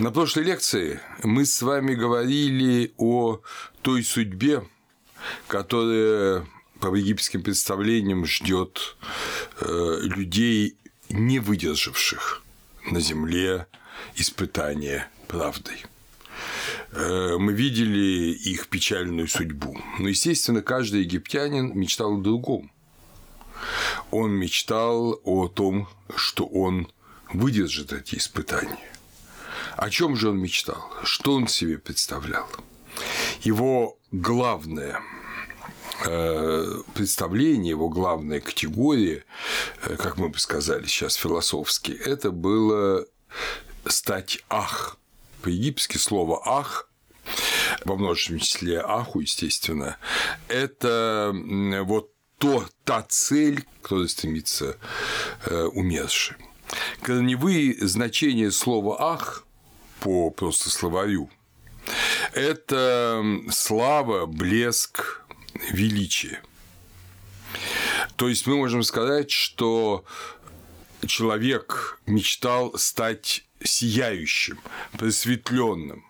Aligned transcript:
На 0.00 0.10
прошлой 0.10 0.44
лекции 0.44 0.98
мы 1.22 1.44
с 1.44 1.60
вами 1.60 1.94
говорили 1.94 2.94
о 2.96 3.42
той 3.82 4.02
судьбе, 4.02 4.66
которая 5.46 6.46
по 6.80 6.94
египетским 6.94 7.42
представлениям 7.42 8.24
ждет 8.24 8.96
э, 9.60 9.98
людей, 10.04 10.78
не 11.10 11.38
выдержавших 11.38 12.42
на 12.90 12.98
земле 12.98 13.66
испытания 14.14 15.06
правдой. 15.28 15.84
Э, 16.92 17.36
мы 17.38 17.52
видели 17.52 18.32
их 18.32 18.68
печальную 18.68 19.28
судьбу. 19.28 19.78
Но, 19.98 20.08
естественно, 20.08 20.62
каждый 20.62 21.02
египтянин 21.02 21.78
мечтал 21.78 22.14
о 22.14 22.22
другом. 22.22 22.72
Он 24.10 24.32
мечтал 24.32 25.20
о 25.24 25.48
том, 25.48 25.90
что 26.16 26.46
он 26.46 26.90
выдержит 27.34 27.92
эти 27.92 28.14
испытания. 28.14 28.89
О 29.80 29.88
чем 29.88 30.14
же 30.14 30.28
он 30.28 30.38
мечтал? 30.38 30.84
Что 31.04 31.32
он 31.32 31.48
себе 31.48 31.78
представлял? 31.78 32.46
Его 33.40 33.98
главное 34.12 35.00
э, 36.04 36.82
представление, 36.92 37.70
его 37.70 37.88
главная 37.88 38.40
категория, 38.40 39.24
э, 39.82 39.96
как 39.96 40.18
мы 40.18 40.28
бы 40.28 40.38
сказали 40.38 40.84
сейчас 40.84 41.14
философски, 41.14 41.92
это 41.92 42.30
было 42.30 43.06
стать 43.86 44.44
ах. 44.50 44.98
По-египетски 45.40 45.96
слово 45.96 46.42
ах 46.44 46.90
во 47.86 47.96
множественном 47.96 48.40
числе 48.40 48.82
аху, 48.82 49.20
естественно, 49.20 49.96
это 50.48 51.32
вот 51.84 52.12
то, 52.36 52.66
та 52.84 53.00
цель, 53.08 53.64
которой 53.80 54.10
стремится 54.10 54.76
э, 55.46 55.64
умерший. 55.72 56.36
Корневые 57.00 57.74
значения 57.80 58.50
слова 58.50 59.14
«ах» 59.14 59.46
по 60.00 60.30
просто 60.30 60.70
словарю– 60.70 61.30
это 62.32 63.24
слава, 63.50 64.26
блеск, 64.26 65.22
величие. 65.70 66.42
То 68.16 68.28
есть 68.28 68.46
мы 68.46 68.56
можем 68.56 68.82
сказать, 68.82 69.30
что 69.30 70.04
человек 71.06 72.00
мечтал 72.06 72.76
стать 72.78 73.44
сияющим, 73.62 74.60
просветленным. 74.92 76.04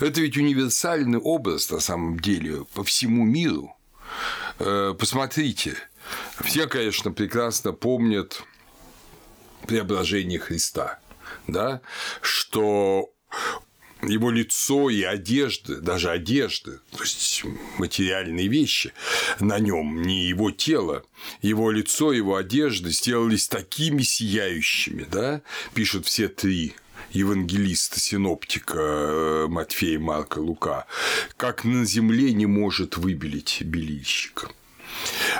Это 0.00 0.20
ведь 0.20 0.36
универсальный 0.36 1.18
образ 1.18 1.70
на 1.70 1.80
самом 1.80 2.18
деле 2.18 2.64
по 2.74 2.84
всему 2.84 3.24
миру. 3.24 3.76
Э, 4.58 4.94
посмотрите, 4.98 5.76
все, 6.44 6.66
конечно, 6.66 7.12
прекрасно 7.12 7.72
помнят 7.72 8.42
преображение 9.66 10.38
Христа, 10.38 10.98
да, 11.46 11.80
что 12.20 13.10
его 14.02 14.30
лицо 14.30 14.90
и 14.90 15.02
одежды, 15.02 15.76
даже 15.76 16.10
одежды, 16.10 16.80
то 16.92 17.02
есть 17.02 17.42
материальные 17.78 18.48
вещи 18.48 18.92
на 19.40 19.58
нем, 19.58 20.02
не 20.02 20.26
его 20.26 20.50
тело, 20.50 21.04
его 21.42 21.70
лицо, 21.70 22.12
его 22.12 22.36
одежды 22.36 22.90
сделались 22.90 23.48
такими 23.48 24.02
сияющими, 24.02 25.06
да, 25.10 25.42
пишут 25.74 26.06
все 26.06 26.28
три 26.28 26.74
евангелиста, 27.12 28.00
синоптика 28.00 28.78
э, 28.78 29.46
Матфея, 29.48 29.98
Марка, 29.98 30.38
Лука, 30.38 30.86
как 31.36 31.64
на 31.64 31.84
земле 31.84 32.32
не 32.32 32.46
может 32.46 32.96
выбелить 32.96 33.62
белильщик. 33.62 34.50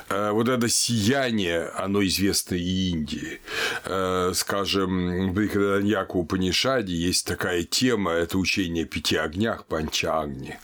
Э, 0.08 0.30
вот 0.32 0.48
это 0.48 0.68
сияние, 0.68 1.68
оно 1.68 2.04
известно 2.04 2.54
и 2.54 2.90
Индии. 2.90 3.40
Э, 3.84 4.32
скажем, 4.34 5.30
в 5.30 5.32
Брикаданьяку 5.34 6.24
Панишаде 6.24 6.94
есть 6.94 7.26
такая 7.26 7.64
тема, 7.64 8.12
это 8.12 8.38
учение 8.38 8.84
о 8.84 8.88
пяти 8.88 9.16
огнях, 9.16 9.66
панчагни. 9.66 10.58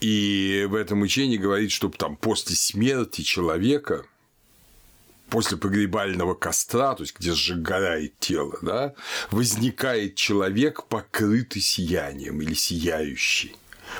И 0.00 0.66
в 0.68 0.74
этом 0.74 1.02
учении 1.02 1.36
говорит, 1.36 1.70
что 1.70 1.88
там 1.90 2.16
после 2.16 2.56
смерти 2.56 3.22
человека 3.22 4.04
после 5.30 5.56
погребального 5.56 6.34
костра, 6.34 6.94
то 6.94 7.04
есть 7.04 7.16
где 7.18 7.32
сжигает 7.32 8.18
тело, 8.18 8.58
да, 8.62 8.94
возникает 9.30 10.16
человек, 10.16 10.84
покрытый 10.84 11.62
сиянием 11.62 12.42
или 12.42 12.52
сияющий. 12.52 13.54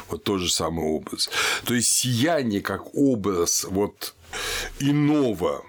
Вот 0.08 0.24
тот 0.24 0.40
же 0.40 0.50
самый 0.50 0.84
образ. 0.84 1.30
То 1.64 1.74
есть 1.74 1.90
сияние 1.90 2.60
как 2.60 2.94
образ 2.94 3.66
вот 3.68 4.14
иного 4.78 5.64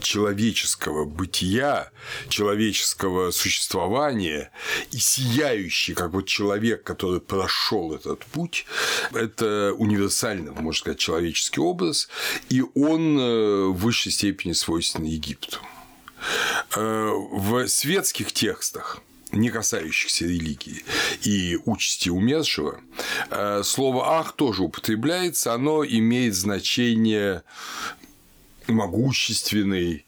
человеческого 0.00 1.04
бытия, 1.04 1.90
человеческого 2.28 3.30
существования 3.30 4.50
и 4.90 4.98
сияющий, 4.98 5.94
как 5.94 6.12
вот 6.12 6.26
человек, 6.26 6.82
который 6.82 7.20
прошел 7.20 7.94
этот 7.94 8.24
путь, 8.26 8.66
это 9.12 9.72
универсальный, 9.76 10.52
можно 10.52 10.72
сказать, 10.78 10.98
человеческий 10.98 11.60
образ, 11.60 12.08
и 12.48 12.62
он 12.74 13.18
э, 13.18 13.64
в 13.66 13.76
высшей 13.76 14.12
степени 14.12 14.52
свойственен 14.52 15.06
Египту. 15.06 15.58
Э, 16.76 17.10
в 17.32 17.66
светских 17.68 18.32
текстах 18.32 19.00
не 19.32 19.50
касающихся 19.50 20.24
религии 20.24 20.84
и 21.22 21.58
участи 21.64 22.08
умершего, 22.08 22.80
э, 23.30 23.62
слово 23.64 24.18
«ах» 24.18 24.32
тоже 24.32 24.62
употребляется, 24.62 25.54
оно 25.54 25.84
имеет 25.84 26.34
значение 26.34 27.42
могущественный, 28.66 30.06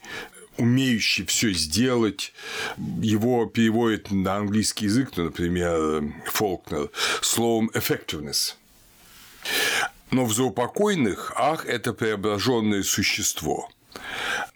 умеющий 0.56 1.24
все 1.24 1.52
сделать. 1.52 2.32
Его 3.00 3.46
переводит 3.46 4.10
на 4.10 4.36
английский 4.36 4.86
язык, 4.86 5.12
ну, 5.16 5.24
например, 5.24 6.12
Фолкнер, 6.26 6.90
словом 7.22 7.70
effectiveness. 7.74 8.54
Но 10.10 10.24
в 10.24 10.34
заупокойных 10.34 11.32
ах– 11.36 11.64
это 11.66 11.92
преображенное 11.92 12.82
существо. 12.82 13.70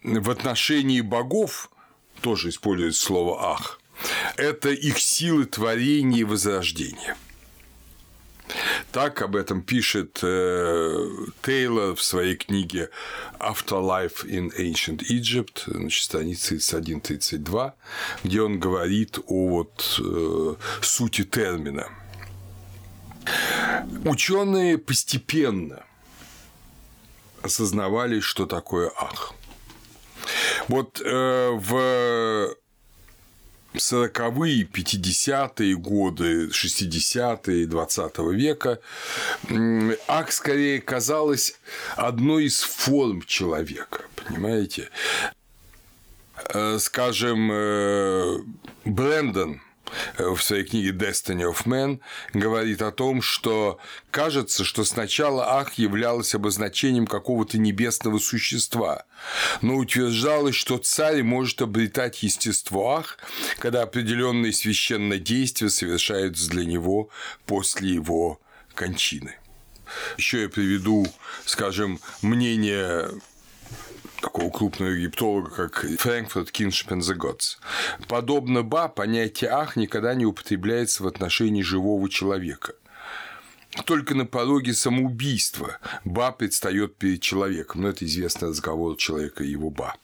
В 0.02 0.31
отношении 0.31 1.00
богов 1.00 1.70
тоже 2.20 2.48
используется 2.48 3.04
слово 3.04 3.52
ах. 3.52 3.81
Это 4.37 4.70
их 4.70 4.98
силы 4.98 5.47
творения 5.47 6.20
и 6.20 6.25
возрождения. 6.25 7.16
Так 8.92 9.22
об 9.22 9.37
этом 9.37 9.62
пишет 9.62 10.20
э, 10.22 11.09
Тейлор 11.42 11.97
в 11.97 12.03
своей 12.03 12.37
книге 12.37 12.91
Afterlife 13.41 14.25
in 14.25 14.53
Ancient 14.56 15.03
Egypt, 15.10 15.62
значит, 15.66 16.04
страница 16.04 16.54
31-32, 16.54 17.72
где 18.22 18.43
он 18.43 18.60
говорит 18.60 19.19
о 19.26 19.48
вот, 19.48 20.00
э, 20.00 20.54
сути 20.82 21.25
термина. 21.25 21.88
Ученые 24.04 24.78
постепенно 24.78 25.84
осознавали, 27.43 28.20
что 28.20 28.47
такое 28.47 28.93
ах. 28.97 29.32
Вот 30.69 31.00
э, 31.04 31.50
в 31.50 32.54
40-е, 33.77 34.67
50-е 34.67 35.75
годы, 35.75 36.49
60-е 36.51 37.67
20 37.67 38.33
века 38.37 38.79
ак 40.09 40.33
скорее 40.33 40.81
казалось 40.81 41.55
одной 41.97 42.45
из 42.45 42.62
форм 42.62 43.23
человека, 43.23 44.05
понимаете? 44.17 44.89
Э, 46.55 46.79
скажем, 46.79 47.51
э, 47.53 48.39
Брэндон 48.85 49.61
в 50.19 50.39
своей 50.39 50.65
книге 50.65 50.91
Destiny 50.91 51.43
of 51.43 51.65
Man 51.67 52.00
говорит 52.33 52.83
о 52.83 52.91
том, 52.91 53.22
что 53.22 53.78
кажется, 54.11 54.65
что 54.65 54.84
сначала 54.84 55.59
Ах 55.59 55.75
являлось 55.75 56.34
обозначением 56.34 57.06
какого-то 57.06 57.59
небесного 57.59 58.19
существа, 58.19 59.05
но 59.62 59.77
утверждалось, 59.77 60.55
что 60.55 60.78
царь 60.78 61.23
может 61.23 61.62
обретать 61.62 62.23
естество 62.23 62.97
Ах, 62.97 63.19
когда 63.59 63.83
определенные 63.83 64.53
священные 64.53 65.20
действия 65.20 65.70
совершаются 65.70 66.49
для 66.50 66.64
него 66.64 67.11
после 67.47 67.91
его 67.91 68.41
кончины. 68.75 69.37
Еще 70.17 70.43
я 70.43 70.49
приведу, 70.49 71.06
скажем, 71.44 72.00
мнение 72.23 73.11
такого 74.25 74.50
крупного 74.50 74.91
египтолога, 74.91 75.50
как 75.50 75.85
Фрэнкфурт 75.99 76.50
Киншип 76.50 76.93
and 76.93 77.00
the 77.00 77.15
Gods. 77.15 77.59
Подобно 78.09 78.62
Ба, 78.62 78.88
понятие 78.88 79.50
«ах» 79.50 79.76
никогда 79.76 80.15
не 80.15 80.25
употребляется 80.25 81.03
в 81.03 81.06
отношении 81.06 81.61
живого 81.61 82.09
человека. 82.09 82.73
Только 83.85 84.15
на 84.15 84.25
пороге 84.25 84.73
самоубийства 84.73 85.79
Ба 86.05 86.32
предстает 86.32 86.97
перед 86.97 87.21
человеком. 87.21 87.82
Но 87.82 87.88
это 87.88 88.06
известный 88.06 88.49
разговор 88.49 88.97
человека 88.97 89.44
и 89.44 89.50
его 89.50 89.69
Ба. 89.69 89.94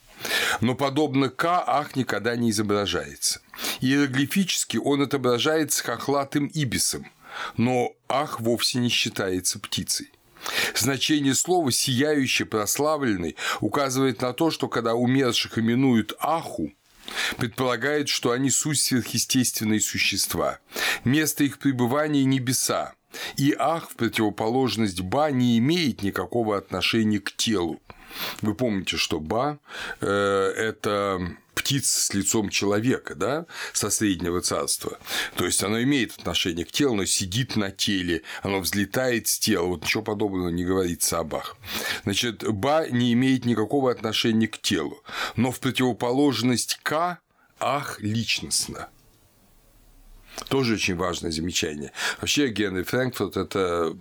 Но 0.61 0.75
подобно 0.75 1.31
К, 1.31 1.64
ах 1.66 1.96
никогда 1.96 2.37
не 2.37 2.50
изображается. 2.50 3.40
Иероглифически 3.81 4.76
он 4.76 5.00
отображается 5.00 5.82
хохлатым 5.82 6.46
ибисом, 6.52 7.06
но 7.56 7.94
ах 8.06 8.40
вовсе 8.40 8.81
не 8.81 8.90
считается 8.90 9.58
птицей. 9.58 10.11
Значение 10.75 11.34
слова 11.34 11.70
«сияющий», 11.70 12.44
«прославленный» 12.44 13.37
указывает 13.60 14.22
на 14.22 14.32
то, 14.32 14.50
что 14.50 14.69
когда 14.69 14.94
умерших 14.94 15.58
именуют 15.58 16.14
Аху, 16.20 16.72
предполагает, 17.37 18.08
что 18.08 18.31
они 18.31 18.50
суть 18.50 18.81
сверхъестественные 18.81 19.81
существа. 19.81 20.58
Место 21.04 21.44
их 21.44 21.58
пребывания– 21.58 22.25
небеса, 22.25 22.94
и 23.37 23.54
ах, 23.58 23.90
в 23.90 23.96
противоположность 23.96 25.00
ба, 25.00 25.31
не 25.31 25.58
имеет 25.58 26.02
никакого 26.02 26.56
отношения 26.56 27.20
к 27.20 27.34
телу. 27.37 27.81
Вы 28.42 28.54
помните, 28.54 28.96
что 28.96 29.20
ба 29.20 29.58
э, 30.00 30.06
это 30.06 31.36
птица 31.54 32.00
с 32.00 32.14
лицом 32.14 32.48
человека, 32.48 33.14
да, 33.14 33.46
со 33.72 33.90
среднего 33.90 34.40
царства. 34.40 34.98
То 35.36 35.44
есть 35.44 35.62
оно 35.62 35.82
имеет 35.82 36.16
отношение 36.18 36.64
к 36.64 36.72
телу, 36.72 36.94
оно 36.94 37.04
сидит 37.04 37.56
на 37.56 37.70
теле, 37.70 38.22
оно 38.42 38.60
взлетает 38.60 39.28
с 39.28 39.38
тела. 39.38 39.66
Вот 39.66 39.82
ничего 39.82 40.02
подобного 40.02 40.48
не 40.48 40.64
говорится 40.64 41.18
о 41.18 41.24
Бах. 41.24 41.56
Значит, 42.04 42.50
Ба 42.50 42.88
не 42.88 43.12
имеет 43.12 43.44
никакого 43.44 43.90
отношения 43.90 44.48
к 44.48 44.58
телу, 44.58 45.02
но 45.36 45.50
в 45.50 45.60
противоположность 45.60 46.80
К 46.82 47.18
Ах 47.58 48.00
личностно. 48.00 48.88
Тоже 50.48 50.74
очень 50.74 50.96
важное 50.96 51.30
замечание. 51.30 51.92
Вообще 52.20 52.48
Генри 52.48 52.82
Фрэнкфурт– 52.82 53.36
это 53.36 53.96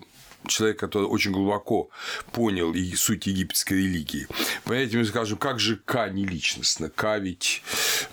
человек, 0.47 0.79
который 0.79 1.05
очень 1.05 1.31
глубоко 1.31 1.89
понял 2.31 2.73
и 2.73 2.95
суть 2.95 3.27
египетской 3.27 3.73
религии. 3.73 4.27
Понимаете, 4.63 4.97
мы 4.97 5.05
скажем, 5.05 5.37
как 5.37 5.59
же 5.59 5.77
Ка 5.77 6.09
не 6.09 6.25
личностно? 6.25 6.89
Ка 6.89 7.17
ведь 7.17 7.63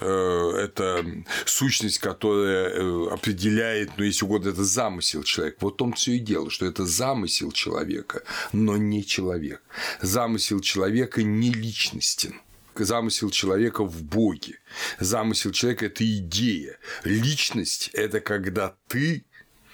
э, 0.01 0.53
это 0.59 1.05
сущность, 1.45 1.99
которая 1.99 2.69
э, 2.69 3.09
определяет, 3.11 3.93
ну, 3.97 4.05
если 4.05 4.25
угодно, 4.25 4.51
это 4.51 4.65
замысел 4.65 5.23
человека. 5.23 5.59
Вот 5.61 5.77
том 5.77 5.93
все 5.93 6.13
и 6.13 6.19
дело, 6.19 6.51
что 6.51 6.67
это 6.67 6.85
замысел 6.85 7.53
человека, 7.53 8.23
но 8.53 8.77
не 8.77 9.05
человек. 9.05 9.63
Замысел 10.01 10.61
человека 10.61 11.23
не 11.23 11.51
личностен 11.51 12.41
замысел 12.79 13.31
человека 13.31 13.85
в 13.85 14.03
Боге. 14.03 14.59
Замысел 15.01 15.51
человека– 15.51 15.87
это 15.87 16.05
идея. 16.19 16.79
Личность– 17.05 17.89
это 17.95 18.21
когда 18.21 18.75
ты 18.89 19.25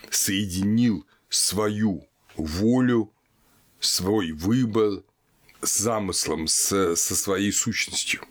соединил 0.09 1.05
свою 1.29 2.07
волю, 2.37 3.13
свой 3.81 4.33
выбор 4.33 5.03
с 5.61 5.79
замыслом, 5.79 6.47
с, 6.47 6.97
со 6.97 7.17
своей 7.17 7.53
сущностью. 7.53 8.23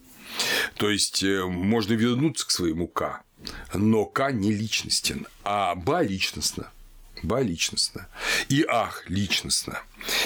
То 0.76 0.90
есть 0.90 1.24
э, 1.24 1.46
можно 1.46 1.94
вернуться 1.94 2.46
к 2.48 2.52
своему 2.52 2.88
К, 2.88 3.24
но 3.74 4.06
К 4.06 4.32
не 4.32 4.52
личностен, 4.52 5.28
а 5.44 5.76
Ба 5.76 6.04
личностно. 6.04 6.72
Ба 7.24 7.42
личностно. 7.42 8.08
И 8.50 8.66
Ах 8.68 9.04
личностно. 9.08 9.82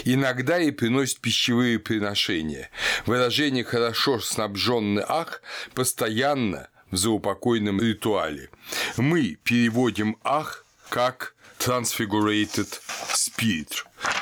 Иногда 0.05 0.59
и 0.59 0.71
приносит 0.71 1.19
пищевые 1.19 1.77
приношения. 1.77 2.69
Выражение 3.05 3.65
«хорошо 3.65 4.19
снабженный 4.19 5.03
Ах» 5.05 5.41
постоянно 5.73 6.69
в 6.91 6.97
заупокойном 6.97 7.81
ритуале. 7.81 8.49
Мы 8.95 9.37
переводим 9.43 10.17
Ах 10.23 10.65
как 10.89 11.34
transfigurated 11.59 12.67
spirit, 13.13 13.71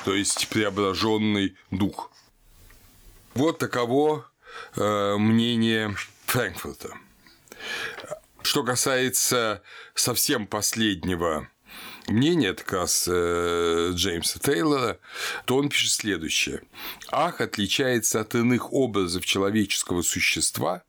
то 0.06 0.14
есть 0.14 0.48
преображенный 0.50 1.56
дух. 1.72 2.12
Вот 3.34 3.60
таково 3.60 4.30
э, 4.76 5.16
мнение 5.18 5.96
Франкфурта. 6.26 6.94
Что 8.44 8.64
касается 8.64 9.62
совсем 9.96 10.48
последнего 10.48 11.48
мнения, 12.08 12.50
это 12.50 12.64
как 12.64 12.74
раз 12.74 13.08
э, 13.10 13.92
Джеймса 13.94 14.40
Тейлора, 14.40 15.00
то 15.46 15.58
он 15.58 15.70
пишет 15.70 15.92
следующее. 15.92 16.62
Ах 17.10 17.42
отличается 17.42 18.20
от 18.20 18.36
иных 18.36 18.74
образов 18.74 19.26
человеческого 19.26 20.02
существа, 20.02 20.84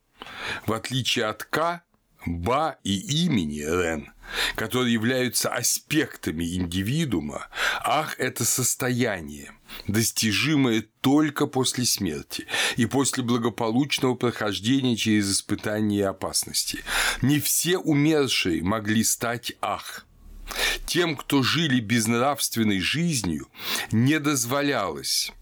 в 0.66 0.72
отличие 0.72 1.26
от 1.26 1.44
К, 1.44 1.83
Ба 2.26 2.78
и 2.84 3.24
имени 3.24 3.60
Рен, 3.60 4.12
которые 4.56 4.92
являются 4.94 5.50
аспектами 5.50 6.54
индивидуума, 6.54 7.48
ах, 7.82 8.18
это 8.18 8.44
состояние, 8.44 9.52
достижимое 9.88 10.86
только 11.02 11.46
после 11.46 11.84
смерти 11.84 12.46
и 12.76 12.86
после 12.86 13.22
благополучного 13.22 14.14
прохождения 14.14 14.96
через 14.96 15.30
испытания 15.30 15.98
и 15.98 16.02
опасности. 16.02 16.82
Не 17.20 17.40
все 17.40 17.76
умершие 17.76 18.62
могли 18.62 19.04
стать 19.04 19.52
ах. 19.60 20.06
Тем, 20.86 21.16
кто 21.16 21.42
жили 21.42 21.80
безнравственной 21.80 22.80
жизнью, 22.80 23.48
не 23.92 24.18
дозволялось 24.18 25.32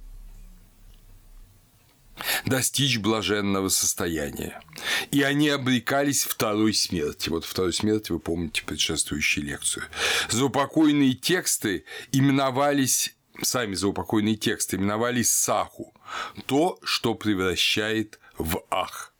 достичь 2.46 2.98
блаженного 2.98 3.68
состояния. 3.68 4.60
И 5.10 5.22
они 5.22 5.48
обрекались 5.48 6.24
второй 6.24 6.74
смерти. 6.74 7.28
Вот 7.28 7.44
второй 7.44 7.72
смерти 7.72 8.12
вы 8.12 8.18
помните 8.18 8.62
предшествующую 8.64 9.46
лекцию. 9.46 9.84
Заупокойные 10.28 11.14
тексты 11.14 11.84
именовались 12.12 13.14
сами 13.40 13.74
заупокойные 13.74 14.36
тексты 14.36 14.76
именовались 14.76 15.32
саху, 15.32 15.94
то, 16.46 16.78
что 16.84 17.14
превращает 17.14 18.20
в 18.36 18.62
ах. 18.70 19.14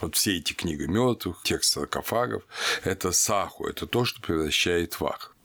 Вот 0.00 0.16
все 0.16 0.36
эти 0.36 0.52
книги 0.52 0.84
мертвых, 0.84 1.42
тексты 1.42 1.80
саркофагов– 1.80 2.42
это 2.84 3.12
саху, 3.12 3.66
это 3.66 3.86
то, 3.86 4.04
что 4.04 4.20
превращает 4.20 4.98
в 4.98 5.04
ах. 5.04 5.36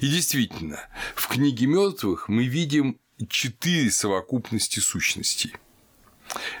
И 0.00 0.08
действительно, 0.08 0.80
в 1.14 1.28
книге 1.28 1.66
мертвых 1.66 2.28
мы 2.28 2.44
видим 2.44 2.98
четыре 3.28 3.90
совокупности 3.90 4.78
сущностей– 4.78 5.54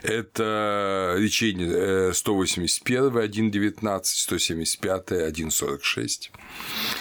это 0.02 1.14
лечение 1.18 2.12
181, 2.12 3.16
1.19, 3.16 4.00
175, 4.04 5.10
1.46. 5.10 6.30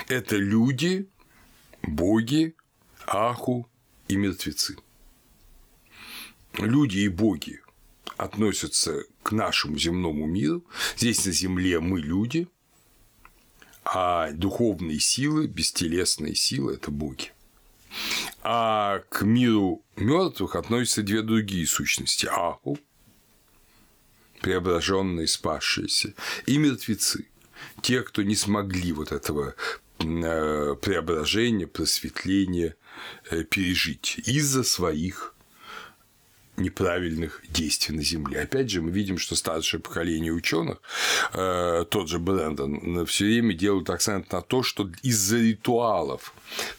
Это 0.07 0.35
люди, 0.35 1.09
боги, 1.83 2.55
аху 3.07 3.67
и 4.07 4.15
мертвецы. 4.15 4.77
Люди 6.57 6.99
и 6.99 7.07
боги 7.07 7.61
относятся 8.17 9.03
к 9.23 9.31
нашему 9.31 9.77
земному 9.77 10.27
миру. 10.27 10.63
Здесь 10.97 11.25
на 11.25 11.31
Земле 11.31 11.79
мы 11.79 11.99
люди, 11.99 12.47
а 13.83 14.31
духовные 14.31 14.99
силы, 14.99 15.47
бестелесные 15.47 16.35
силы– 16.35 16.73
это 16.75 16.91
боги. 16.91 17.31
А 18.43 18.99
к 19.09 19.23
миру 19.23 19.83
мертвых 19.95 20.55
относятся 20.55 21.03
две 21.03 21.21
другие 21.21 21.65
сущности– 21.65 22.25
Аху, 22.31 22.77
преображенные, 24.41 25.27
спасшиеся, 25.27 26.13
и 26.45 26.57
мертвецы, 26.57 27.27
те, 27.81 28.01
кто 28.01 28.23
не 28.23 28.35
смогли 28.35 28.91
вот 28.91 29.11
этого 29.11 29.55
э, 29.99 30.75
преображения, 30.81 31.67
просветления 31.67 32.75
э, 33.29 33.43
пережить 33.43 34.19
из-за 34.25 34.63
своих 34.63 35.35
неправильных 36.57 37.41
действий 37.49 37.95
на 37.95 38.03
Земле. 38.03 38.41
Опять 38.41 38.69
же, 38.69 38.81
мы 38.81 38.91
видим, 38.91 39.17
что 39.17 39.35
старшее 39.35 39.79
поколение 39.79 40.31
ученых, 40.31 40.81
э, 41.33 41.85
тот 41.89 42.09
же 42.09 42.19
Брэндон, 42.19 43.05
все 43.05 43.25
время 43.25 43.53
делают 43.53 43.89
акцент 43.89 44.31
на 44.31 44.41
то, 44.41 44.63
что 44.63 44.89
из-за 45.01 45.37
ритуалов 45.37 46.33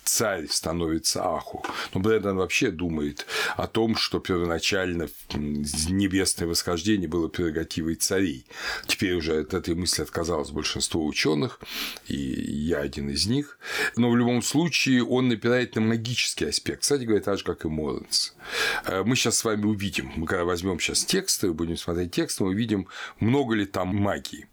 царь 0.04 0.46
становится 0.48 1.24
Аху. 1.24 1.64
Но 1.94 2.00
Брэндон 2.00 2.36
вообще 2.36 2.70
думает 2.70 3.26
о 3.56 3.66
том, 3.66 3.96
что 3.96 4.20
первоначально 4.20 5.08
небесное 5.34 6.46
восхождение 6.46 7.08
было 7.08 7.28
прерогативой 7.28 7.94
царей. 7.94 8.46
Теперь 8.86 9.14
уже 9.14 9.40
от 9.40 9.54
этой 9.54 9.74
мысли 9.74 10.02
отказалось 10.02 10.50
большинство 10.50 11.04
ученых, 11.04 11.60
и 12.06 12.16
я 12.16 12.78
один 12.78 13.08
из 13.08 13.26
них. 13.26 13.58
Но 13.96 14.10
в 14.10 14.16
любом 14.16 14.42
случае 14.42 15.04
он 15.04 15.28
напирает 15.28 15.74
на 15.76 15.80
магический 15.80 16.46
аспект. 16.46 16.82
Кстати 16.82 17.04
говоря, 17.04 17.22
так 17.22 17.38
же, 17.38 17.44
как 17.44 17.64
и 17.64 17.68
Моренс. 17.68 18.34
Э, 18.84 19.02
мы 19.04 19.16
сейчас 19.16 19.38
с 19.38 19.44
вами 19.44 19.61
увидим, 19.68 20.12
мы 20.16 20.26
когда 20.26 20.44
возьмем 20.44 20.78
сейчас 20.80 21.04
тексты, 21.04 21.52
будем 21.52 21.76
смотреть 21.76 22.12
тексты, 22.12 22.44
мы 22.44 22.50
увидим, 22.50 22.88
много 23.20 23.54
ли 23.54 23.66
там 23.66 23.88
магии. 23.94 24.48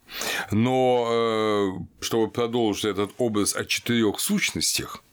Но 0.52 1.08
э, 1.10 2.04
чтобы 2.04 2.32
продолжить 2.32 2.86
этот 2.86 3.12
образ 3.18 3.56
о 3.56 3.66
четырех 3.66 4.20
сущностях, 4.20 5.04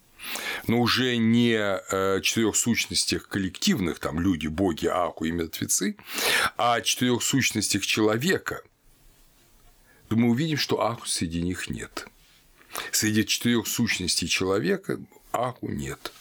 но 0.66 0.80
уже 0.80 1.16
не 1.16 1.56
э, 1.56 2.20
четырех 2.22 2.56
сущностях 2.56 3.28
коллективных, 3.28 3.98
там 3.98 4.20
люди, 4.20 4.46
боги, 4.46 4.86
аку 4.86 5.24
и 5.24 5.30
мертвецы, 5.30 5.96
а 6.56 6.80
четырех 6.80 7.22
сущностях 7.22 7.84
человека, 7.84 8.62
то 10.08 10.16
мы 10.16 10.30
увидим, 10.30 10.56
что 10.56 10.82
аку 10.82 11.06
среди 11.06 11.42
них 11.42 11.68
нет. 11.68 12.06
Среди 12.92 13.26
четырех 13.26 13.66
сущностей 13.66 14.28
человека 14.28 15.00
аку 15.32 15.68
нет. 15.68 16.12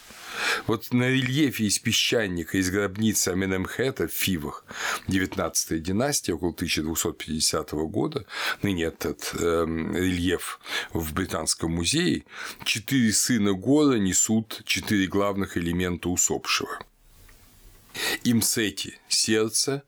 Вот 0.66 0.92
на 0.92 1.08
рельефе 1.08 1.64
из 1.64 1.78
песчаника 1.78 2.58
из 2.58 2.70
гробницы 2.70 3.30
Аменемхета 3.30 4.08
в 4.08 4.12
Фивах 4.12 4.64
19 5.08 5.82
династия 5.82 6.34
около 6.34 6.50
1250 6.50 7.72
года, 7.72 8.26
ныне 8.62 8.84
этот 8.84 9.32
э, 9.34 9.64
рельеф 9.94 10.60
в 10.92 11.12
Британском 11.12 11.72
музее, 11.72 12.24
четыре 12.64 13.12
сына 13.12 13.52
Гора 13.52 13.98
несут 13.98 14.62
четыре 14.64 15.06
главных 15.06 15.56
элемента 15.56 16.08
усопшего. 16.08 16.78
Имсети– 18.24 18.98
сердце, 19.08 19.82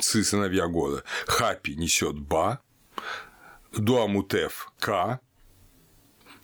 сыновья 0.00 0.66
года. 0.66 1.04
Хапи 1.26 1.74
несет 1.74 2.18
Ба, 2.18 2.60
Дуамутеф– 3.72 4.72
К, 4.78 5.20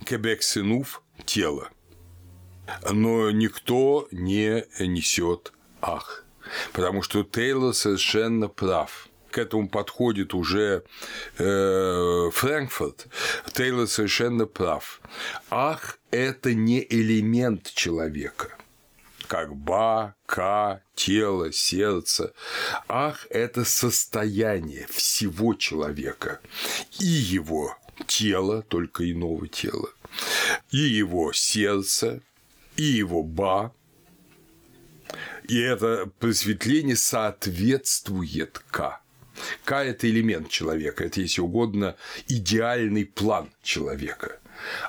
Кебек 0.04 0.42
Сынув– 0.42 1.02
тело. 1.24 1.70
Но 2.90 3.30
никто 3.30 4.08
не 4.10 4.64
несет 4.78 5.52
Ах. 5.80 6.24
Потому 6.72 7.02
что 7.02 7.22
Тейлор 7.22 7.74
совершенно 7.74 8.48
прав 8.48 9.08
к 9.30 9.38
этому 9.38 9.68
подходит 9.68 10.34
уже 10.34 10.82
э, 11.38 12.30
Фрэнкфурт, 12.32 13.06
Тейлор 13.52 13.86
совершенно 13.86 14.46
прав. 14.46 15.00
Ах, 15.50 15.98
это 16.10 16.52
не 16.52 16.84
элемент 16.88 17.72
человека 17.72 18.56
как 19.30 19.54
ба, 19.54 20.16
ка, 20.26 20.82
тело, 20.96 21.52
сердце. 21.52 22.32
Ах, 22.88 23.28
это 23.30 23.64
состояние 23.64 24.88
всего 24.90 25.54
человека 25.54 26.40
и 26.98 27.06
его 27.06 27.76
тело, 28.08 28.62
только 28.62 29.08
иного 29.08 29.46
тела, 29.46 29.90
и 30.72 30.78
его 30.78 31.32
сердце, 31.32 32.22
и 32.80 32.84
его 32.84 33.22
ба, 33.22 33.74
и 35.46 35.58
это 35.58 36.10
просветление 36.18 36.96
соответствует 36.96 38.58
К. 38.70 39.02
К– 39.64 39.72
это 39.84 40.08
элемент 40.08 40.48
человека, 40.48 41.04
это, 41.04 41.20
если 41.20 41.42
угодно, 41.42 41.96
идеальный 42.26 43.04
план 43.04 43.50
человека. 43.62 44.40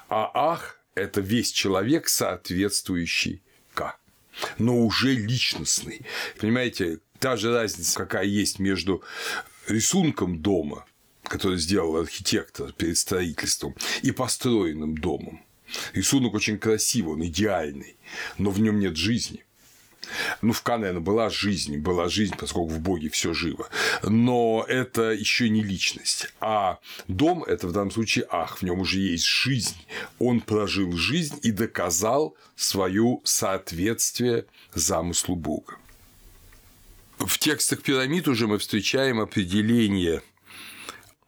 А 0.08 0.32
Ах– 0.34 0.80
это 0.96 1.20
весь 1.20 1.52
человек, 1.52 2.08
соответствующий 2.08 3.42
К, 3.74 3.98
но 4.58 4.78
уже 4.86 5.14
личностный. 5.14 6.06
Понимаете, 6.40 7.00
та 7.20 7.36
же 7.36 7.54
разница, 7.54 7.98
какая 7.98 8.26
есть 8.26 8.60
между 8.60 9.04
рисунком 9.68 10.42
дома, 10.42 10.86
который 11.24 11.58
сделал 11.58 11.98
архитектор 11.98 12.72
перед 12.72 12.98
строительством, 12.98 13.76
и 14.02 14.12
построенным 14.12 14.98
домом. 14.98 15.44
Рисунок 15.94 16.34
очень 16.34 16.58
красивый, 16.58 17.14
он 17.14 17.26
идеальный, 17.26 17.96
но 18.38 18.50
в 18.50 18.60
нем 18.60 18.80
нет 18.80 18.96
жизни. 18.98 19.44
Ну, 20.42 20.54
в 20.54 20.62
Канене 20.62 21.00
была 21.00 21.30
жизнь, 21.30 21.78
была 21.78 22.10
жизнь, 22.10 22.36
поскольку 22.38 22.70
в 22.70 22.80
Боге 22.80 23.10
все 23.10 23.34
живо. 23.34 23.70
Но 24.04 24.66
это 24.68 25.12
еще 25.12 25.50
не 25.50 25.64
личность. 25.64 26.34
А 26.40 26.80
дом– 27.08 27.44
это 27.48 27.68
в 27.68 27.72
данном 27.72 27.92
случае 27.92 28.26
ах, 28.30 28.58
в 28.58 28.64
нем 28.64 28.80
уже 28.80 29.00
есть 29.00 29.26
жизнь. 29.26 29.78
Он 30.20 30.42
прожил 30.42 30.92
жизнь 30.94 31.40
и 31.44 31.52
доказал 31.52 32.36
свое 32.56 33.20
соответствие 33.24 34.46
замыслу 34.74 35.36
Бога. 35.36 35.78
В 37.18 37.38
текстах 37.38 37.84
пирамид 37.84 38.28
уже 38.28 38.48
мы 38.48 38.58
встречаем 38.58 39.20
определение 39.20 40.24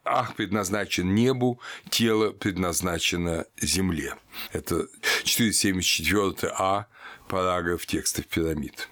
Ах 0.04 0.36
предназначен 0.36 1.14
небу, 1.14 1.60
тело 1.88 2.30
предназначено 2.30 3.46
земле. 3.56 4.16
Это 4.52 4.86
474 5.24 6.52
А 6.58 6.86
параграф 7.28 7.86
текстов 7.86 8.26
пирамид. 8.26 8.88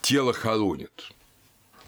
Тело 0.00 0.32
хоронит, 0.32 1.12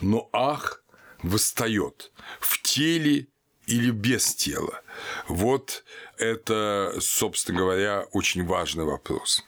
но 0.02 0.28
ах 0.32 0.82
восстает 1.22 2.12
в 2.38 2.60
теле 2.60 3.28
или 3.66 3.90
без 3.90 4.34
тела. 4.34 4.82
Вот 5.26 5.84
это, 6.18 6.94
собственно 7.00 7.60
говоря, 7.60 8.04
очень 8.12 8.44
важный 8.44 8.84
вопрос. 8.84 9.42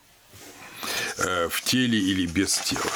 Э, 1.18 1.48
в 1.50 1.60
теле 1.62 1.98
или 1.98 2.26
без 2.26 2.56
тела. 2.58 2.90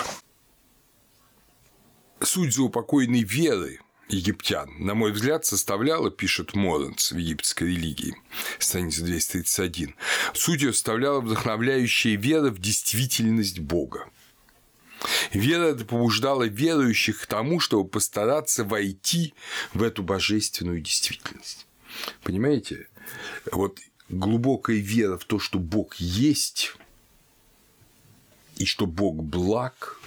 Суть 2.22 2.54
заупокойной 2.54 3.22
веры 3.22 3.80
египтян, 4.10 4.70
на 4.78 4.94
мой 4.94 5.12
взгляд, 5.12 5.44
составляла, 5.44 6.10
пишет 6.10 6.54
Моренс 6.54 7.12
в 7.12 7.16
египетской 7.16 7.64
религии, 7.64 8.16
страница 8.58 9.04
231, 9.04 9.94
суть 10.34 10.62
ее 10.62 10.72
составляла 10.72 11.20
вдохновляющая 11.20 12.16
вера 12.16 12.50
в 12.50 12.58
действительность 12.58 13.60
Бога. 13.60 14.10
Вера 15.32 15.74
побуждала 15.74 16.44
верующих 16.44 17.22
к 17.22 17.26
тому, 17.26 17.60
чтобы 17.60 17.88
постараться 17.88 18.64
войти 18.64 19.34
в 19.72 19.82
эту 19.82 20.02
божественную 20.02 20.80
действительность. 20.80 21.66
Понимаете? 22.22 22.88
Вот 23.50 23.78
глубокая 24.08 24.76
вера 24.76 25.16
в 25.16 25.24
то, 25.24 25.38
что 25.38 25.58
Бог 25.58 25.96
есть, 25.96 26.74
и 28.56 28.66
что 28.66 28.86
Бог 28.86 29.22
благ, 29.22 30.00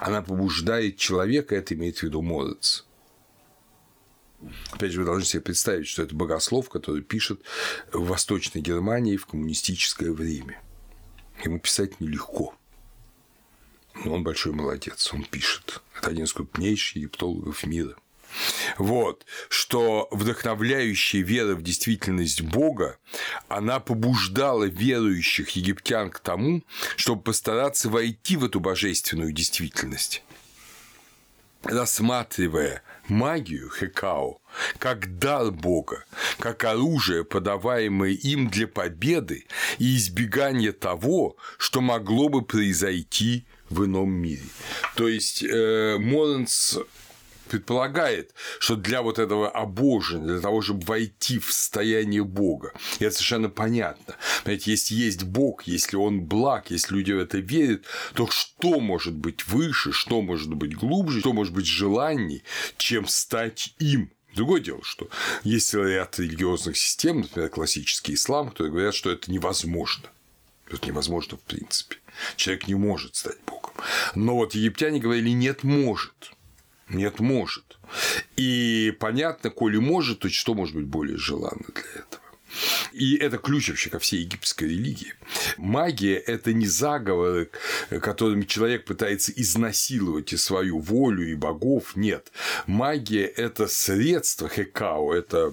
она 0.00 0.22
побуждает 0.22 0.96
человека, 0.98 1.54
это 1.54 1.74
имеет 1.74 1.98
в 1.98 2.02
виду 2.02 2.20
Морец, 2.22 2.85
Опять 4.70 4.92
же, 4.92 5.00
вы 5.00 5.06
должны 5.06 5.24
себе 5.24 5.42
представить, 5.42 5.86
что 5.86 6.02
это 6.02 6.14
богослов, 6.14 6.68
который 6.68 7.02
пишет 7.02 7.40
в 7.92 8.06
Восточной 8.06 8.60
Германии 8.60 9.16
в 9.16 9.26
коммунистическое 9.26 10.12
время. 10.12 10.60
Ему 11.44 11.58
писать 11.58 12.00
нелегко. 12.00 12.54
Но 14.04 14.14
он 14.14 14.22
большой 14.22 14.52
молодец, 14.52 15.12
он 15.12 15.24
пишет. 15.24 15.82
Это 15.98 16.10
один 16.10 16.24
из 16.24 16.32
крупнейших 16.32 16.96
египтологов 16.96 17.64
мира. 17.64 17.96
Вот, 18.76 19.24
что 19.48 20.08
вдохновляющая 20.10 21.22
вера 21.22 21.54
в 21.54 21.62
действительность 21.62 22.42
Бога, 22.42 22.98
она 23.48 23.80
побуждала 23.80 24.64
верующих 24.64 25.50
египтян 25.50 26.10
к 26.10 26.18
тому, 26.18 26.62
чтобы 26.96 27.22
постараться 27.22 27.88
войти 27.88 28.36
в 28.36 28.44
эту 28.44 28.60
божественную 28.60 29.32
действительность 29.32 30.22
рассматривая 31.68 32.82
магию 33.08 33.70
Хекао 33.70 34.40
как 34.78 35.18
дар 35.18 35.50
Бога, 35.50 36.04
как 36.38 36.64
оружие, 36.64 37.24
подаваемое 37.24 38.12
им 38.12 38.48
для 38.48 38.66
победы 38.66 39.46
и 39.78 39.96
избегания 39.96 40.72
того, 40.72 41.36
что 41.58 41.80
могло 41.80 42.28
бы 42.28 42.42
произойти 42.42 43.46
в 43.68 43.84
ином 43.84 44.10
мире. 44.10 44.44
То 44.94 45.08
есть 45.08 45.42
э, 45.42 45.96
Моренс 45.98 46.78
предполагает, 47.46 48.34
что 48.58 48.76
для 48.76 49.02
вот 49.02 49.18
этого 49.18 49.48
обожения, 49.50 50.26
для 50.26 50.40
того, 50.40 50.62
чтобы 50.62 50.84
войти 50.86 51.38
в 51.38 51.52
состояние 51.52 52.24
Бога, 52.24 52.72
и 52.98 53.04
это 53.04 53.14
совершенно 53.14 53.48
понятно. 53.48 54.16
Понимаете, 54.44 54.70
если 54.72 54.94
есть 54.94 55.24
Бог, 55.24 55.64
если 55.64 55.96
Он 55.96 56.22
благ, 56.22 56.70
если 56.70 56.94
люди 56.94 57.12
в 57.12 57.18
это 57.18 57.38
верят, 57.38 57.84
то 58.14 58.28
что 58.28 58.80
может 58.80 59.14
быть 59.14 59.46
выше, 59.46 59.92
что 59.92 60.22
может 60.22 60.52
быть 60.54 60.76
глубже, 60.76 61.20
что 61.20 61.32
может 61.32 61.52
быть 61.52 61.66
желаний, 61.66 62.42
чем 62.76 63.06
стать 63.06 63.74
им? 63.78 64.10
Другое 64.34 64.60
дело, 64.60 64.80
что 64.82 65.08
есть 65.44 65.72
ряд 65.72 66.18
религиозных 66.18 66.76
систем, 66.76 67.20
например, 67.22 67.48
классический 67.48 68.14
ислам, 68.14 68.50
которые 68.50 68.70
говорят, 68.70 68.94
что 68.94 69.10
это 69.10 69.32
невозможно. 69.32 70.10
Это 70.70 70.86
невозможно 70.86 71.38
в 71.38 71.40
принципе. 71.40 71.96
Человек 72.36 72.68
не 72.68 72.74
может 72.74 73.16
стать 73.16 73.38
Богом. 73.46 73.72
Но 74.14 74.36
вот 74.36 74.54
египтяне 74.54 75.00
говорили, 75.00 75.30
нет, 75.30 75.62
может. 75.62 76.32
Нет, 76.88 77.20
может. 77.20 77.78
И 78.36 78.94
понятно, 79.00 79.50
коли 79.50 79.78
может, 79.78 80.20
то 80.20 80.28
что 80.28 80.54
может 80.54 80.76
быть 80.76 80.86
более 80.86 81.16
желанно 81.16 81.66
для 81.74 81.82
этого? 81.82 82.22
И 82.92 83.16
это 83.16 83.38
ключ 83.38 83.68
вообще 83.68 83.90
ко 83.90 83.98
всей 83.98 84.20
египетской 84.20 84.64
религии. 84.64 85.12
Магия– 85.58 86.16
это 86.26 86.52
не 86.52 86.66
заговоры, 86.66 87.50
которыми 87.90 88.44
человек 88.44 88.84
пытается 88.84 89.32
изнасиловать 89.32 90.32
и 90.32 90.36
свою 90.36 90.78
волю, 90.78 91.30
и 91.30 91.34
богов. 91.34 91.96
Нет. 91.96 92.32
Магия– 92.66 93.26
это 93.36 93.66
средство 93.66 94.48
хекао, 94.48 95.12
это, 95.12 95.52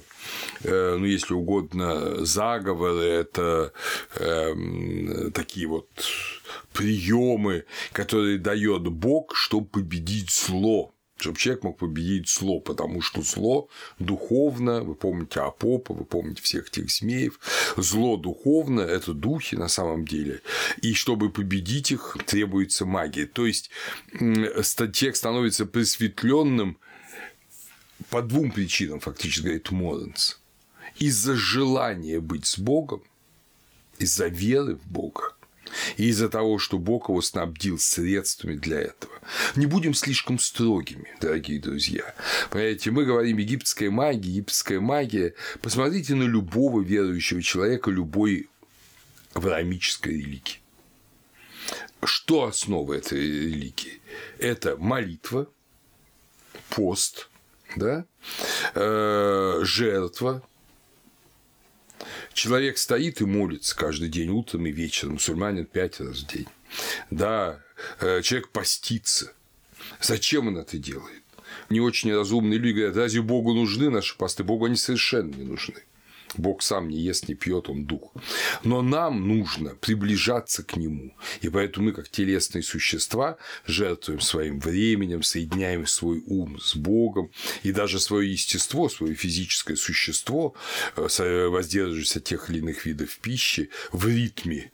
э, 0.64 0.96
ну, 0.98 1.06
если 1.06 1.34
угодно, 1.34 2.26
заговоры, 2.26 3.04
это 3.04 3.74
э, 4.16 5.30
такие 5.34 5.68
вот 5.68 5.90
приемы, 6.72 7.66
которые 7.92 8.38
дает 8.38 8.84
Бог, 8.84 9.36
чтобы 9.36 9.68
победить 9.68 10.32
зло 10.32 10.93
чтобы 11.18 11.38
человек 11.38 11.64
мог 11.64 11.78
победить 11.78 12.30
зло, 12.30 12.60
потому 12.60 13.02
что 13.02 13.22
зло 13.22 13.70
духовно, 14.00 14.82
вы 14.84 14.96
помните 14.96 15.40
Апопа, 15.40 15.94
вы 15.94 16.06
помните 16.06 16.42
всех 16.42 16.70
тех 16.70 16.90
змеев, 16.90 17.40
зло 17.78 18.18
духовно– 18.18 18.82
это 18.82 19.14
духи 19.14 19.56
на 19.56 19.68
самом 19.68 20.06
деле, 20.06 20.42
и 20.82 20.94
чтобы 20.94 21.30
победить 21.30 21.92
их, 21.92 22.18
требуется 22.26 22.86
магия. 22.86 23.26
То 23.26 23.46
есть 23.46 23.70
человек 24.20 25.16
становится 25.16 25.66
просветленным 25.66 26.78
по 28.10 28.22
двум 28.22 28.52
причинам, 28.52 29.00
фактически 29.00 29.44
говорит 29.44 29.72
Моренс. 29.72 30.40
Из-за 30.98 31.36
желания 31.36 32.20
быть 32.20 32.46
с 32.46 32.60
Богом, 32.60 33.02
из-за 33.98 34.28
веры 34.28 34.76
в 34.76 34.86
Бога, 34.92 35.36
и 35.98 36.08
из-за 36.08 36.30
того, 36.30 36.60
что 36.60 36.78
Бог 36.78 37.10
его 37.10 37.22
снабдил 37.22 37.80
средствами 37.80 38.56
для 38.56 38.82
этого. 38.82 39.14
Не 39.56 39.66
будем 39.66 39.94
слишком 39.94 40.40
строгими, 40.40 41.08
дорогие 41.22 41.60
друзья. 41.60 42.14
Понимаете, 42.50 42.92
мы 42.92 43.06
говорим 43.06 43.38
египетская 43.38 43.90
магия, 43.90 44.30
египетская 44.30 44.80
магия. 44.80 45.34
Посмотрите 45.62 46.16
на 46.16 46.24
любого 46.24 46.82
верующего 46.82 47.42
человека, 47.42 47.92
любой 47.92 48.50
авраамической 49.34 50.14
религии. 50.14 50.60
Что 52.04 52.46
основа 52.46 52.94
этой 52.94 53.20
религии? 53.20 54.02
Это 54.38 54.76
молитва, 54.78 55.48
пост, 56.70 57.30
да, 57.76 58.06
э, 58.76 59.60
жертва. 59.64 60.44
Человек 62.34 62.78
стоит 62.78 63.22
и 63.22 63.26
молится 63.26 63.76
каждый 63.76 64.10
день, 64.10 64.30
утром 64.30 64.66
и 64.66 64.72
вечером, 64.72 65.14
мусульманин 65.14 65.66
пять 65.66 66.00
раз 66.00 66.20
в 66.20 66.28
день. 66.28 66.48
Да, 67.10 67.64
э, 68.00 68.22
человек 68.22 68.50
постится. 68.50 69.34
Зачем 70.02 70.48
он 70.48 70.58
это 70.58 70.78
делает? 70.78 71.24
Не 71.70 71.80
очень 71.80 72.14
разумные 72.14 72.60
люди 72.60 72.80
говорят, 72.80 72.98
разве 72.98 73.22
Богу 73.22 73.54
нужны 73.54 73.90
наши 73.90 74.18
посты? 74.18 74.44
Богу 74.44 74.66
они 74.66 74.76
совершенно 74.76 75.34
не 75.34 75.44
нужны. 75.44 75.84
Бог 76.38 76.62
сам 76.62 76.90
не 76.90 77.00
ест, 77.00 77.28
не 77.28 77.36
пьет, 77.36 77.70
он 77.70 77.86
дух. 77.86 78.14
Но 78.64 78.82
нам 78.82 79.28
нужно 79.28 79.76
приближаться 79.76 80.64
к 80.64 80.78
нему. 80.78 81.16
И 81.42 81.50
поэтому 81.50 81.88
мы, 81.88 81.92
как 81.94 82.10
телесные 82.10 82.64
существа, 82.64 83.38
жертвуем 83.66 84.22
своим 84.22 84.60
временем, 84.60 85.24
соединяем 85.24 85.86
свой 85.88 86.24
ум 86.26 86.60
с 86.60 86.76
Богом, 86.76 87.32
и 87.64 87.72
даже 87.72 88.00
свое 88.00 88.32
естество, 88.32 88.90
свое 88.90 89.16
физическое 89.16 89.76
существо, 89.76 90.56
э, 90.96 91.48
воздерживаясь 91.48 92.18
от 92.18 92.24
тех 92.24 92.50
или 92.50 92.60
иных 92.60 92.86
видов 92.86 93.18
пищи, 93.20 93.70
в 93.92 94.08
ритме 94.08 94.72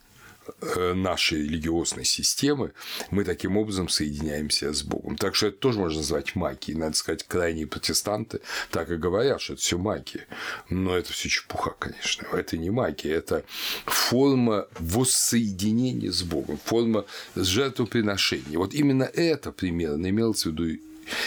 нашей 0.96 1.44
религиозной 1.44 2.06
системы, 2.06 2.74
мы 3.12 3.24
таким 3.24 3.58
образом 3.58 3.90
соединяемся 3.90 4.74
с 4.74 4.84
Богом. 4.84 5.18
Так 5.18 5.36
что 5.36 5.48
это 5.48 5.58
тоже 5.58 5.80
можно 5.80 6.00
назвать 6.00 6.36
магией. 6.36 6.78
Надо 6.78 6.96
сказать, 6.96 7.24
крайние 7.28 7.68
протестанты 7.68 8.42
так 8.72 8.90
и 8.92 8.96
говорят, 8.98 9.42
что 9.42 9.54
это 9.54 9.62
все 9.62 9.78
магия. 9.78 10.28
Но 10.70 10.96
это 10.96 11.14
все 11.14 11.30
чепуха, 11.30 11.72
конечно. 11.78 12.28
Это 12.32 12.58
не 12.58 12.70
магия, 12.70 13.12
это 13.14 13.44
форма 13.86 14.68
воссоединения 14.80 16.12
с 16.12 16.24
Богом, 16.24 16.60
форма 16.64 17.06
жертвоприношения. 17.36 18.58
Вот 18.58 18.74
именно 18.74 19.04
это 19.04 19.52
примерно 19.52 20.10
имелось 20.10 20.44
в 20.44 20.48
виду 20.48 20.80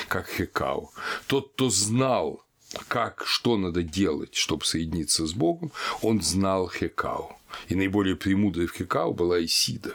как 0.09 0.29
Хекау. 0.29 0.93
Тот, 1.26 1.52
кто 1.55 1.71
знал, 1.71 2.45
как, 2.88 3.25
что 3.26 3.57
надо 3.57 3.83
делать, 3.83 4.35
чтобы 4.35 4.64
соединиться 4.64 5.26
с 5.26 5.33
Богом, 5.33 5.73
он 6.00 6.23
знал 6.23 6.71
Хекау 6.71 7.37
и 7.69 7.75
наиболее 7.75 8.17
премудрой 8.17 8.67
в 8.67 8.75
Хикао 8.75 9.13
была 9.13 9.45
Исида. 9.45 9.95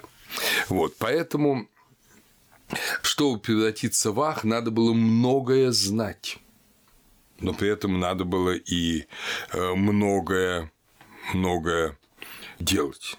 Вот, 0.69 0.95
поэтому, 0.97 1.69
чтобы 3.01 3.39
превратиться 3.39 4.11
в 4.11 4.21
Ах, 4.21 4.43
надо 4.43 4.71
было 4.71 4.93
многое 4.93 5.71
знать, 5.71 6.37
но 7.39 7.53
при 7.53 7.69
этом 7.69 7.99
надо 7.99 8.23
было 8.25 8.55
и 8.55 9.05
э, 9.51 9.73
многое, 9.73 10.71
многое 11.33 11.97
делать. 12.59 13.17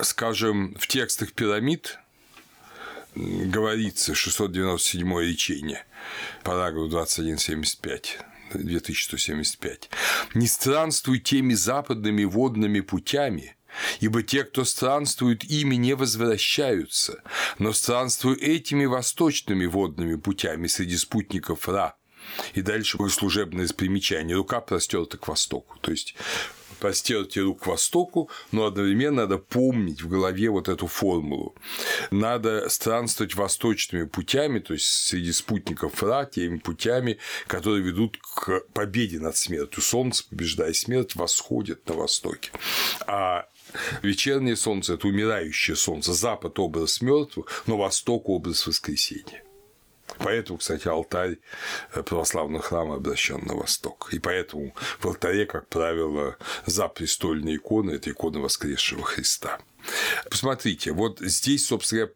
Скажем, 0.00 0.74
в 0.74 0.86
текстах 0.88 1.32
пирамид 1.32 1.98
говорится 3.14 4.14
697 4.14 5.20
речение, 5.20 5.84
параграф 6.42 6.88
2175, 6.88 8.18
2175. 8.58 9.90
«Не 10.34 10.46
странствуй 10.46 11.18
теми 11.18 11.54
западными 11.54 12.24
водными 12.24 12.80
путями, 12.80 13.56
Ибо 14.00 14.22
те, 14.22 14.44
кто 14.44 14.64
странствуют 14.64 15.44
ими, 15.44 15.76
не 15.76 15.94
возвращаются, 15.94 17.22
но 17.58 17.72
странствуй 17.72 18.36
этими 18.36 18.84
восточными 18.84 19.66
водными 19.66 20.16
путями 20.16 20.66
среди 20.66 20.96
спутников 20.96 21.68
Ра. 21.68 21.94
И 22.54 22.62
дальше 22.62 22.98
служебное 23.10 23.68
примечание. 23.68 24.36
Рука 24.36 24.60
простерта 24.60 25.18
к 25.18 25.26
востоку. 25.26 25.78
То 25.80 25.90
есть 25.90 26.14
простерте 26.82 27.42
рук 27.42 27.62
к 27.62 27.66
востоку, 27.68 28.28
но 28.50 28.66
одновременно 28.66 29.22
надо 29.22 29.38
помнить 29.38 30.02
в 30.02 30.08
голове 30.08 30.50
вот 30.50 30.68
эту 30.68 30.88
формулу. 30.88 31.54
Надо 32.10 32.68
странствовать 32.68 33.36
восточными 33.36 34.06
путями, 34.06 34.58
то 34.58 34.74
есть 34.74 34.86
среди 34.86 35.32
спутников 35.32 36.02
Ра, 36.02 36.24
теми 36.24 36.58
путями, 36.58 37.18
которые 37.46 37.84
ведут 37.84 38.18
к 38.18 38.64
победе 38.74 39.20
над 39.20 39.36
смертью. 39.36 39.80
Солнце, 39.80 40.24
побеждая 40.28 40.72
смерть, 40.72 41.14
восходит 41.14 41.88
на 41.88 41.94
востоке. 41.94 42.50
А 43.06 43.46
вечернее 44.02 44.56
солнце– 44.56 44.94
это 44.94 45.06
умирающее 45.06 45.76
солнце, 45.76 46.12
запад– 46.12 46.58
образ 46.58 47.00
мертвых, 47.00 47.62
но 47.68 47.76
восток– 47.76 48.22
образ 48.28 48.66
воскресения. 48.66 49.44
Поэтому, 50.22 50.58
кстати, 50.58 50.88
алтарь 50.88 51.38
э, 51.94 52.02
православного 52.02 52.62
храма 52.62 52.96
обращен 52.96 53.44
на 53.44 53.54
восток. 53.54 54.08
И 54.12 54.18
поэтому 54.18 54.74
в 55.00 55.06
алтаре, 55.06 55.46
как 55.46 55.68
правило, 55.68 56.36
за 56.66 56.88
престольные 56.88 57.56
иконы– 57.56 57.90
это 57.92 58.10
иконы 58.10 58.40
воскресшего 58.40 59.02
Христа. 59.02 59.58
Посмотрите, 60.30 60.92
вот 60.92 61.18
здесь, 61.20 61.66
собственно, 61.66 62.08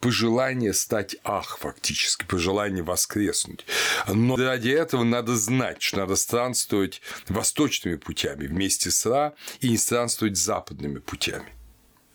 пожелание 0.00 0.72
стать 0.72 1.16
ах 1.24 1.58
фактически, 1.58 2.24
пожелание 2.24 2.82
воскреснуть. 2.82 3.66
Но 4.06 4.36
ради 4.36 4.70
этого 4.70 5.04
надо 5.04 5.36
знать, 5.36 5.82
что 5.82 5.98
надо 5.98 6.16
странствовать 6.16 7.02
восточными 7.28 7.96
путями 7.96 8.46
вместе 8.46 8.90
с 8.90 9.04
Ра 9.04 9.34
и 9.60 9.70
не 9.70 9.78
странствовать 9.78 10.36
западными 10.36 10.98
путями. 10.98 11.52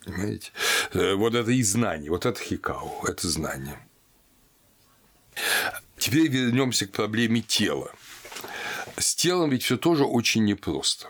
Понимаете? 0.06 0.52
Э, 0.94 1.14
вот 1.16 1.36
это 1.36 1.52
и 1.52 1.64
знание, 1.64 2.10
вот 2.10 2.26
это 2.26 2.40
хикау, 2.40 3.04
это 3.06 3.28
знание. 3.28 3.80
Теперь 5.98 6.28
вернемся 6.28 6.88
к 6.88 6.92
проблеме 6.92 7.42
тела. 7.42 7.92
С 8.98 9.16
телом 9.16 9.50
ведь 9.50 9.64
все 9.64 9.78
тоже 9.78 10.06
очень 10.06 10.44
непросто. 10.44 11.08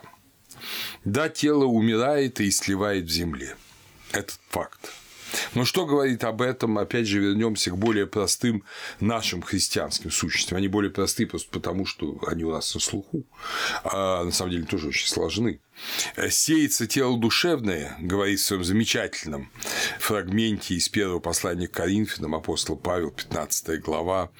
Да, 1.04 1.28
тело 1.28 1.64
умирает 1.64 2.40
и 2.40 2.50
сливает 2.50 3.04
в 3.04 3.10
земле. 3.10 3.56
Это 4.12 4.32
факт. 4.50 4.92
Но 5.54 5.64
что 5.64 5.86
говорит 5.86 6.24
об 6.24 6.42
этом? 6.42 6.78
Опять 6.78 7.06
же, 7.06 7.18
вернемся 7.18 7.70
к 7.70 7.76
более 7.76 8.06
простым 8.06 8.64
нашим 9.00 9.42
христианским 9.42 10.10
сущностям. 10.10 10.58
Они 10.58 10.68
более 10.68 10.90
простые 10.90 11.26
просто 11.26 11.50
потому, 11.50 11.86
что 11.86 12.18
они 12.26 12.44
у 12.44 12.52
нас 12.52 12.72
на 12.74 12.80
слуху, 12.80 13.24
а 13.82 14.24
на 14.24 14.32
самом 14.32 14.52
деле 14.52 14.64
тоже 14.64 14.88
очень 14.88 15.08
сложны. 15.08 15.60
«Сеется 16.30 16.86
тело 16.86 17.18
душевное», 17.18 17.96
говорит 18.00 18.40
в 18.40 18.44
своем 18.44 18.64
замечательном 18.64 19.50
фрагменте 19.98 20.74
из 20.74 20.88
первого 20.88 21.18
послания 21.18 21.68
к 21.68 21.72
Коринфянам 21.72 22.34
апостол 22.34 22.76
Павел, 22.76 23.10
15 23.10 23.80
глава, 23.80 24.30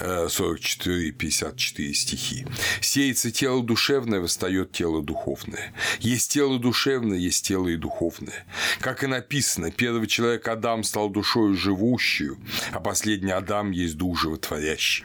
44-54 0.00 1.90
э, 1.90 1.92
стихи. 1.92 2.46
«Сеется 2.80 3.30
тело 3.30 3.62
душевное, 3.62 4.20
восстает 4.20 4.72
тело 4.72 5.02
духовное. 5.02 5.72
Есть 6.00 6.32
тело 6.32 6.58
душевное, 6.58 7.18
есть 7.18 7.46
тело 7.46 7.68
и 7.68 7.76
духовное. 7.76 8.46
Как 8.80 9.04
и 9.04 9.06
написано, 9.06 9.70
первый 9.70 10.06
человек 10.06 10.48
Адам 10.48 10.84
стал 10.84 11.10
душою 11.10 11.54
живущую, 11.54 12.38
а 12.72 12.80
последний 12.80 13.32
Адам 13.32 13.70
есть 13.70 13.96
дух 13.96 14.18
животворящий. 14.18 15.04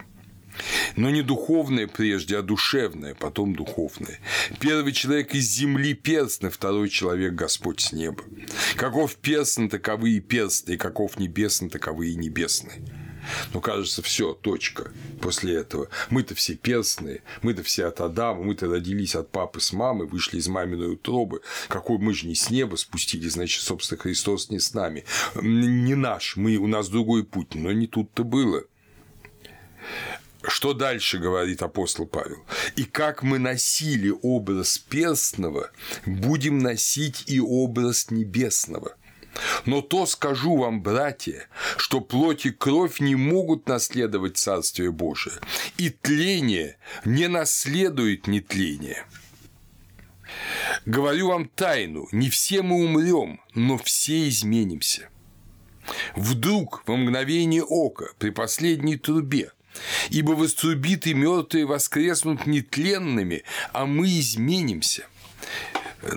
Но 0.95 1.09
не 1.09 1.21
духовное 1.21 1.87
прежде, 1.87 2.37
а 2.37 2.41
душевное, 2.41 3.15
потом 3.15 3.55
духовное. 3.55 4.19
Первый 4.59 4.93
человек 4.93 5.33
из 5.33 5.49
земли 5.49 5.93
перстный, 5.93 6.49
второй 6.49 6.89
человек 6.89 7.33
Господь 7.33 7.81
с 7.81 7.91
неба. 7.93 8.23
Каков 8.75 9.15
перстный, 9.15 9.69
таковы 9.69 10.11
и 10.11 10.19
перстные, 10.19 10.77
каков 10.77 11.19
небесный, 11.19 11.69
таковы 11.69 12.09
и 12.09 12.15
небесные. 12.15 12.81
Ну, 13.53 13.61
кажется, 13.61 14.01
все, 14.01 14.33
точка 14.33 14.91
после 15.21 15.55
этого. 15.55 15.89
Мы-то 16.09 16.35
все 16.35 16.55
перстные, 16.55 17.21
мы-то 17.41 17.63
все 17.63 17.85
от 17.85 18.01
Адама, 18.01 18.43
мы-то 18.43 18.67
родились 18.67 19.15
от 19.15 19.31
папы 19.31 19.59
с 19.61 19.71
мамой, 19.73 20.07
вышли 20.07 20.37
из 20.37 20.47
маминой 20.47 20.93
утробы. 20.93 21.41
Какой 21.69 21.97
мы 21.97 22.13
же 22.13 22.27
не 22.27 22.35
с 22.35 22.49
неба 22.49 22.75
спустились, 22.75 23.33
значит, 23.33 23.63
собственно, 23.63 23.99
Христос 24.01 24.49
не 24.49 24.59
с 24.59 24.73
нами. 24.73 25.05
Не 25.41 25.95
наш, 25.95 26.35
мы, 26.35 26.57
у 26.57 26.67
нас 26.67 26.89
другой 26.89 27.23
путь, 27.23 27.55
но 27.55 27.71
не 27.71 27.87
тут-то 27.87 28.23
было. 28.23 28.63
Что 30.47 30.73
дальше 30.73 31.19
говорит 31.19 31.61
апостол 31.61 32.05
Павел? 32.05 32.43
И 32.75 32.83
как 32.83 33.23
мы 33.23 33.39
носили 33.39 34.13
образ 34.21 34.77
перстного, 34.77 35.71
будем 36.05 36.59
носить 36.59 37.23
и 37.27 37.39
образ 37.39 38.11
небесного. 38.11 38.95
Но 39.65 39.81
то 39.81 40.05
скажу 40.05 40.57
вам, 40.57 40.83
братья, 40.83 41.47
что 41.77 42.01
плоть 42.01 42.45
и 42.45 42.51
кровь 42.51 42.99
не 42.99 43.15
могут 43.15 43.67
наследовать 43.67 44.37
Царствие 44.37 44.91
Божие, 44.91 45.35
и 45.77 45.89
тление 45.89 46.77
не 47.05 47.27
наследует 47.27 48.27
нетление. 48.27 49.05
Говорю 50.85 51.29
вам 51.29 51.47
тайну, 51.47 52.07
не 52.11 52.29
все 52.29 52.61
мы 52.61 52.83
умрем, 52.83 53.41
но 53.55 53.77
все 53.77 54.27
изменимся. 54.27 55.09
Вдруг 56.15 56.83
во 56.85 56.95
мгновение 56.95 57.63
ока 57.63 58.07
при 58.19 58.29
последней 58.29 58.97
трубе 58.97 59.51
Ибо 60.09 60.31
вострубиты 60.31 61.13
мертвые 61.13 61.65
воскреснут 61.65 62.45
нетленными, 62.45 63.43
а 63.71 63.85
мы 63.85 64.19
изменимся. 64.19 65.07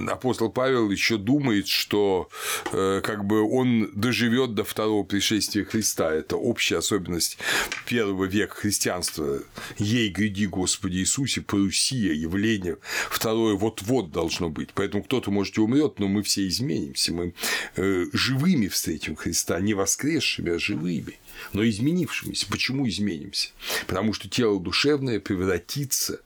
Апостол 0.09 0.51
Павел 0.51 0.91
еще 0.91 1.17
думает, 1.17 1.69
что 1.69 2.29
э, 2.73 3.01
как 3.03 3.25
бы 3.25 3.43
он 3.43 3.91
доживет 3.95 4.55
до 4.55 4.65
второго 4.65 5.05
пришествия 5.05 5.65
Христа. 5.65 6.13
Это 6.13 6.37
общая 6.37 6.79
особенность 6.79 7.39
первого 7.87 8.25
века 8.25 8.55
христианства. 8.57 9.41
Ей 9.79 10.11
гряди, 10.11 10.47
Господи 10.47 10.99
Иисусе, 10.99 11.41
парусия, 11.41 12.13
явление. 12.13 12.79
Второе 13.11 13.55
вот-вот 13.55 14.11
должно 14.11 14.49
быть. 14.49 14.71
Поэтому 14.75 15.03
кто-то, 15.03 15.31
может, 15.31 15.57
и 15.59 15.61
умрет, 15.61 15.99
но 15.99 16.09
мы 16.09 16.23
все 16.23 16.47
изменимся. 16.47 17.13
Мы 17.13 17.35
э, 17.77 18.07
живыми 18.13 18.69
встретим 18.69 19.17
Христа, 19.17 19.61
не 19.61 19.75
воскресшими, 19.75 20.53
а 20.53 20.59
живыми 20.59 21.19
но 21.53 21.67
изменившимися. 21.69 22.47
Почему 22.49 22.89
изменимся? 22.89 23.51
Потому 23.87 24.13
что 24.13 24.29
тело 24.29 24.61
душевное 24.61 25.21
превратится 25.21 26.21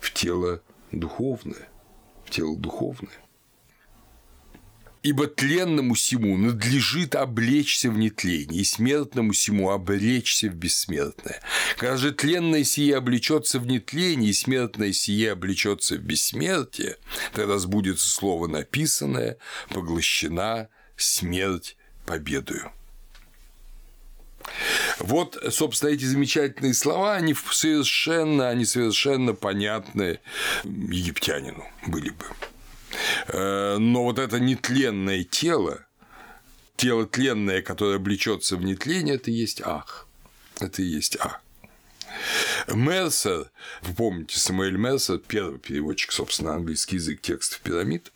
в 0.00 0.12
тело 0.12 0.62
духовное, 0.92 1.68
тело 2.34 2.56
духовное. 2.56 3.12
Ибо 5.04 5.26
тленному 5.26 5.94
сему 5.94 6.36
надлежит 6.38 7.14
облечься 7.14 7.90
в 7.90 7.98
нетление, 7.98 8.62
и 8.62 8.64
смертному 8.64 9.34
сему 9.34 9.70
облечься 9.70 10.48
в 10.48 10.54
бессмертное. 10.54 11.40
Когда 11.76 11.96
же 11.98 12.12
тленное 12.12 12.64
сие 12.64 12.96
облечется 12.96 13.60
в 13.60 13.66
нетление, 13.66 14.30
и 14.30 14.32
смертное 14.32 14.92
сие 14.92 15.32
облечется 15.32 15.96
в 15.96 16.00
бессмертие, 16.00 16.96
тогда 17.34 17.58
сбудется 17.58 18.08
слово 18.08 18.46
написанное, 18.46 19.36
поглощена 19.68 20.68
смерть 20.96 21.76
победою. 22.06 22.72
Вот, 24.98 25.42
собственно, 25.50 25.90
эти 25.90 26.04
замечательные 26.04 26.74
слова, 26.74 27.14
они 27.14 27.34
совершенно, 27.34 28.48
они 28.48 28.64
совершенно 28.64 29.34
понятны 29.34 30.20
египтянину 30.64 31.64
были 31.86 32.10
бы. 32.10 32.24
Э, 33.28 33.76
но 33.78 34.04
вот 34.04 34.18
это 34.18 34.38
нетленное 34.38 35.24
тело, 35.24 35.86
тело 36.76 37.06
тленное, 37.06 37.62
которое 37.62 37.96
облечется 37.96 38.56
в 38.56 38.64
нетление, 38.64 39.16
это 39.16 39.30
и 39.30 39.34
есть 39.34 39.60
ах. 39.64 40.06
Это 40.60 40.82
и 40.82 40.86
есть 40.86 41.16
ах. 41.20 41.40
Мерсер, 42.68 43.50
вы 43.82 43.94
помните, 43.94 44.38
Самуэль 44.38 44.76
Мерсер, 44.76 45.18
первый 45.18 45.58
переводчик, 45.58 46.12
собственно, 46.12 46.54
английский 46.54 46.96
язык 46.96 47.20
текстов 47.20 47.60
пирамид, 47.60 48.12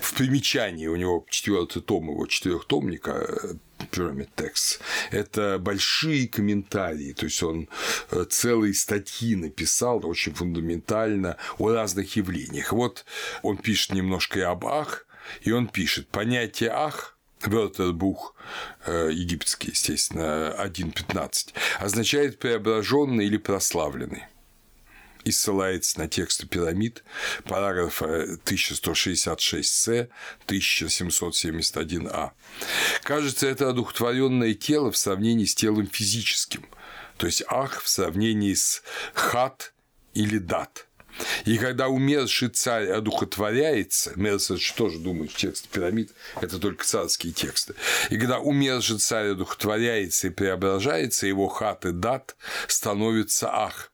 в 0.00 0.14
примечании 0.14 0.86
у 0.86 0.96
него 0.96 1.26
четвертый 1.28 1.82
том 1.82 2.08
его 2.08 2.26
четырехтомника 2.26 3.56
Pyramid 3.90 4.28
Text. 4.36 4.80
Это 5.10 5.58
большие 5.58 6.28
комментарии, 6.28 7.12
то 7.12 7.26
есть 7.26 7.42
он 7.42 7.68
э, 8.10 8.24
целые 8.28 8.74
статьи 8.74 9.36
написал 9.36 10.04
очень 10.06 10.34
фундаментально 10.34 11.36
о 11.58 11.70
разных 11.72 12.16
явлениях. 12.16 12.72
Вот 12.72 13.04
он 13.42 13.56
пишет 13.56 13.92
немножко 13.92 14.40
и 14.40 14.42
об 14.42 14.66
Ах, 14.66 15.06
и 15.42 15.52
он 15.52 15.68
пишет 15.68 16.08
понятие 16.08 16.70
Ах 16.70 17.16
Верттербух, 17.46 18.34
э, 18.86 19.10
египетский, 19.12 19.70
естественно, 19.70 20.54
1.15, 20.58 21.52
означает 21.78 22.38
преображенный 22.38 23.26
или 23.26 23.36
прославленный 23.36 24.24
и 25.24 25.30
ссылается 25.30 25.98
на 25.98 26.08
тексты 26.08 26.46
пирамид, 26.46 27.02
параграфа 27.44 28.24
1166-С, 28.44 30.08
1771А. 30.46 32.30
Кажется, 33.02 33.46
это 33.46 33.70
одухотворенное 33.70 34.54
тело 34.54 34.92
в 34.92 34.96
сравнении 34.96 35.46
с 35.46 35.54
телом 35.54 35.86
физическим, 35.86 36.66
то 37.16 37.26
есть 37.26 37.42
ах 37.48 37.82
в 37.82 37.88
сравнении 37.88 38.54
с 38.54 38.82
хат 39.14 39.72
или 40.12 40.38
дат. 40.38 40.86
И 41.44 41.58
когда 41.58 41.88
умерший 41.88 42.48
царь 42.48 42.88
одухотворяется, 42.88 44.12
Мерсович 44.16 44.72
тоже 44.72 44.98
думает, 44.98 45.30
в 45.30 45.36
тексте 45.36 45.68
пирамид– 45.70 46.10
это 46.40 46.58
только 46.58 46.84
царские 46.84 47.32
тексты, 47.32 47.74
и 48.10 48.18
когда 48.18 48.40
умерший 48.40 48.98
царь 48.98 49.28
одухотворяется 49.28 50.26
и 50.26 50.30
преображается, 50.30 51.28
его 51.28 51.46
хат 51.46 51.86
и 51.86 51.92
дат 51.92 52.36
становится 52.66 53.48
ах 53.50 53.92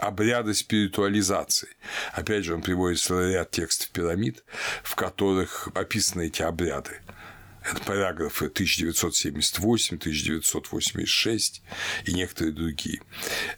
обряды 0.00 0.54
спиритуализации. 0.54 1.68
Опять 2.12 2.44
же, 2.44 2.54
он 2.54 2.62
приводит 2.62 3.04
ряд 3.10 3.50
текстов 3.50 3.90
пирамид, 3.90 4.44
в 4.82 4.94
которых 4.94 5.68
описаны 5.74 6.26
эти 6.26 6.42
обряды. 6.42 7.00
Это 7.62 7.82
параграфы 7.84 8.46
1978, 8.46 9.96
1986 9.98 11.62
и 12.06 12.12
некоторые 12.14 12.54
другие. 12.54 13.02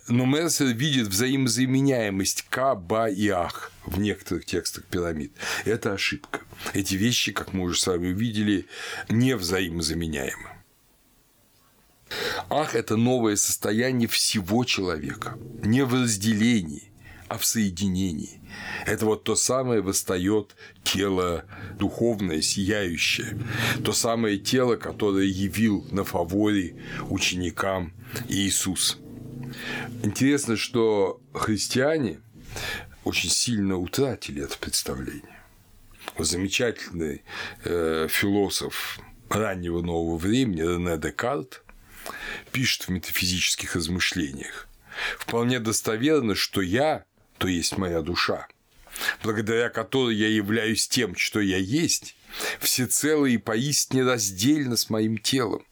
Но 0.08 0.26
Мерсер 0.26 0.66
видит 0.66 1.06
взаимозаменяемость 1.06 2.46
К, 2.50 2.74
Ба 2.74 3.08
и 3.08 3.28
Ах 3.28 3.70
в 3.84 4.00
некоторых 4.00 4.44
текстах 4.44 4.84
пирамид. 4.86 5.32
Это 5.64 5.92
ошибка. 5.92 6.40
Эти 6.74 6.96
вещи, 6.96 7.30
как 7.30 7.52
мы 7.52 7.62
уже 7.62 7.80
с 7.80 7.86
вами 7.86 8.12
увидели, 8.12 8.66
не 9.08 9.36
взаимозаменяемы. 9.36 10.51
Ах– 12.50 12.74
это 12.76 12.96
новое 12.96 13.36
состояние 13.36 14.08
всего 14.08 14.64
человека, 14.64 15.38
не 15.62 15.84
в 15.84 15.94
разделении, 15.94 16.92
а 17.28 17.38
в 17.38 17.44
соединении. 17.44 18.40
Это 18.86 19.06
вот 19.06 19.24
то 19.24 19.34
самое 19.34 19.80
восстает 19.80 20.54
тело 20.84 21.44
духовное, 21.78 22.42
сияющее, 22.42 23.38
то 23.84 23.92
самое 23.92 24.38
тело, 24.38 24.76
которое 24.76 25.26
явил 25.26 25.86
на 25.90 26.04
фаворе 26.04 26.76
ученикам 27.08 27.92
Иисус. 28.28 28.98
Интересно, 30.02 30.56
что 30.56 31.20
христиане 31.32 32.20
очень 33.04 33.30
сильно 33.30 33.76
утратили 33.76 34.42
это 34.42 34.58
представление. 34.58 35.40
Замечательный 36.18 37.22
э, 37.64 38.06
философ 38.10 39.00
раннего 39.30 39.80
нового 39.80 40.16
времени 40.16 40.60
Рене 40.60 40.98
Декарт 40.98 41.62
пишет 42.52 42.82
в 42.82 42.88
метафизических 42.90 43.74
размышлениях. 43.74 44.68
Вполне 45.18 45.58
достоверно, 45.58 46.34
что 46.34 46.60
я, 46.60 47.04
то 47.38 47.48
есть 47.48 47.76
моя 47.78 48.02
душа, 48.02 48.46
благодаря 49.22 49.70
которой 49.70 50.14
я 50.14 50.28
являюсь 50.28 50.86
тем, 50.86 51.16
что 51.16 51.40
я 51.40 51.56
есть, 51.56 52.14
всецело 52.60 53.26
и 53.26 53.38
поистине 53.38 54.04
раздельно 54.04 54.76
с 54.76 54.90
моим 54.90 55.18
телом 55.18 55.64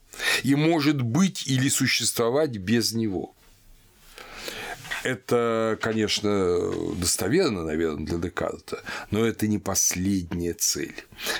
и 0.43 0.55
может 0.55 1.01
быть 1.01 1.47
или 1.47 1.69
существовать 1.69 2.57
без 2.57 2.93
него. 2.93 3.35
Это, 5.03 5.77
конечно, 5.81 6.71
достоверно, 6.95 7.63
наверное, 7.63 8.05
для 8.05 8.17
Декарта, 8.17 8.83
но 9.09 9.25
это 9.25 9.47
не 9.47 9.57
последняя 9.57 10.53
цель. 10.53 10.95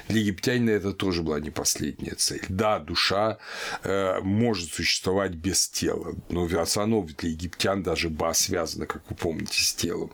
Для 0.07 0.21
египтянина 0.21 0.71
это 0.71 0.93
тоже 0.93 1.21
была 1.21 1.39
не 1.39 1.49
последняя 1.49 2.15
цель. 2.15 2.43
Да, 2.49 2.79
душа 2.79 3.37
э, 3.83 4.19
может 4.21 4.73
существовать 4.73 5.31
без 5.31 5.67
тела, 5.69 6.15
но 6.29 6.47
основном 6.61 7.07
для 7.07 7.29
египтян 7.29 7.83
даже 7.83 8.09
ба 8.09 8.33
связана, 8.33 8.85
как 8.85 9.09
вы 9.09 9.15
помните, 9.15 9.61
с 9.61 9.73
телом. 9.73 10.11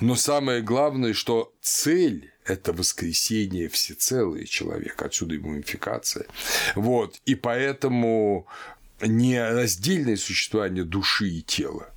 Но 0.00 0.16
самое 0.16 0.62
главное, 0.62 1.12
что 1.12 1.52
цель 1.60 2.32
это 2.44 2.72
воскресение 2.72 3.68
всецелое 3.68 4.46
человека, 4.46 5.06
отсюда 5.06 5.34
и 5.34 5.38
мумификация. 5.38 6.26
Вот, 6.74 7.20
и 7.24 7.34
поэтому 7.34 8.46
не 9.00 9.42
раздельное 9.42 10.16
существование 10.16 10.84
души 10.84 11.28
и 11.28 11.42
тела, 11.42 11.88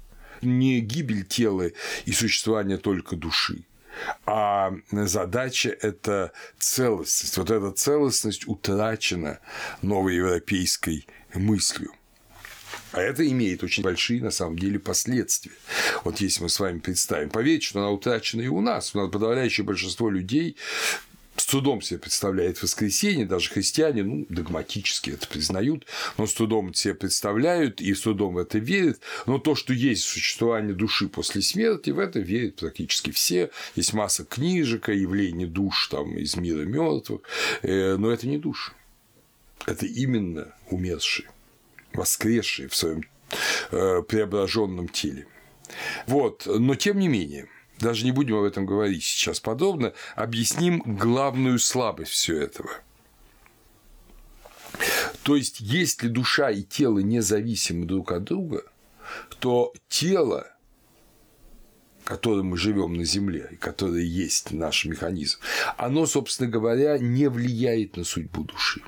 не 0.42 0.80
гибель 0.80 1.26
тела 1.26 1.72
и 2.06 2.12
существование 2.12 2.78
только 2.78 3.16
души, 3.16 3.66
а 4.26 4.74
задача– 4.92 5.70
это 5.82 6.32
целостность. 6.60 7.38
Вот 7.38 7.50
эта 7.50 7.72
целостность 7.72 8.48
утрачена 8.48 9.40
новой 9.82 10.16
европейской 10.16 11.08
мыслью. 11.34 11.92
А 12.92 13.02
это 13.02 13.28
имеет 13.28 13.64
очень 13.64 13.84
большие, 13.84 14.22
на 14.22 14.32
самом 14.32 14.58
деле, 14.58 14.80
последствия. 14.80 15.52
Вот 16.04 16.22
если 16.22 16.44
мы 16.44 16.50
с 16.50 16.60
вами 16.60 16.80
представим, 16.80 17.30
поверьте, 17.30 17.68
что 17.68 17.80
она 17.80 17.90
утрачена 17.90 18.42
и 18.42 18.48
у 18.48 18.62
нас. 18.62 18.96
У 18.96 19.00
нас 19.00 19.10
подавляющее 19.12 19.66
большинство 19.66 20.10
людей 20.10 20.56
с 21.36 21.46
трудом 21.46 21.82
себе 21.82 22.00
представляет 22.00 22.62
воскресенье, 22.62 23.26
даже 23.26 23.50
христиане, 23.50 24.04
ну, 24.04 24.26
догматически 24.30 25.12
это 25.12 25.28
признают, 25.28 25.86
но 26.18 26.28
с 26.28 26.34
трудом 26.34 26.74
себе 26.74 26.94
представляют 26.96 27.82
и 27.82 27.94
с 27.94 28.02
трудом 28.02 28.36
в 28.36 28.38
это 28.38 28.58
верят, 28.58 29.00
но 29.26 29.38
то, 29.38 29.56
что 29.56 29.74
есть 29.74 30.04
существование 30.04 30.74
души 30.74 31.08
после 31.08 31.42
смерти, 31.42 31.90
в 31.90 32.00
это 32.00 32.20
верят 32.20 32.58
практически 32.58 33.12
все, 33.12 33.52
есть 33.76 33.94
масса 33.94 34.24
книжек 34.24 34.90
о 34.90 34.94
явлении 34.94 35.46
душ 35.46 35.88
там, 35.88 36.18
из 36.18 36.36
мира 36.36 36.64
мертвых, 36.64 37.22
э, 37.62 37.98
но 37.98 38.12
это 38.12 38.28
не 38.28 38.38
души, 38.38 38.72
это 39.66 39.86
именно 39.86 40.54
умершие, 40.70 41.30
воскресшие 41.94 42.70
в 42.70 42.76
своем 42.76 43.04
э, 43.72 44.02
преображенном 44.08 44.88
теле. 44.88 45.28
Вот, 46.08 46.44
но 46.46 46.76
тем 46.76 47.00
не 47.00 47.08
менее, 47.08 47.50
даже 47.80 48.06
не 48.06 48.12
будем 48.12 48.36
об 48.36 48.44
этом 48.44 48.66
говорить 48.66 49.04
сейчас 49.04 49.40
подробно, 49.40 49.94
объясним 50.16 50.82
главную 50.86 51.60
слабость 51.60 52.12
всего 52.12 52.38
этого. 52.38 52.70
То 55.24 55.36
есть, 55.36 55.60
если 55.60 56.08
душа 56.08 56.50
и 56.52 56.64
тело 56.64 57.00
независимы 57.00 57.86
друг 57.86 58.12
от 58.12 58.26
друга, 58.26 58.64
то 59.40 59.74
тело 59.88 60.48
которым 62.06 62.48
мы 62.50 62.58
живем 62.58 62.94
на 62.94 63.04
Земле, 63.04 63.50
и 63.52 63.56
которое 63.56 64.04
есть 64.04 64.52
наш 64.52 64.86
механизм, 64.86 65.40
оно, 65.76 66.06
собственно 66.06 66.50
говоря, 66.50 66.98
не 67.00 67.28
влияет 67.28 67.98
на 67.98 68.04
судьбу 68.04 68.44
души. 68.44 68.82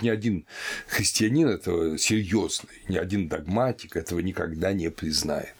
Ни 0.00 0.08
один 0.08 0.44
христианин 0.86 1.48
этого 1.48 1.98
серьезный, 1.98 2.82
ни 2.88 2.96
один 2.96 3.28
догматик 3.28 3.96
этого 3.96 4.20
никогда 4.20 4.72
не 4.72 4.90
признает. 4.90 5.54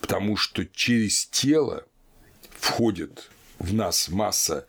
Потому 0.00 0.36
что 0.36 0.64
через 0.64 1.26
тело 1.26 1.84
входит 2.58 3.30
в 3.58 3.74
нас 3.74 4.08
масса 4.08 4.66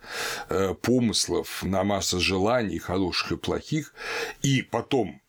э, 0.49 0.73
помыслов, 0.81 1.63
на 1.63 1.83
масса 1.83 2.19
желаний, 2.19 2.79
хороших 2.79 3.33
и 3.33 3.37
плохих, 3.37 3.93
и 4.41 4.61
потом 4.61 5.21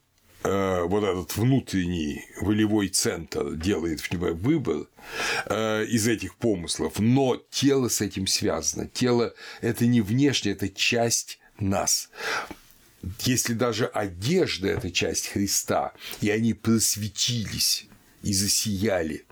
э, 0.44 0.82
вот 0.82 1.04
этот 1.04 1.36
внутренний 1.36 2.24
волевой 2.40 2.88
центр 2.88 3.54
делает 3.54 4.00
в 4.00 4.12
него 4.12 4.34
выбор 4.34 4.86
э, 5.46 5.84
из 5.86 6.06
этих 6.06 6.36
помыслов, 6.36 6.98
но 6.98 7.42
тело 7.50 7.88
с 7.88 8.00
этим 8.00 8.26
связано. 8.26 8.86
Тело– 8.86 9.34
это 9.60 9.86
не 9.86 10.00
внешне, 10.00 10.52
это 10.52 10.68
часть 10.68 11.38
нас. 11.58 12.10
Если 13.20 13.54
даже 13.54 13.86
одежда– 13.86 14.68
это 14.68 14.90
часть 14.90 15.28
Христа, 15.28 15.92
и 16.20 16.30
они 16.30 16.54
просветились 16.54 17.86
и 18.22 18.32
засияли, 18.32 19.25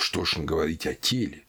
что 0.00 0.24
ж 0.24 0.38
говорить 0.38 0.86
о 0.86 0.94
теле? 0.94 1.44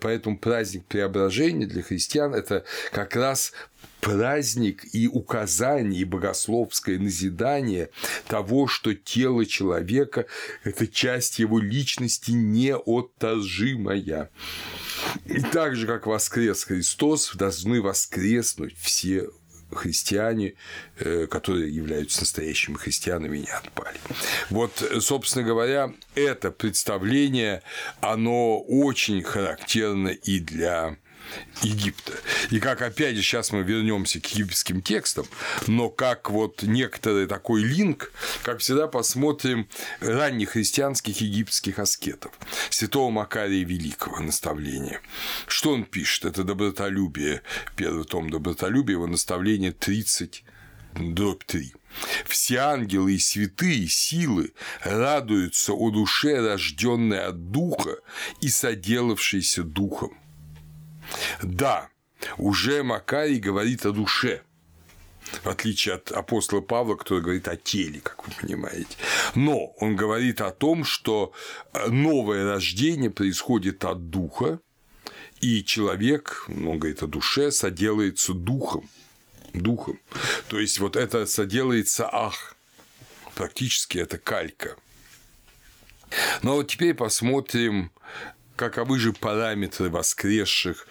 Поэтому 0.00 0.38
праздник 0.38 0.84
преображения 0.86 1.66
для 1.66 1.82
христиан– 1.82 2.34
это 2.34 2.64
как 2.90 3.16
раз 3.16 3.52
праздник 4.00 4.94
и 4.94 5.08
указание, 5.08 6.02
и 6.02 6.04
богословское 6.04 6.98
назидание 6.98 7.90
того, 8.28 8.66
что 8.66 8.94
тело 8.94 9.44
человека– 9.44 10.26
это 10.64 10.86
часть 10.86 11.38
его 11.38 11.58
личности 11.58 12.30
неотторжимая. 12.30 14.30
И 15.26 15.40
так 15.40 15.76
же, 15.76 15.86
как 15.86 16.06
воскрес 16.06 16.64
Христос, 16.64 17.32
должны 17.34 17.82
воскреснуть 17.82 18.76
все 18.78 19.28
христиане, 19.72 20.54
э, 20.98 21.26
которые 21.26 21.74
являются 21.74 22.20
настоящими 22.20 22.76
христианами, 22.76 23.38
не 23.38 23.50
отпали. 23.50 23.98
Вот, 24.50 24.82
собственно 25.00 25.44
говоря, 25.44 25.92
это 26.14 26.50
представление, 26.50 27.62
оно 28.00 28.60
очень 28.60 29.22
характерно 29.22 30.08
и 30.08 30.40
для 30.40 30.96
Египта. 31.62 32.12
И 32.50 32.60
как, 32.60 32.82
опять 32.82 33.16
же, 33.16 33.22
сейчас 33.22 33.52
мы 33.52 33.62
вернемся 33.62 34.20
к 34.20 34.26
египетским 34.26 34.82
текстам, 34.82 35.26
но 35.66 35.88
как 35.88 36.30
вот 36.30 36.62
некоторый 36.62 37.26
такой 37.26 37.62
линк, 37.62 38.12
как 38.42 38.60
всегда 38.60 38.86
посмотрим 38.86 39.68
ранних 40.00 40.50
христианских 40.50 41.20
египетских 41.20 41.78
аскетов, 41.78 42.32
святого 42.70 43.10
Макария 43.10 43.64
Великого 43.64 44.20
наставления. 44.20 45.00
Что 45.46 45.72
он 45.72 45.84
пишет? 45.84 46.24
Это 46.24 46.44
добротолюбие, 46.44 47.42
первый 47.76 48.04
том 48.04 48.30
добротолюбия, 48.30 48.94
его 48.94 49.06
наставление 49.06 49.72
30 49.72 50.44
дробь 50.94 51.44
3. 51.44 51.74
Все 52.26 52.58
ангелы 52.58 53.14
и 53.14 53.18
святые 53.18 53.88
силы 53.88 54.52
радуются 54.82 55.72
о 55.72 55.90
душе, 55.90 56.40
рожденной 56.40 57.24
от 57.24 57.50
духа 57.50 57.96
и 58.40 58.48
соделавшейся 58.48 59.62
духом. 59.62 60.16
Да, 61.42 61.88
уже 62.36 62.82
Макарий 62.82 63.38
говорит 63.38 63.86
о 63.86 63.92
душе, 63.92 64.42
в 65.42 65.48
отличие 65.48 65.96
от 65.96 66.10
апостола 66.10 66.60
Павла, 66.60 66.96
который 66.96 67.22
говорит 67.22 67.48
о 67.48 67.56
теле, 67.56 68.00
как 68.00 68.26
вы 68.26 68.32
понимаете. 68.40 68.96
Но 69.34 69.66
он 69.78 69.96
говорит 69.96 70.40
о 70.40 70.50
том, 70.50 70.84
что 70.84 71.32
новое 71.86 72.44
рождение 72.44 73.10
происходит 73.10 73.84
от 73.84 74.10
духа, 74.10 74.60
и 75.40 75.62
человек, 75.64 76.44
ну, 76.48 76.72
он 76.72 76.78
говорит 76.78 77.02
о 77.02 77.06
душе, 77.06 77.52
соделается 77.52 78.34
духом. 78.34 78.88
Духом. 79.54 80.00
То 80.48 80.58
есть 80.58 80.78
вот 80.78 80.96
это 80.96 81.26
соделается 81.26 82.08
ах. 82.10 82.56
Практически 83.34 83.98
это 83.98 84.18
калька. 84.18 84.76
Но 86.42 86.56
вот 86.56 86.68
теперь 86.68 86.94
посмотрим 86.94 87.92
каковы 88.58 88.98
же 88.98 89.12
параметры 89.12 89.88
воскресших 89.88 90.86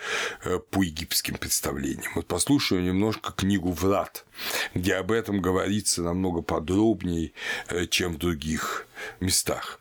э, 0.46 0.60
по 0.72 0.82
египетским 0.82 1.36
представлениям. 1.36 2.12
Вот 2.16 2.26
послушаем 2.26 2.86
немножко 2.86 3.32
книгу 3.34 3.72
«Врат», 3.72 4.26
где 4.74 4.96
об 4.96 5.12
этом 5.12 5.42
говорится 5.42 6.02
намного 6.02 6.42
подробнее, 6.42 7.34
э, 7.68 7.86
чем 7.86 8.14
в 8.14 8.18
других 8.18 8.88
местах 9.20 9.80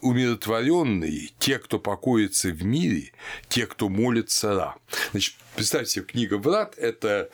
умиротворенные, 0.00 1.28
те, 1.38 1.58
кто 1.58 1.78
покоится 1.78 2.48
в 2.48 2.64
мире, 2.64 3.12
те, 3.48 3.66
кто 3.66 3.90
молится 3.90 4.54
Ра. 4.54 4.76
Значит, 5.10 5.34
представьте 5.54 5.92
себе, 5.92 6.06
книга 6.06 6.38
«Врат»– 6.38 6.74
это 6.78 7.28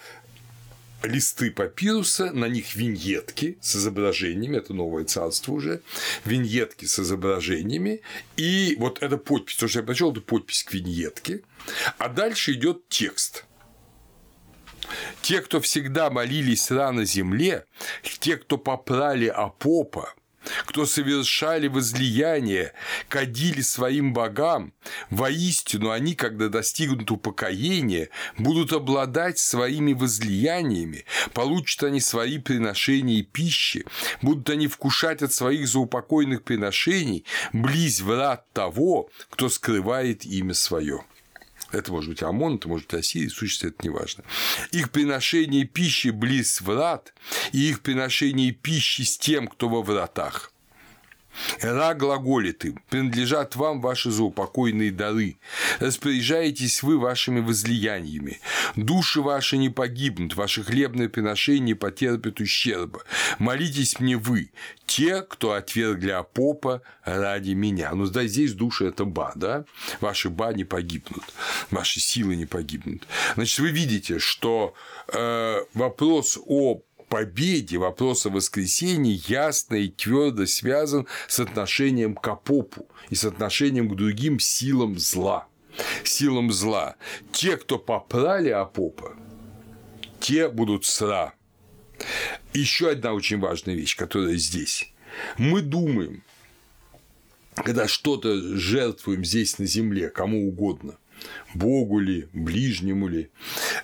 листы 1.06 1.50
папируса, 1.50 2.32
на 2.32 2.46
них 2.46 2.74
виньетки 2.74 3.58
с 3.60 3.76
изображениями, 3.76 4.56
это 4.56 4.74
новое 4.74 5.04
царство 5.04 5.52
уже, 5.52 5.82
виньетки 6.24 6.84
с 6.84 6.98
изображениями, 6.98 8.00
и 8.36 8.76
вот 8.78 9.02
эта 9.02 9.16
подпись, 9.16 9.56
то, 9.56 9.68
что 9.68 9.80
я 9.80 9.84
прочел, 9.84 10.12
это 10.12 10.20
подпись 10.20 10.64
к 10.64 10.72
виньетке, 10.72 11.42
а 11.98 12.08
дальше 12.08 12.52
идет 12.52 12.88
текст. 12.88 13.44
Те, 15.22 15.40
кто 15.40 15.60
всегда 15.60 16.10
молились 16.10 16.70
рано 16.70 17.04
земле, 17.04 17.64
те, 18.20 18.36
кто 18.36 18.58
попрали 18.58 19.26
опопа, 19.26 20.14
кто 20.64 20.86
совершали 20.86 21.68
возлияние, 21.68 22.72
кадили 23.08 23.60
своим 23.60 24.12
богам, 24.12 24.72
воистину 25.10 25.90
они, 25.90 26.14
когда 26.14 26.48
достигнут 26.48 27.10
упокоения, 27.10 28.08
будут 28.38 28.72
обладать 28.72 29.38
своими 29.38 29.92
возлияниями, 29.92 31.04
получат 31.32 31.84
они 31.84 32.00
свои 32.00 32.38
приношения 32.38 33.18
и 33.18 33.22
пищи, 33.22 33.84
будут 34.22 34.48
они 34.50 34.66
вкушать 34.68 35.22
от 35.22 35.32
своих 35.32 35.68
заупокойных 35.68 36.42
приношений 36.42 37.24
близ 37.52 38.00
врат 38.00 38.44
того, 38.52 39.10
кто 39.30 39.48
скрывает 39.48 40.24
имя 40.24 40.54
свое. 40.54 41.04
Это 41.76 41.92
может 41.92 42.10
быть 42.10 42.22
ОМОН, 42.22 42.56
это 42.56 42.68
может 42.68 42.86
быть 42.86 42.94
Россия, 42.94 43.28
в 43.28 43.32
сущности, 43.32 43.66
это 43.66 43.82
не 43.82 43.90
важно. 43.90 44.24
Их 44.72 44.90
приношение 44.90 45.64
пищи 45.64 46.08
близ 46.08 46.60
врат 46.60 47.14
и 47.52 47.68
их 47.68 47.80
приношение 47.80 48.52
пищи 48.52 49.02
с 49.02 49.18
тем, 49.18 49.48
кто 49.48 49.68
во 49.68 49.82
вратах– 49.82 50.52
Ра 51.60 51.94
глаголит 51.94 52.64
им, 52.64 52.80
принадлежат 52.90 53.56
вам 53.56 53.80
ваши 53.80 54.10
заупокойные 54.10 54.90
дары, 54.90 55.36
распоряжаетесь 55.80 56.82
вы 56.82 56.98
вашими 56.98 57.40
возлияниями, 57.40 58.40
души 58.76 59.20
ваши 59.20 59.56
не 59.56 59.70
погибнут, 59.70 60.34
ваши 60.34 60.62
хлебные 60.62 61.08
приношения 61.08 61.74
потерпят 61.74 62.40
ущерба, 62.40 63.02
молитесь 63.38 64.00
мне 64.00 64.16
вы, 64.16 64.50
те, 64.86 65.22
кто 65.22 65.52
отвергли 65.52 66.10
Апопа 66.10 66.82
ради 67.04 67.52
меня. 67.52 67.92
Ну, 67.92 68.06
да, 68.06 68.26
здесь 68.26 68.52
души– 68.52 68.86
это 68.86 69.04
ба, 69.04 69.32
да? 69.34 69.64
Ваши 70.00 70.30
ба 70.30 70.52
не 70.52 70.64
погибнут, 70.64 71.24
ваши 71.70 72.00
силы 72.00 72.36
не 72.36 72.46
погибнут. 72.46 73.06
Значит, 73.34 73.58
вы 73.58 73.70
видите, 73.70 74.18
что 74.18 74.74
э, 75.12 75.60
вопрос 75.74 76.38
о 76.46 76.80
победе 77.08 77.78
вопрос 77.78 78.26
о 78.26 78.30
воскресении 78.30 79.20
ясно 79.26 79.76
и 79.76 79.88
твердо 79.88 80.46
связан 80.46 81.06
с 81.28 81.40
отношением 81.40 82.14
к 82.14 82.26
Апопу 82.28 82.88
и 83.10 83.14
с 83.14 83.24
отношением 83.24 83.88
к 83.88 83.96
другим 83.96 84.38
силам 84.38 84.98
зла. 84.98 85.48
Силам 86.04 86.52
зла. 86.52 86.96
Те, 87.32 87.56
кто 87.56 87.78
попрали 87.78 88.48
Апопа, 88.48 89.16
те 90.20 90.48
будут 90.48 90.84
сра. 90.84 91.34
Еще 92.52 92.90
одна 92.90 93.12
очень 93.12 93.38
важная 93.38 93.74
вещь, 93.74 93.96
которая 93.96 94.36
здесь. 94.36 94.92
Мы 95.38 95.62
думаем, 95.62 96.22
когда 97.54 97.88
что-то 97.88 98.56
жертвуем 98.56 99.24
здесь 99.24 99.58
на 99.58 99.66
земле, 99.66 100.10
кому 100.10 100.48
угодно, 100.48 100.98
Богу 101.54 101.98
ли, 101.98 102.28
ближнему 102.32 103.08
ли, 103.08 103.30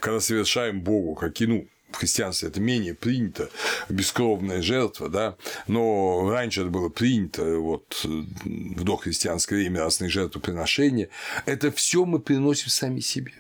когда 0.01 0.21
совершаем 0.21 0.83
Богу, 0.83 1.15
какие, 1.15 1.49
ну, 1.49 1.69
в 1.93 1.97
христианстве 1.97 2.49
это 2.49 2.61
менее 2.61 2.95
принято, 2.95 3.51
бескровная 3.89 4.63
жертва, 4.63 5.09
да, 5.09 5.37
но 5.67 6.29
раньше 6.31 6.63
это 6.63 6.71
было 6.71 6.89
принято, 6.89 7.59
вот 7.59 8.01
в 8.05 8.85
дохристианское 8.85 9.57
время 9.57 9.81
разные 9.81 10.09
жертвоприношения, 10.11 11.09
это 11.47 11.71
все 11.71 12.05
мы 12.05 12.19
приносим 12.19 12.69
сами 12.69 13.01
себе. 13.01 13.33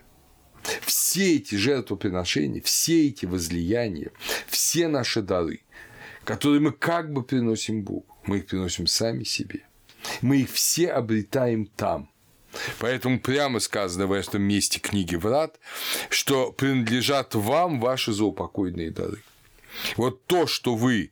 Все 0.82 1.36
эти 1.36 1.56
жертвоприношения, 1.56 2.62
все 2.62 3.08
эти 3.08 3.26
возлияния, 3.26 4.12
все 4.46 4.86
наши 4.86 5.20
дары, 5.20 5.60
которые 6.24 6.60
мы 6.60 6.72
как 6.72 7.12
бы 7.12 7.24
приносим 7.24 7.82
Богу, 7.82 8.06
мы 8.26 8.38
их 8.38 8.46
приносим 8.46 8.86
сами 8.86 9.24
себе. 9.24 9.64
Мы 10.20 10.42
их 10.42 10.50
все 10.50 10.90
обретаем 10.90 11.66
там, 11.66 12.11
Поэтому 12.78 13.20
прямо 13.20 13.60
сказано 13.60 14.06
в 14.06 14.12
этом 14.12 14.42
месте 14.42 14.80
книги 14.80 15.16
Врат, 15.16 15.58
что 16.10 16.52
принадлежат 16.52 17.34
вам 17.34 17.80
ваши 17.80 18.12
заупокойные 18.12 18.90
дары. 18.90 19.22
Вот 19.96 20.26
то, 20.26 20.46
что 20.46 20.74
вы, 20.74 21.10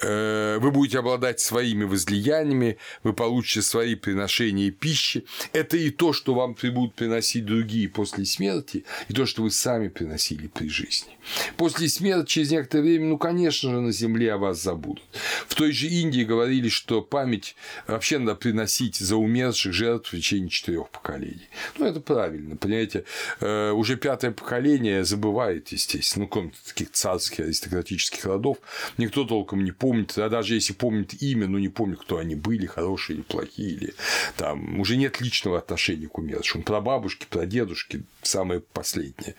э, 0.00 0.58
вы 0.60 0.70
будете 0.70 0.98
обладать 0.98 1.40
своими 1.40 1.84
возлияниями, 1.84 2.78
вы 3.02 3.12
получите 3.12 3.62
свои 3.62 3.94
приношения 3.94 4.70
пищи, 4.70 5.24
это 5.52 5.76
и 5.76 5.90
то, 5.90 6.12
что 6.12 6.34
вам 6.34 6.56
будут 6.62 6.94
приносить 6.94 7.44
другие 7.44 7.88
после 7.88 8.24
смерти, 8.24 8.84
и 9.08 9.12
то, 9.12 9.26
что 9.26 9.42
вы 9.42 9.50
сами 9.50 9.88
приносили 9.88 10.46
при 10.48 10.68
жизни. 10.68 11.16
После 11.56 11.88
смерти, 11.88 12.28
через 12.28 12.50
некоторое 12.50 12.82
время, 12.82 13.06
ну, 13.06 13.18
конечно 13.18 13.70
же, 13.70 13.80
на 13.80 13.92
земле 13.92 14.32
о 14.32 14.38
вас 14.38 14.62
забудут. 14.62 15.04
В 15.46 15.54
той 15.54 15.72
же 15.72 15.86
Индии 15.86 16.22
говорили, 16.22 16.68
что 16.68 17.02
память 17.02 17.54
вообще 17.86 18.18
надо 18.18 18.34
приносить 18.34 18.96
за 18.96 19.16
умерших 19.16 19.72
жертв 19.72 20.12
в 20.12 20.16
течение 20.16 20.48
четырех 20.48 20.88
поколений. 20.90 21.48
Ну, 21.78 21.86
это 21.86 22.00
правильно, 22.00 22.56
понимаете, 22.56 23.04
э, 23.40 23.70
уже 23.72 23.96
пятое 23.96 24.30
поколение 24.30 25.04
забывает, 25.04 25.68
естественно, 25.68 26.24
ну, 26.24 26.28
кроме 26.28 26.52
таких 26.66 26.90
царских 26.92 27.40
аристократических 27.40 27.97
родов, 28.24 28.58
никто 28.96 29.24
толком 29.24 29.64
не 29.64 29.72
помнит, 29.72 30.16
а 30.18 30.28
даже 30.28 30.54
если 30.54 30.72
помнит 30.72 31.22
имя, 31.22 31.46
ну, 31.46 31.58
не 31.58 31.68
помнит, 31.68 32.00
кто 32.00 32.18
они 32.18 32.34
были, 32.34 32.66
хорошие 32.66 33.16
или 33.16 33.22
плохие, 33.22 33.70
или 33.70 33.94
там 34.36 34.80
уже 34.80 34.96
нет 34.96 35.20
личного 35.20 35.58
отношения 35.58 36.08
к 36.08 36.18
умершим, 36.18 36.62
про 36.62 36.80
бабушки, 36.80 37.26
про 37.28 37.46
дедушки, 37.46 38.04
самое 38.22 38.60
последнее, 38.60 39.34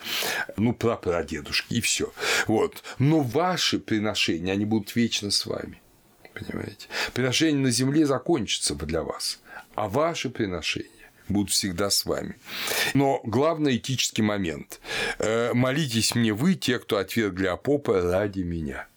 ну, 0.57 0.73
про 0.73 0.95
прадедушки, 0.95 1.75
и 1.75 1.81
все. 1.81 2.11
Вот. 2.47 2.83
Но 2.97 3.21
ваши 3.21 3.79
приношения, 3.79 4.53
они 4.53 4.65
будут 4.65 4.95
вечно 4.95 5.31
с 5.31 5.45
вами. 5.45 5.81
Понимаете? 6.33 6.87
Приношение 7.13 7.61
на 7.61 7.71
земле 7.71 8.05
закончится 8.05 8.75
для 8.75 9.03
вас, 9.03 9.39
а 9.75 9.89
ваши 9.89 10.29
приношения 10.29 10.98
будут 11.29 11.51
всегда 11.51 11.89
с 11.89 12.05
вами. 12.05 12.35
Но 12.93 13.21
главный 13.23 13.77
этический 13.77 14.23
момент. 14.23 14.79
Э, 15.19 15.53
молитесь 15.53 16.15
мне 16.15 16.33
вы, 16.33 16.55
те, 16.55 16.79
кто 16.79 16.97
отвергли 16.97 17.47
Апопа 17.47 18.01
ради 18.01 18.41
меня. 18.41 18.87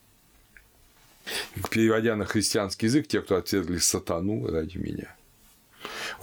Переводя 1.71 2.16
на 2.16 2.25
христианский 2.25 2.87
язык, 2.87 3.07
те, 3.07 3.21
кто 3.21 3.37
отвергли 3.37 3.79
сатану 3.79 4.47
ради 4.51 4.79
меня. 4.79 5.14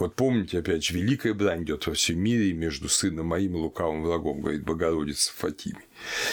Вот 0.00 0.14
помните, 0.14 0.60
опять 0.60 0.82
же, 0.82 0.94
великая 0.94 1.34
брань 1.34 1.62
идет 1.62 1.86
во 1.86 1.92
всем 1.92 2.18
мире 2.18 2.54
между 2.54 2.88
сыном 2.88 3.26
моим 3.26 3.54
и 3.54 3.58
лукавым 3.58 4.02
врагом, 4.02 4.40
говорит 4.40 4.64
Богородица 4.64 5.30
Фатиме. 5.36 5.84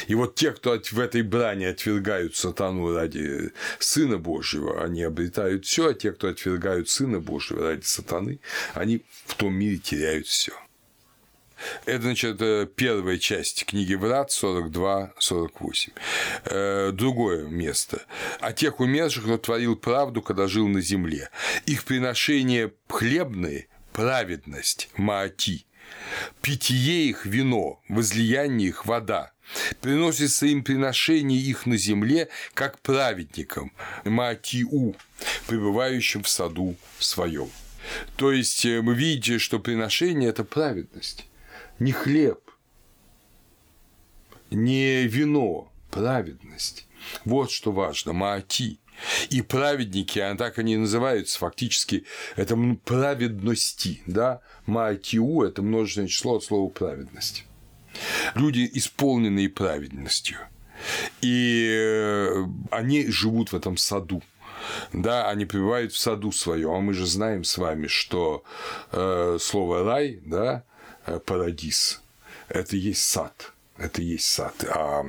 И 0.08 0.16
вот 0.16 0.36
те, 0.36 0.52
кто 0.52 0.80
в 0.80 1.00
этой 1.00 1.22
брани 1.22 1.66
отвергают 1.66 2.38
сатану 2.38 2.96
ради 2.96 3.52
Сына 3.80 4.18
Божьего, 4.18 4.82
они 4.82 5.04
обретают 5.04 5.66
все, 5.66 5.90
а 5.90 5.94
те, 5.94 6.14
кто 6.14 6.30
отвергают 6.30 6.88
Сына 6.88 7.20
Божьего 7.20 7.64
ради 7.64 7.84
сатаны, 7.84 8.40
они 8.74 9.04
в 9.26 9.36
том 9.36 9.54
мире 9.54 9.78
теряют 9.78 10.28
все. 10.28 10.54
Это, 11.86 12.04
значит, 12.04 12.40
первая 12.76 13.18
часть 13.18 13.66
книги 13.66 13.94
Врат 13.96 14.30
42-48. 14.30 15.92
Э, 16.46 16.92
другое 16.94 17.48
место. 17.48 18.02
О 18.40 18.54
тех 18.54 18.80
умерших, 18.80 19.24
кто 19.24 19.38
творил 19.38 19.76
правду, 19.76 20.22
когда 20.22 20.48
жил 20.48 20.68
на 20.68 20.82
земле. 20.82 21.30
Их 21.66 21.84
приношения 21.84 22.72
хлебные– 22.88 23.68
праведность, 23.94 24.90
маати. 24.98 25.66
Питье 26.42 27.08
их– 27.08 27.26
вино, 27.26 27.82
возлияние 27.90 28.70
их– 28.70 28.86
вода. 28.86 29.32
Приносится 29.82 30.46
им 30.46 30.64
приношение 30.64 31.40
их 31.40 31.66
на 31.66 31.78
земле, 31.78 32.28
как 32.54 32.80
праведникам, 32.80 33.72
маатиу, 34.04 34.96
пребывающим 35.48 36.24
в 36.24 36.30
саду 36.30 36.76
своем. 37.00 37.50
То 38.18 38.34
есть 38.34 38.66
э, 38.66 38.82
мы 38.82 38.94
видите, 38.94 39.40
что 39.40 39.60
приношение– 39.60 40.30
это 40.32 40.44
праведность 40.44 41.26
не 41.80 41.92
хлеб, 41.92 42.40
не 44.52 45.04
вино, 45.08 45.72
праведность. 45.92 46.88
Вот 47.26 47.52
что 47.52 47.72
важно, 47.72 48.14
маати. 48.14 48.80
И 49.30 49.44
праведники, 49.44 50.18
а 50.18 50.36
так 50.36 50.58
они 50.58 50.76
называются 50.76 51.38
фактически, 51.38 52.06
это 52.36 52.58
праведности, 52.84 54.02
да, 54.08 54.42
маатиу– 54.66 55.42
это 55.44 55.62
множественное 55.62 56.08
число 56.08 56.38
от 56.38 56.44
слова 56.44 56.70
праведность. 56.70 57.46
Люди, 58.34 58.68
исполненные 58.74 59.50
праведностью. 59.50 60.38
И 61.22 61.70
э, 61.72 62.46
они 62.72 63.08
живут 63.08 63.52
в 63.52 63.56
этом 63.56 63.78
саду. 63.78 64.24
Да, 64.94 65.30
они 65.30 65.46
пребывают 65.46 65.94
в 65.94 65.98
саду 65.98 66.32
своем, 66.32 66.72
а 66.72 66.80
мы 66.80 66.94
же 66.94 67.06
знаем 67.06 67.44
с 67.44 67.58
вами, 67.58 67.88
что 67.88 68.44
э, 68.92 69.38
слово 69.40 69.84
рай, 69.84 70.20
да, 70.26 70.64
парадис. 71.26 72.02
Это 72.50 72.76
есть 72.76 73.04
сад. 73.04 73.54
Это 73.78 74.02
есть 74.02 74.28
сад. 74.28 74.56
А 74.70 75.06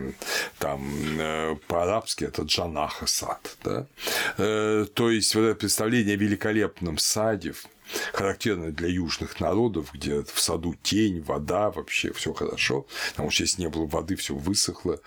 там 0.59 0.93
э, 1.19 1.57
по-арабски 1.69 2.25
это 2.25 2.43
джанаха 2.43 3.07
сад. 3.07 3.57
Да? 3.65 3.87
Э, 4.37 4.87
то 4.93 5.11
есть 5.11 5.35
вот 5.35 5.43
это 5.43 5.55
представление 5.55 6.15
о 6.15 6.19
великолепном 6.19 6.99
саде, 6.99 7.55
характерно 8.13 8.71
для 8.71 8.89
южных 8.89 9.41
народов, 9.41 9.93
где 9.95 10.23
в 10.23 10.39
саду 10.41 10.75
тень, 10.83 11.23
вода, 11.23 11.71
вообще 11.71 12.13
все 12.13 12.35
хорошо, 12.35 12.87
потому 13.11 13.31
что 13.31 13.45
если 13.45 13.63
не 13.63 13.69
было 13.69 13.87
воды, 13.87 14.17
все 14.17 14.35
высохло, 14.35 15.01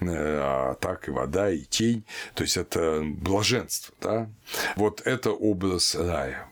а 0.00 0.74
так 0.74 1.08
и 1.08 1.10
вода, 1.10 1.50
и 1.50 1.62
тень, 1.62 2.04
то 2.34 2.42
есть 2.42 2.58
это 2.58 3.02
блаженство, 3.02 3.94
да? 4.00 4.30
Вот 4.76 5.00
это 5.06 5.30
образ 5.30 5.94
рая. 5.94 6.46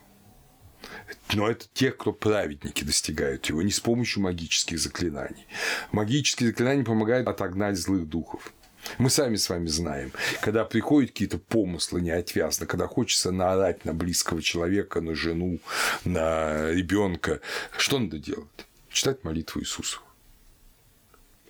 Но 1.32 1.50
это 1.50 1.66
те, 1.72 1.90
кто 1.90 2.12
праведники 2.12 2.84
достигают 2.84 3.46
его, 3.46 3.62
не 3.62 3.70
с 3.70 3.80
помощью 3.80 4.22
магических 4.22 4.78
заклинаний. 4.78 5.46
Магические 5.92 6.50
заклинания 6.50 6.84
помогают 6.84 7.26
отогнать 7.28 7.76
злых 7.76 8.08
духов. 8.08 8.52
Мы 8.98 9.10
сами 9.10 9.36
с 9.36 9.48
вами 9.48 9.66
знаем, 9.66 10.12
когда 10.42 10.64
приходят 10.64 11.10
какие-то 11.10 11.38
помыслы 11.38 12.00
неотвязно, 12.00 12.66
когда 12.66 12.86
хочется 12.86 13.30
наорать 13.30 13.84
на 13.84 13.94
близкого 13.94 14.42
человека, 14.42 15.00
на 15.00 15.14
жену, 15.14 15.58
на 16.04 16.70
ребенка, 16.70 17.40
что 17.76 17.98
надо 17.98 18.18
делать? 18.18 18.48
Читать 18.90 19.24
молитву 19.24 19.60
Иисусу. 19.60 20.00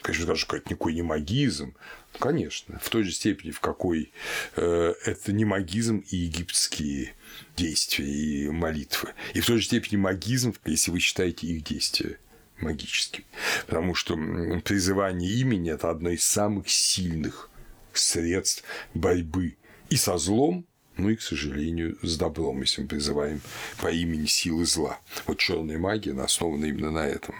Конечно, 0.01 0.27
даже 0.27 0.47
какой-то 0.47 0.71
никакой 0.71 0.95
не 0.95 1.03
магизм. 1.03 1.75
Конечно, 2.19 2.79
в 2.81 2.89
той 2.91 3.03
же 3.03 3.13
степени, 3.13 3.51
в 3.51 3.61
какой 3.61 4.13
э, 4.57 4.95
это 5.05 5.33
не 5.33 5.45
магизм 5.45 6.05
и 6.11 6.17
египетские 6.17 7.15
действия 7.57 8.07
и 8.07 8.49
молитвы. 8.49 9.11
И 9.35 9.41
в 9.41 9.47
той 9.47 9.59
же 9.59 9.65
степени 9.65 9.97
магизм, 9.97 10.55
если 10.65 10.91
вы 10.91 11.01
считаете 11.01 11.47
их 11.49 11.65
действия 11.65 12.19
магическими. 12.61 13.27
Потому 13.67 13.95
что 13.95 14.17
призывание 14.65 15.31
имени– 15.33 15.73
это 15.73 15.91
одно 15.91 16.11
из 16.11 16.25
самых 16.25 16.71
сильных 16.71 17.51
средств 17.93 18.65
борьбы 18.95 19.57
и 19.91 19.97
со 19.97 20.17
злом, 20.19 20.67
ну 20.97 21.11
и, 21.11 21.17
к 21.17 21.23
сожалению, 21.23 21.99
с 22.03 22.17
добром, 22.17 22.61
если 22.61 22.83
мы 22.83 22.89
призываем 22.89 23.41
по 23.81 23.89
имени 23.89 24.27
силы 24.27 24.65
зла. 24.65 24.99
Вот 25.27 25.39
черная 25.39 25.79
магия 25.79 26.13
основана 26.21 26.67
именно 26.67 26.91
на 26.91 27.07
этом. 27.07 27.35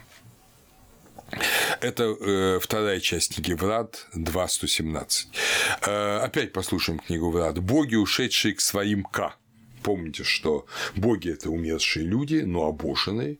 Это 1.81 2.05
э, 2.05 2.59
вторая 2.61 3.01
часть 3.01 3.35
книги 3.35 3.53
Врат 3.53 4.07
2.117. 4.15 5.27
Э, 5.87 6.19
опять 6.19 6.53
послушаем 6.53 6.99
книгу 6.99 7.31
Врат. 7.31 7.59
«Боги, 7.59 7.97
ушедшие 7.97 8.55
к 8.55 8.61
своим 8.61 9.05
К». 9.05 9.35
Помните, 9.83 10.25
что 10.25 10.67
боги– 10.97 11.31
это 11.33 11.51
умершие 11.51 12.07
люди, 12.07 12.37
но 12.37 12.67
обошенные, 12.67 13.39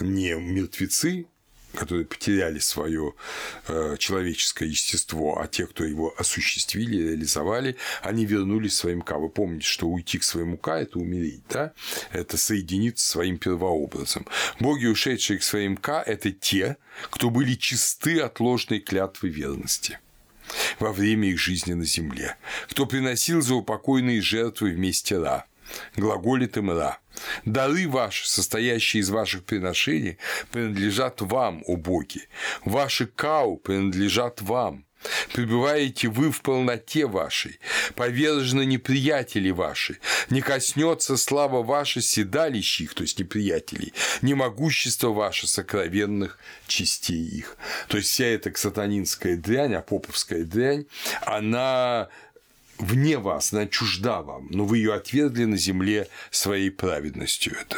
не 0.00 0.34
мертвецы, 0.34 1.26
которые 1.74 2.04
потеряли 2.04 2.58
свое 2.58 3.14
э, 3.68 3.96
человеческое 3.98 4.68
естество, 4.68 5.40
а 5.40 5.46
те, 5.46 5.66
кто 5.66 5.84
его 5.84 6.14
осуществили, 6.18 7.10
реализовали, 7.10 7.76
они 8.02 8.24
вернулись 8.26 8.76
своим 8.76 9.02
К. 9.02 9.18
Вы 9.18 9.28
помните, 9.28 9.66
что 9.66 9.88
уйти 9.88 10.18
к 10.18 10.24
своему 10.24 10.56
К– 10.56 10.68
это 10.80 10.98
умереть, 10.98 11.42
да? 11.48 11.72
Это 12.12 12.36
соединиться 12.36 13.08
своим 13.08 13.38
первообразом. 13.38 14.26
Боги, 14.60 14.86
ушедшие 14.86 15.38
к 15.38 15.42
своим 15.42 15.76
К– 15.76 16.02
это 16.06 16.30
те, 16.32 16.76
кто 17.10 17.30
были 17.30 17.54
чисты 17.54 18.20
от 18.20 18.40
ложной 18.40 18.80
клятвы 18.80 19.28
верности 19.28 19.98
во 20.78 20.92
время 20.92 21.28
их 21.28 21.38
жизни 21.38 21.72
на 21.72 21.84
земле, 21.84 22.36
кто 22.68 22.86
приносил 22.86 23.40
заупокойные 23.40 24.20
жертвы 24.20 24.72
вместе 24.72 25.18
Ра, 25.18 25.46
глаголит 25.96 26.56
им 26.56 26.70
Ра. 26.70 26.98
Дары 27.44 27.88
ваши, 27.88 28.28
состоящие 28.28 29.00
из 29.00 29.10
ваших 29.10 29.44
приношений, 29.44 30.18
принадлежат 30.50 31.20
вам, 31.20 31.62
о 31.66 31.76
боги. 31.76 32.28
Ваши 32.64 33.06
кау 33.06 33.56
принадлежат 33.56 34.40
вам. 34.42 34.86
Пребываете 35.32 36.08
вы 36.08 36.30
в 36.30 36.42
полноте 36.42 37.06
вашей, 37.06 37.58
повержены 37.94 38.64
неприятели 38.64 39.50
ваши, 39.50 39.98
не 40.30 40.40
коснется 40.40 41.16
слава 41.16 41.62
ваша 41.62 42.00
седалищих, 42.00 42.94
то 42.94 43.02
есть 43.02 43.18
неприятелей, 43.18 43.92
не 44.20 44.34
могущество 44.34 45.08
ваше 45.08 45.48
сокровенных 45.48 46.38
частей 46.66 47.24
их. 47.24 47.56
То 47.88 47.96
есть 47.96 48.10
вся 48.10 48.26
эта 48.26 48.52
сатанинская 48.54 49.36
дрянь, 49.36 49.74
апоповская 49.74 50.44
дрянь, 50.44 50.86
она 51.22 52.08
вне 52.78 53.18
вас, 53.18 53.52
она 53.52 53.66
чужда 53.66 54.22
вам, 54.22 54.48
но 54.50 54.64
вы 54.64 54.78
ее 54.78 54.94
отвергли 54.94 55.44
на 55.44 55.56
земле 55.56 56.08
своей 56.30 56.70
праведностью. 56.70 57.54
Это 57.60 57.76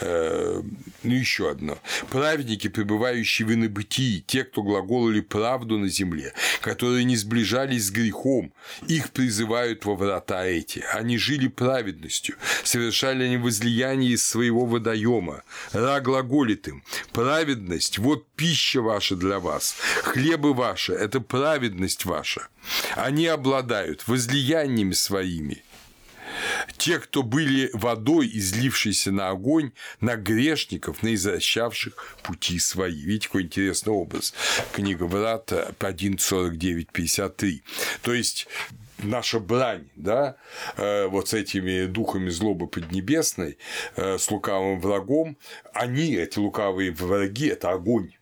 Э, 0.00 0.62
ну, 1.02 1.14
еще 1.14 1.50
одно. 1.50 1.78
Праведники, 2.10 2.68
пребывающие 2.68 3.46
в 3.46 3.54
инобытии, 3.54 4.24
те, 4.26 4.44
кто 4.44 4.62
глаголали 4.62 5.20
правду 5.20 5.78
на 5.78 5.88
земле, 5.88 6.34
которые 6.60 7.04
не 7.04 7.16
сближались 7.16 7.86
с 7.86 7.90
грехом, 7.90 8.52
их 8.88 9.10
призывают 9.10 9.84
во 9.84 9.94
врата 9.94 10.44
эти. 10.44 10.84
Они 10.92 11.16
жили 11.16 11.48
праведностью, 11.48 12.36
совершали 12.64 13.24
они 13.24 13.36
возлияние 13.36 14.12
из 14.12 14.26
своего 14.26 14.66
водоема. 14.66 15.42
Ра 15.72 16.00
глаголит 16.00 16.68
им, 16.68 16.82
праведность, 17.12 17.98
вот 17.98 18.26
пища 18.36 18.82
ваша 18.82 19.16
для 19.16 19.38
вас, 19.38 19.76
хлебы 20.02 20.54
ваши, 20.54 20.92
это 20.92 21.20
праведность 21.20 22.04
ваша. 22.04 22.48
Они 22.94 23.26
обладают 23.26 24.06
возлияниями 24.06 24.92
своими, 24.92 25.62
те, 26.76 26.98
кто 26.98 27.22
были 27.22 27.70
водой, 27.72 28.30
излившейся 28.32 29.12
на 29.12 29.30
огонь, 29.30 29.72
на 30.00 30.16
грешников, 30.16 31.02
на 31.02 31.14
извращавших 31.14 32.16
пути 32.22 32.58
свои. 32.58 33.00
Видите, 33.00 33.28
какой 33.28 33.42
интересный 33.42 33.92
образ. 33.92 34.34
Книга 34.72 35.04
Врата 35.04 35.70
1.49.53. 35.78 37.62
То 38.02 38.12
есть 38.12 38.48
наша 38.98 39.38
брань, 39.38 39.88
да, 39.96 40.36
э, 40.76 41.06
вот 41.06 41.28
с 41.28 41.34
этими 41.34 41.86
духами 41.86 42.30
злобы 42.30 42.66
поднебесной, 42.66 43.58
э, 43.96 44.18
с 44.18 44.30
лукавым 44.30 44.80
врагом, 44.80 45.36
они, 45.72 46.14
эти 46.14 46.38
лукавые 46.38 46.92
враги, 46.92 47.48
это 47.48 47.70
огонь, 47.70 48.12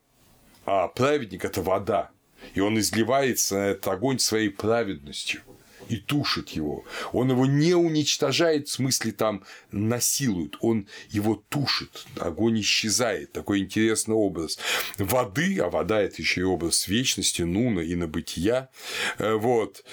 а 0.64 0.88
праведник– 0.88 1.45
это 1.47 1.62
вода, 1.62 2.11
и 2.55 2.61
он 2.61 2.78
изливается 2.78 3.55
на 3.57 3.66
этот 3.70 3.88
огонь 3.88 4.18
своей 4.18 4.51
праведностью 4.51 5.43
и 5.88 5.97
тушит 5.97 6.51
его. 6.51 6.84
Он 7.12 7.30
его 7.30 7.47
не 7.47 7.74
уничтожает, 7.74 8.68
в 8.68 8.72
смысле 8.72 9.12
там 9.12 9.45
насилует, 9.70 10.57
он 10.61 10.86
его 11.11 11.43
тушит, 11.49 12.07
огонь 12.18 12.61
исчезает. 12.61 13.32
Такой 13.32 13.61
интересный 13.61 14.14
образ 14.14 14.59
воды, 14.99 15.59
а 15.59 15.68
вода– 15.68 16.01
это 16.03 16.22
еще 16.22 16.43
и 16.43 16.45
образ 16.45 16.88
вечности, 16.88 17.43
нуна 17.43 17.82
и 17.82 17.95
набытия. 17.95 18.70
Э, 19.18 19.34
вот. 19.34 19.84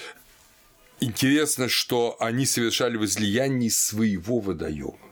Интересно, 1.02 1.68
что 1.68 2.16
они 2.20 2.44
совершали 2.44 2.96
возлияние 2.96 3.70
своего 3.70 4.38
водоема. 4.38 5.09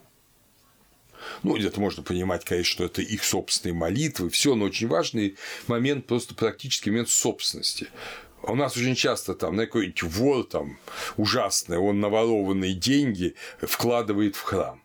Ну, 1.42 1.56
где-то 1.56 1.80
можно 1.80 2.02
понимать, 2.02 2.44
конечно, 2.44 2.70
что 2.70 2.84
это 2.84 3.02
их 3.02 3.24
собственные 3.24 3.74
молитвы, 3.74 4.30
все, 4.30 4.54
но 4.54 4.66
очень 4.66 4.88
важный 4.88 5.36
момент, 5.66 6.06
просто 6.06 6.34
практический 6.34 6.90
момент 6.90 7.10
собственности. 7.10 7.88
У 8.42 8.54
нас 8.54 8.76
очень 8.76 8.94
часто 8.94 9.34
там 9.34 9.56
на 9.56 9.66
какой-нибудь 9.66 10.02
вор 10.04 10.44
там 10.44 10.78
ужасный, 11.16 11.78
он 11.78 12.00
наворованные 12.00 12.74
деньги 12.74 13.34
вкладывает 13.60 14.36
в 14.36 14.42
храм. 14.42 14.80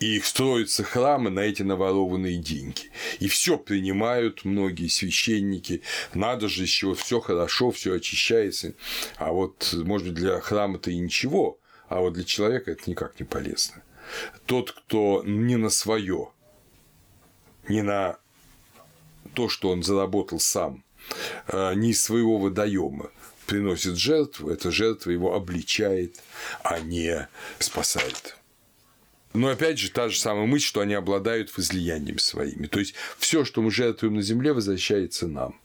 И 0.00 0.16
их 0.16 0.24
строятся 0.24 0.84
храмы 0.84 1.28
на 1.30 1.40
эти 1.40 1.62
наворованные 1.62 2.38
деньги. 2.38 2.90
И 3.20 3.28
все 3.28 3.58
принимают 3.58 4.44
многие 4.44 4.88
священники. 4.88 5.82
Надо 6.14 6.48
же, 6.48 6.62
еще 6.62 6.94
все 6.94 7.20
хорошо, 7.20 7.70
все 7.70 7.94
очищается. 7.94 8.74
А 9.18 9.32
вот, 9.32 9.74
может 9.74 10.08
быть, 10.08 10.16
для 10.16 10.40
храма-то 10.40 10.90
и 10.90 10.96
ничего, 10.96 11.58
а 11.88 12.00
вот 12.00 12.14
для 12.14 12.24
человека 12.24 12.70
это 12.70 12.88
никак 12.88 13.20
не 13.20 13.26
полезно. 13.26 13.82
Тот, 14.46 14.72
кто 14.72 15.22
не 15.24 15.56
на 15.56 15.70
свое, 15.70 16.28
не 17.68 17.82
на 17.82 18.18
то, 19.34 19.48
что 19.48 19.70
он 19.70 19.82
заработал 19.82 20.40
сам, 20.40 20.84
Э, 21.48 21.74
не 21.74 21.90
из 21.90 22.02
своего 22.02 22.38
водоема 22.38 23.10
приносит 23.46 23.96
жертву, 23.96 24.50
эта 24.50 24.70
жертва 24.70 25.10
его 25.10 25.34
обличает, 25.34 26.20
а 26.62 26.80
не 26.80 27.28
спасает. 27.58 28.36
Но 29.32 29.48
опять 29.48 29.78
же, 29.78 29.90
та 29.90 30.08
же 30.08 30.18
самая 30.18 30.46
мысль, 30.46 30.66
что 30.66 30.80
они 30.80 30.94
обладают 30.94 31.56
возлиянием 31.56 32.18
своими. 32.18 32.66
То 32.66 32.80
есть 32.80 32.94
все, 33.18 33.44
что 33.44 33.60
мы 33.62 33.70
жертвуем 33.70 34.14
на 34.14 34.22
земле, 34.22 34.52
возвращается 34.52 35.28
нам. 35.28 35.60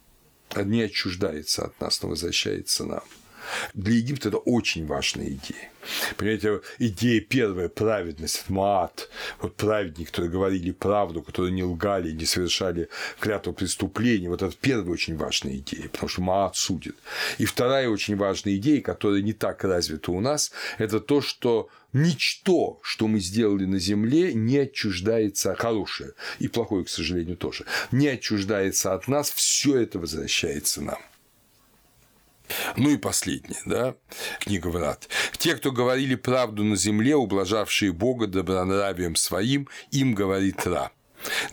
Не 0.56 0.84
отчуждается 0.84 1.66
от 1.66 1.80
нас, 1.80 2.02
но 2.04 2.10
возвращается 2.10 2.84
нам. 2.84 3.04
Для 3.74 3.96
Египта 3.96 4.30
это 4.30 4.38
очень 4.38 4.86
важная 4.86 5.28
идея. 5.30 5.72
Понимаете, 6.18 6.62
идея 6.80 7.22
первая– 7.22 7.70
праведность, 7.70 8.50
маат, 8.50 9.10
вот 9.40 9.56
праведники, 9.56 10.08
которые 10.08 10.32
говорили 10.32 10.72
правду, 10.72 11.22
которые 11.22 11.52
не 11.52 11.64
лгали, 11.64 12.12
не 12.12 12.26
совершали 12.26 12.90
клятву 13.20 13.54
преступления, 13.54 14.30
вот 14.30 14.42
это 14.42 14.56
первая 14.60 14.94
очень 14.94 15.18
важная 15.18 15.56
идея, 15.58 15.90
потому 15.90 16.10
что 16.10 16.22
маат 16.22 16.56
судит. 16.56 16.96
И 17.40 17.46
вторая 17.46 17.90
очень 17.90 18.16
важная 18.16 18.56
идея, 18.58 18.82
которая 18.82 19.22
не 19.22 19.34
так 19.34 19.64
развита 19.64 20.12
у 20.12 20.20
нас, 20.20 20.52
это 20.78 21.00
то, 21.00 21.22
что 21.22 21.70
ничто, 21.94 22.80
что 22.84 23.08
мы 23.08 23.20
сделали 23.20 23.66
на 23.66 23.80
земле, 23.80 24.34
не 24.34 24.60
отчуждается 24.60 25.56
хорошее, 25.56 26.14
и 26.40 26.48
плохое, 26.48 26.86
к 26.86 26.90
сожалению, 26.90 27.38
тоже, 27.38 27.66
не 27.92 28.08
отчуждается 28.08 28.94
от 28.94 29.08
нас, 29.08 29.32
все 29.32 29.78
это 29.78 30.00
возвращается 30.00 30.82
нам. 30.82 31.00
Ну 32.76 32.90
и 32.90 32.98
последнее, 32.98 33.60
да, 33.66 33.96
книга 34.40 34.68
Врат. 34.68 35.08
Те, 35.38 35.56
кто 35.56 35.72
говорили 35.72 36.16
правду 36.16 36.64
на 36.64 36.76
земле, 36.76 37.16
ублажавшие 37.16 37.92
Бога 37.92 38.28
добронравием 38.28 39.16
своим, 39.16 39.68
им 39.92 40.14
говорит 40.14 40.66
Ра. 40.66 40.92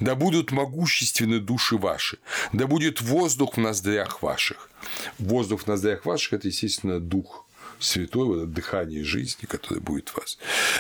Да 0.01 0.15
будут 0.15 0.51
могущественны 0.51 1.41
души 1.41 1.77
ваши, 1.77 2.19
да 2.53 2.67
будет 2.67 3.01
воздух 3.01 3.57
в 3.57 3.61
ноздрях 3.61 4.23
ваших. 4.23 4.71
Воздух 5.19 5.63
в 5.63 5.67
ноздрях 5.67 6.07
ваших– 6.07 6.33
это, 6.35 6.49
естественно, 6.49 7.01
дух 7.01 7.45
святой, 7.79 8.27
вот 8.27 8.37
это 8.39 8.47
дыхание 8.47 9.05
жизни, 9.05 9.47
которое 9.47 9.81
будет 9.81 10.09
в 10.09 10.17
вас. 10.17 10.39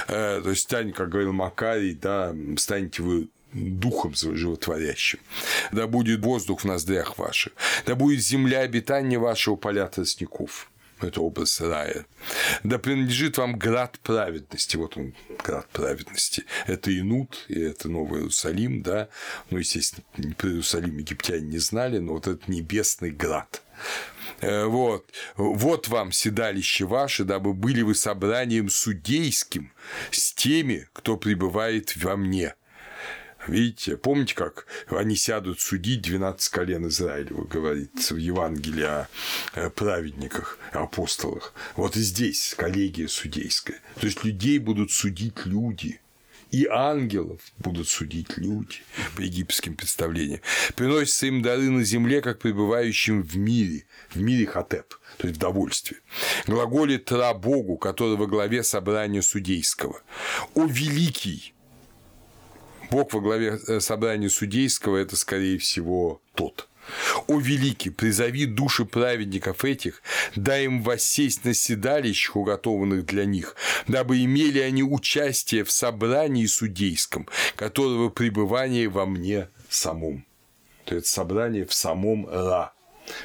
Э, 0.08 0.40
то 0.42 0.50
есть, 0.50 0.62
станет, 0.62 0.96
как 0.96 1.10
говорил 1.10 1.32
Макарий, 1.32 1.94
да, 1.94 2.34
станете 2.56 3.02
вы 3.02 3.28
духом 3.52 4.14
животворящим. 4.14 5.20
Да 5.72 5.86
будет 5.86 6.24
воздух 6.24 6.60
в 6.60 6.64
ноздрях 6.64 7.18
ваших, 7.18 7.52
да 7.86 7.94
будет 7.94 8.20
земля 8.20 8.60
обитания 8.60 9.18
вашего 9.18 9.56
поля 9.56 9.86
тростников. 9.86 10.70
Это 11.00 11.20
образ 11.20 11.60
рая. 11.60 12.06
Да 12.64 12.78
принадлежит 12.78 13.38
вам 13.38 13.56
град 13.56 14.00
праведности. 14.02 14.76
Вот 14.76 14.96
он, 14.96 15.14
град 15.44 15.68
праведности. 15.68 16.44
Это 16.66 16.96
Инут, 16.96 17.44
и 17.48 17.60
это 17.60 17.88
Новый 17.88 18.20
Иерусалим, 18.20 18.82
да. 18.82 19.08
Ну, 19.50 19.58
естественно, 19.58 20.04
про 20.36 20.48
Иерусалим 20.48 20.98
египтяне 20.98 21.46
не 21.46 21.58
знали, 21.58 21.98
но 21.98 22.14
вот 22.14 22.26
этот 22.26 22.48
небесный 22.48 23.10
град. 23.10 23.62
Э, 24.40 24.64
вот. 24.64 25.08
вот 25.36 25.86
вам 25.86 26.10
седалище 26.10 26.84
ваше, 26.84 27.24
дабы 27.24 27.54
были 27.54 27.82
вы 27.82 27.94
собранием 27.94 28.68
судейским 28.68 29.72
с 30.10 30.32
теми, 30.32 30.88
кто 30.92 31.16
пребывает 31.16 31.96
во 31.96 32.16
мне. 32.16 32.54
Видите, 33.48 33.96
помните, 33.96 34.34
как 34.34 34.66
они 34.90 35.16
сядут 35.16 35.60
судить 35.60 36.02
12 36.02 36.48
колен 36.50 36.86
Израилева, 36.88 37.44
говорится 37.44 38.14
в 38.14 38.18
Евангелии 38.18 38.84
о 38.84 39.08
э, 39.54 39.70
праведниках, 39.70 40.58
апостолах. 40.72 41.54
Вот 41.74 41.96
и 41.96 42.00
здесь 42.00 42.54
коллегия 42.56 43.08
судейская. 43.08 43.80
То 44.00 44.06
есть 44.06 44.24
людей 44.24 44.58
будут 44.58 44.92
судить 44.92 45.46
люди– 45.46 46.00
и 46.50 46.66
ангелов 46.66 47.40
будут 47.58 47.88
судить 47.88 48.38
люди 48.38 48.78
по 49.16 49.20
египетским 49.20 49.74
представлениям. 49.74 50.40
Приносятся 50.76 51.26
им 51.26 51.42
дары 51.42 51.70
на 51.70 51.84
земле, 51.84 52.20
как 52.20 52.38
пребывающим 52.38 53.22
в 53.22 53.36
мире, 53.36 53.84
в 54.10 54.20
мире 54.20 54.46
хатеп, 54.46 54.94
то 55.18 55.26
есть 55.26 55.36
в 55.36 55.40
довольстве. 55.40 55.98
Глаголит 56.46 57.04
Тра 57.04 57.34
Богу, 57.34 57.76
который 57.76 58.16
во 58.16 58.26
главе 58.26 58.62
собрания 58.62 59.22
судейского. 59.22 60.00
«О 60.54 60.64
великий, 60.66 61.52
Бог 62.90 63.12
во 63.12 63.20
главе 63.20 63.58
э, 63.66 63.80
собрания 63.80 64.30
судейского– 64.30 64.96
это, 64.98 65.16
скорее 65.16 65.58
всего, 65.58 66.20
тот. 66.34 66.68
«О 67.26 67.38
великий, 67.38 67.90
призови 67.90 68.46
души 68.46 68.86
праведников 68.86 69.64
этих, 69.64 70.02
дай 70.36 70.64
им 70.64 70.82
воссесть 70.82 71.44
на 71.44 71.52
седалищах, 71.52 72.36
уготованных 72.36 73.04
для 73.04 73.26
них, 73.26 73.56
дабы 73.88 74.24
имели 74.24 74.58
они 74.60 74.82
участие 74.82 75.64
в 75.64 75.70
собрании 75.70 76.46
судейском, 76.46 77.28
которого 77.56 78.08
пребывание 78.08 78.88
во 78.88 79.04
мне 79.04 79.48
самом». 79.68 80.24
То 80.86 80.94
есть 80.94 81.08
собрание 81.08 81.66
в 81.66 81.74
самом 81.74 82.26
Ра. 82.26 82.72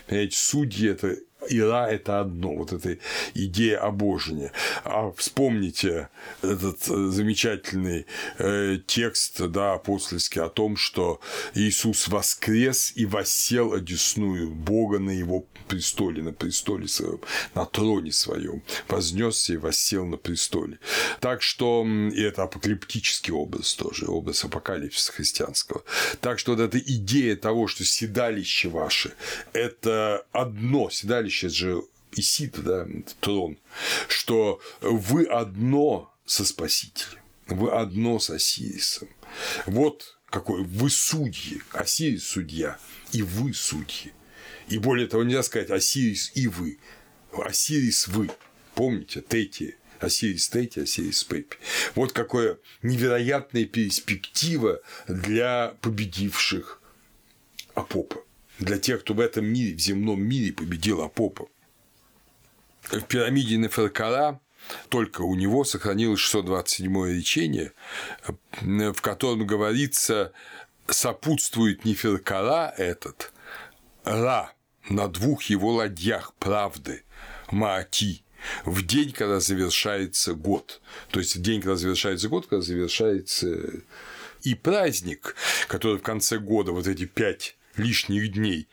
Понимаете, 0.07 0.37
судьи– 0.37 0.89
это 0.91 1.15
Ира– 1.49 1.89
это 1.91 2.19
одно, 2.19 2.55
вот 2.55 2.73
эта 2.73 2.97
идея 3.33 3.79
обожения. 3.79 4.51
А 4.83 5.11
вспомните 5.11 6.09
этот 6.41 6.87
э, 6.89 7.07
замечательный 7.09 8.05
э, 8.37 8.79
текст 8.85 9.41
да, 9.47 9.73
апостольский 9.73 10.41
о 10.41 10.49
том, 10.49 10.77
что 10.77 11.19
Иисус 11.53 12.07
воскрес 12.07 12.93
и 12.95 13.05
воссел 13.05 13.73
одесную 13.73 14.49
Бога 14.49 14.99
на 14.99 15.11
его 15.11 15.45
престоле, 15.67 16.21
на 16.21 16.33
престоле 16.33 16.87
своем, 16.87 17.19
на 17.55 17.65
троне 17.65 18.11
своем, 18.11 18.61
вознесся 18.87 19.53
и 19.53 19.57
воссел 19.57 20.05
на 20.05 20.17
престоле. 20.17 20.79
Так 21.19 21.41
что, 21.41 21.85
и 21.85 22.21
это 22.21 22.43
апокалиптический 22.43 23.33
образ 23.33 23.73
тоже, 23.73 24.05
образ 24.07 24.43
апокалипсиса 24.43 25.11
христианского. 25.11 25.83
Так 26.21 26.39
что 26.39 26.51
вот 26.51 26.61
эта 26.61 26.77
идея 26.79 27.35
того, 27.35 27.67
что 27.67 27.83
седалище 27.83 28.69
ваше– 28.69 29.13
это 29.53 30.25
одно, 30.31 30.89
седалище– 30.89 31.32
это 31.41 31.53
же 31.53 31.83
Исид, 32.15 32.61
да, 32.63 32.87
трон, 33.19 33.57
что 34.07 34.61
вы 34.81 35.25
одно 35.25 36.13
со 36.25 36.45
Спасителем, 36.45 37.21
вы 37.47 37.71
одно 37.71 38.19
с 38.19 38.29
Осирисом, 38.29 39.09
Вот 39.65 40.17
какой 40.27 40.63
вы 40.63 40.89
судьи, 40.89 41.61
Осирис 41.71 42.27
судья, 42.27 42.77
и 43.11 43.21
вы 43.21 43.53
судьи. 43.53 44.13
И 44.67 44.77
более 44.77 45.07
того, 45.07 45.23
нельзя 45.23 45.43
сказать 45.43 45.69
Осирис 45.69 46.31
и 46.35 46.47
вы, 46.47 46.79
Осирис 47.31 48.07
вы. 48.07 48.29
Помните, 48.73 49.21
Тети, 49.21 49.77
Осирис 49.99 50.49
Тети, 50.49 50.79
Осирис 50.79 51.23
Пепи. 51.23 51.57
Вот 51.95 52.13
какая 52.13 52.57
невероятная 52.81 53.65
перспектива 53.65 54.81
для 55.07 55.75
победивших 55.81 56.81
Апопа. 57.75 58.23
Для 58.59 58.77
тех, 58.77 59.01
кто 59.01 59.13
в 59.13 59.19
этом 59.19 59.45
мире, 59.45 59.75
в 59.75 59.79
земном 59.79 60.21
мире 60.21 60.53
победил 60.53 61.01
Апопа. 61.01 61.47
В 62.83 63.01
пирамиде 63.01 63.57
Неферкара 63.57 64.39
только 64.89 65.21
у 65.21 65.35
него 65.35 65.63
сохранилось 65.63 66.19
627 66.19 67.07
речение, 67.07 67.73
в 68.61 69.01
котором 69.01 69.47
говорится, 69.47 70.31
сопутствует 70.87 71.85
Неферкара 71.85 72.73
этот 72.77 73.31
Ра 74.03 74.53
на 74.89 75.07
двух 75.07 75.43
его 75.43 75.73
ладьях 75.73 76.33
правды 76.35 77.03
Маати 77.51 78.23
в 78.65 78.85
день, 78.85 79.13
когда 79.13 79.39
завершается 79.39 80.33
год. 80.33 80.81
То 81.09 81.19
есть 81.19 81.35
в 81.37 81.41
день, 81.41 81.61
когда 81.61 81.75
завершается 81.77 82.27
год, 82.27 82.47
когда 82.47 82.61
завершается 82.61 83.47
и 84.41 84.55
праздник, 84.55 85.35
который 85.67 85.97
в 85.97 86.03
конце 86.03 86.37
года, 86.37 86.73
вот 86.73 86.87
эти 86.87 87.05
пять 87.05 87.55
лишних 87.77 88.31
дней, 88.31 88.67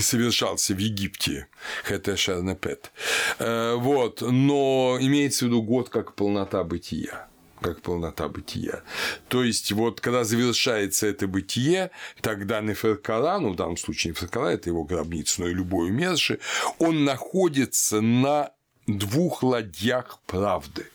совершался 0.00 0.74
в 0.74 0.78
Египте, 0.78 1.48
Хете 1.86 2.16
Шернепет. 2.16 2.92
Э, 3.38 3.74
вот, 3.76 4.20
но 4.22 4.98
имеется 5.00 5.44
в 5.44 5.48
виду 5.48 5.62
год 5.62 5.88
как 5.88 6.14
полнота 6.14 6.64
бытия 6.64 7.28
как 7.62 7.80
полнота 7.80 8.28
бытия. 8.28 8.82
То 9.28 9.44
есть, 9.44 9.70
вот 9.70 10.00
когда 10.00 10.24
завершается 10.24 11.06
это 11.06 11.28
бытие, 11.28 11.92
тогда 12.20 12.60
Неферкара, 12.60 13.38
ну 13.38 13.52
в 13.52 13.56
данном 13.56 13.76
случае 13.76 14.10
Неферкара, 14.10 14.48
это 14.48 14.68
его 14.68 14.82
гробница, 14.82 15.42
но 15.42 15.46
и 15.46 15.54
любой 15.54 15.90
умерший, 15.90 16.40
он 16.80 17.04
находится 17.04 18.00
на 18.00 18.50
двух 18.88 19.44
ладьях 19.44 20.18
правды– 20.26 20.86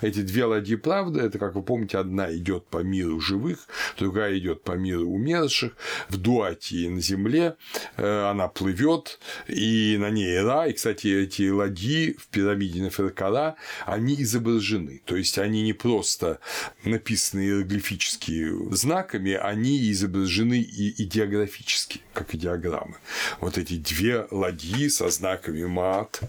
эти 0.00 0.22
две 0.22 0.44
ладьи 0.44 0.76
правды, 0.76 1.20
это, 1.20 1.38
как 1.38 1.54
вы 1.54 1.62
помните, 1.62 1.98
одна 1.98 2.32
идет 2.34 2.66
по 2.66 2.78
миру 2.78 3.20
живых, 3.20 3.66
другая 3.98 4.38
идет 4.38 4.62
по 4.62 4.72
миру 4.72 5.08
умерших, 5.08 5.72
в 6.08 6.16
Дуатии 6.16 6.88
на 6.88 7.00
земле 7.00 7.56
э, 7.96 8.30
она 8.30 8.48
плывет, 8.48 9.18
и 9.48 9.96
на 9.98 10.10
ней 10.10 10.40
Ра, 10.40 10.66
и, 10.66 10.72
кстати, 10.72 11.08
эти 11.08 11.48
ладьи 11.48 12.16
в 12.18 12.28
пирамиде 12.28 12.80
Неферкара, 12.80 13.56
они 13.86 14.14
изображены, 14.22 15.02
то 15.04 15.16
есть 15.16 15.38
они 15.38 15.62
не 15.62 15.72
просто 15.72 16.40
написаны 16.84 17.40
иероглифически 17.40 18.74
знаками, 18.74 19.32
они 19.32 19.90
изображены 19.90 20.60
и 20.60 21.02
идеографически, 21.02 22.00
как 22.12 22.34
идеограммы. 22.34 22.96
Вот 23.40 23.58
эти 23.58 23.76
две 23.76 24.26
ладьи 24.30 24.88
со 24.88 25.08
знаками 25.10 25.64
мат, 25.64 26.20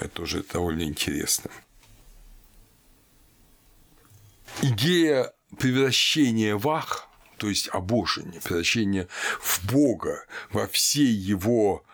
это 0.00 0.08
тоже 0.08 0.44
довольно 0.52 0.82
интересно 0.82 1.50
идея 4.62 5.32
превращения 5.58 6.56
в 6.56 6.68
ах, 6.68 7.08
то 7.38 7.48
есть 7.48 7.68
обожения, 7.72 8.40
превращения 8.40 9.08
в 9.40 9.70
Бога 9.70 10.24
во 10.50 10.66
всей 10.66 11.12
его 11.12 11.84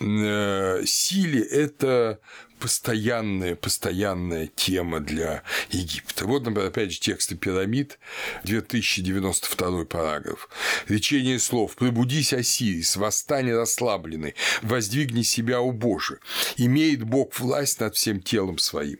э, 0.00 0.82
силе, 0.84 1.42
это 1.42 2.20
постоянная, 2.58 3.56
постоянная 3.56 4.46
тема 4.46 5.00
для 5.00 5.42
Египта. 5.70 6.26
Вот, 6.26 6.44
например, 6.44 6.68
опять 6.68 6.92
же, 6.92 7.00
тексты 7.00 7.34
пирамид, 7.34 7.98
2092 8.44 9.84
параграф. 9.84 10.48
Речение 10.88 11.38
слов. 11.38 11.76
«Пробудись, 11.76 12.32
Осирис, 12.32 12.96
восстань 12.96 13.50
расслабленный, 13.50 14.34
воздвигни 14.62 15.24
себя, 15.24 15.60
у 15.60 15.72
Боже, 15.72 16.20
имеет 16.56 17.02
Бог 17.02 17.38
власть 17.38 17.80
над 17.80 17.96
всем 17.96 18.20
телом 18.20 18.58
своим» 18.58 18.98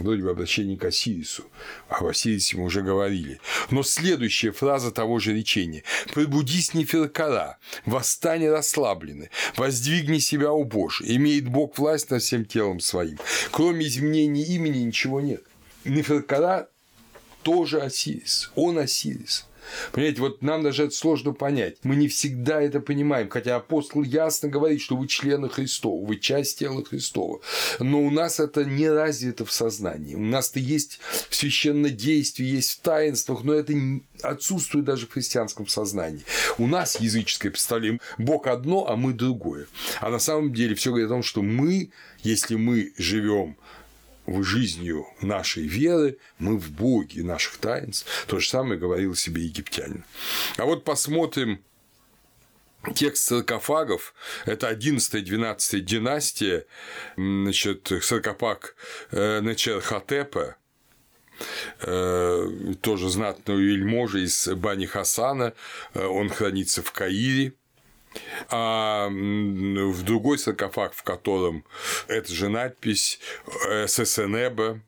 вроде 0.00 0.22
бы 0.22 0.30
обращение 0.30 0.76
к 0.76 0.84
Осирису. 0.84 1.44
Об 1.88 2.06
Осирисе 2.06 2.56
мы 2.56 2.64
уже 2.64 2.82
говорили. 2.82 3.40
Но 3.70 3.82
следующая 3.82 4.52
фраза 4.52 4.90
того 4.90 5.18
же 5.18 5.34
речения. 5.34 5.84
«Пробудись, 6.12 6.74
Неферкара, 6.74 7.58
восстань 7.86 8.46
расслаблены, 8.48 9.30
воздвигни 9.56 10.20
себя, 10.20 10.52
у 10.52 10.64
Боже, 10.64 11.04
имеет 11.06 11.48
Бог 11.48 11.78
власть 11.78 12.10
над 12.10 12.22
всем 12.22 12.44
телом 12.44 12.80
своим». 12.80 13.18
Кроме 13.50 13.86
изменения 13.86 14.44
имени 14.44 14.78
ничего 14.78 15.20
нет. 15.20 15.42
Неферкара 15.84 16.68
тоже 17.42 17.80
Осирис, 17.80 18.50
он 18.54 18.78
Осирис. 18.78 19.46
Понимаете, 19.92 20.20
вот 20.20 20.42
нам 20.42 20.62
даже 20.62 20.84
это 20.84 20.94
сложно 20.94 21.32
понять. 21.32 21.76
Мы 21.82 21.96
не 21.96 22.08
всегда 22.08 22.60
это 22.60 22.80
понимаем, 22.80 23.28
хотя 23.28 23.56
апостол 23.56 24.02
ясно 24.02 24.48
говорит, 24.48 24.80
что 24.80 24.96
вы 24.96 25.06
члены 25.08 25.48
Христова, 25.48 26.04
вы 26.04 26.16
часть 26.16 26.58
тела 26.58 26.84
Христова. 26.84 27.40
Но 27.78 28.02
у 28.02 28.10
нас 28.10 28.40
это 28.40 28.64
не 28.64 28.88
развито 28.88 29.44
в 29.44 29.52
сознании. 29.52 30.14
У 30.14 30.20
нас-то 30.20 30.58
есть 30.58 31.00
в 31.28 31.34
священнодействии, 31.34 32.44
есть 32.44 32.72
в 32.72 32.80
таинствах, 32.80 33.44
но 33.44 33.54
это 33.54 33.72
отсутствует 34.22 34.84
даже 34.84 35.06
в 35.06 35.12
христианском 35.12 35.66
сознании. 35.66 36.22
У 36.58 36.66
нас 36.66 37.00
языческое 37.00 37.50
представление 37.50 38.00
Бог 38.18 38.46
одно, 38.46 38.88
а 38.88 38.96
мы 38.96 39.12
другое. 39.12 39.66
А 40.00 40.10
на 40.10 40.18
самом 40.18 40.52
деле 40.52 40.74
все 40.74 40.90
говорит 40.90 41.06
о 41.06 41.14
том, 41.14 41.22
что 41.22 41.42
мы, 41.42 41.90
если 42.22 42.56
мы 42.56 42.92
живем 42.96 43.56
жизнью 44.42 45.06
нашей 45.20 45.66
веры, 45.66 46.18
мы 46.38 46.58
в 46.58 46.70
Боге 46.70 47.22
наших 47.22 47.56
таинств. 47.58 48.06
То 48.26 48.38
же 48.38 48.48
самое 48.48 48.78
говорил 48.78 49.14
себе 49.14 49.42
египтянин. 49.42 50.04
А 50.56 50.64
вот 50.64 50.84
посмотрим 50.84 51.62
Текст 52.94 53.24
саркофагов– 53.24 54.14
это 54.46 54.70
11-12 54.70 55.80
династия, 55.80 56.64
значит, 57.16 57.92
саркофаг 58.00 58.74
э, 59.10 59.40
Нечерхотепа, 59.42 60.56
э, 61.80 62.74
тоже 62.80 63.10
знатного 63.10 63.58
вельможа 63.58 64.18
из 64.18 64.48
Бани 64.48 64.86
Хасана, 64.86 65.52
э, 65.92 66.04
он 66.06 66.30
хранится 66.30 66.82
в 66.82 66.90
Каире, 66.92 67.52
а 68.48 69.08
в 69.08 70.02
другой 70.02 70.38
саркофаг, 70.38 70.94
в 70.94 71.02
котором 71.02 71.64
эта 72.08 72.32
же 72.32 72.48
надпись 72.48 73.20
э, 73.68 73.86
Сесенеба 73.86 74.80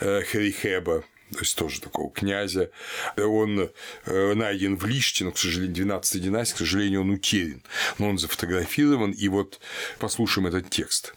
э, 0.00 0.22
Херихеба, 0.22 1.04
то 1.32 1.38
есть 1.40 1.56
тоже 1.56 1.80
такого 1.80 2.12
князя. 2.12 2.70
Он 3.16 3.70
э, 4.04 4.34
найден 4.34 4.76
в 4.76 4.86
Лиште, 4.86 5.24
но, 5.24 5.32
к 5.32 5.38
сожалению, 5.38 5.74
12 5.74 6.22
династии, 6.22 6.54
к 6.54 6.58
сожалению, 6.58 7.00
он 7.00 7.10
утерян. 7.10 7.62
Но 7.98 8.08
он 8.08 8.18
зафотографирован, 8.18 9.12
и 9.12 9.28
вот 9.28 9.60
послушаем 9.98 10.46
этот 10.46 10.70
текст. 10.70 11.14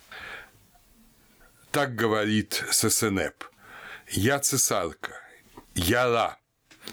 Так 1.72 1.96
говорит 1.96 2.64
Сесенеп. 2.72 3.44
«Я 4.10 4.40
цесарка, 4.40 5.12
я 5.76 6.08
Ра, 6.08 6.38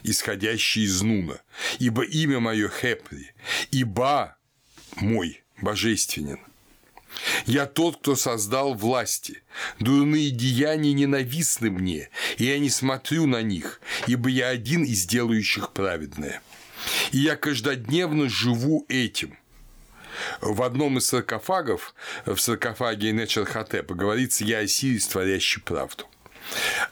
исходящий 0.02 0.84
из 0.84 1.02
Нуна, 1.02 1.40
ибо 1.78 2.04
имя 2.04 2.40
мое 2.40 2.68
Хепри, 2.68 3.32
ибо 3.70 4.36
мой 4.96 5.42
божественен. 5.60 6.40
Я 7.46 7.66
тот, 7.66 7.98
кто 7.98 8.16
создал 8.16 8.74
власти. 8.74 9.42
Дурные 9.78 10.30
деяния 10.30 10.92
ненавистны 10.92 11.70
мне, 11.70 12.10
и 12.38 12.44
я 12.44 12.58
не 12.58 12.70
смотрю 12.70 13.26
на 13.26 13.42
них, 13.42 13.80
ибо 14.06 14.28
я 14.28 14.48
один 14.48 14.84
из 14.84 15.06
делающих 15.06 15.72
праведное. 15.72 16.42
И 17.12 17.18
я 17.18 17.36
каждодневно 17.36 18.28
живу 18.28 18.84
этим. 18.88 19.36
В 20.40 20.62
одном 20.62 20.98
из 20.98 21.06
саркофагов, 21.06 21.94
в 22.24 22.36
саркофаге 22.36 23.12
Нечерхотепа, 23.12 23.94
говорится 23.94 24.44
«Я 24.44 24.60
Осирис, 24.60 25.08
творящий 25.08 25.60
правду». 25.60 26.04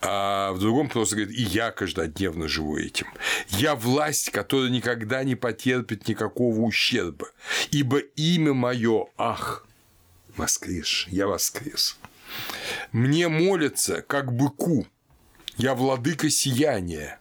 А 0.00 0.52
в 0.52 0.58
другом 0.58 0.88
просто 0.88 1.16
говорит, 1.16 1.36
и 1.36 1.42
я 1.42 1.70
каждодневно 1.70 2.48
живу 2.48 2.76
этим. 2.76 3.06
Я 3.48 3.74
власть, 3.74 4.30
которая 4.30 4.70
никогда 4.70 5.24
не 5.24 5.34
потерпит 5.34 6.08
никакого 6.08 6.60
ущерба, 6.60 7.28
ибо 7.70 7.98
имя 7.98 8.54
мое, 8.54 9.06
ах, 9.16 9.66
воскрес, 10.36 11.06
я 11.08 11.26
воскрес. 11.26 11.96
Мне 12.92 13.28
молятся, 13.28 14.02
как 14.02 14.32
быку, 14.32 14.86
я 15.56 15.74
владыка 15.74 16.30
сияния, 16.30 17.18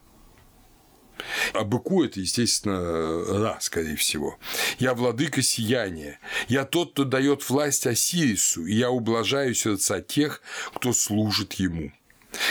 а 1.53 1.63
быку 1.63 2.03
это, 2.03 2.19
естественно, 2.19 2.79
Ра, 2.79 3.57
скорее 3.59 3.95
всего. 3.95 4.37
Я 4.79 4.93
владыка 4.93 5.41
сияния. 5.41 6.19
Я 6.47 6.65
тот, 6.65 6.93
кто 6.93 7.03
дает 7.03 7.47
власть 7.49 7.87
Осирису, 7.87 8.65
и 8.65 8.73
я 8.73 8.89
ублажаю 8.91 9.53
сердца 9.53 10.01
тех, 10.01 10.41
кто 10.73 10.93
служит 10.93 11.53
ему. 11.53 11.91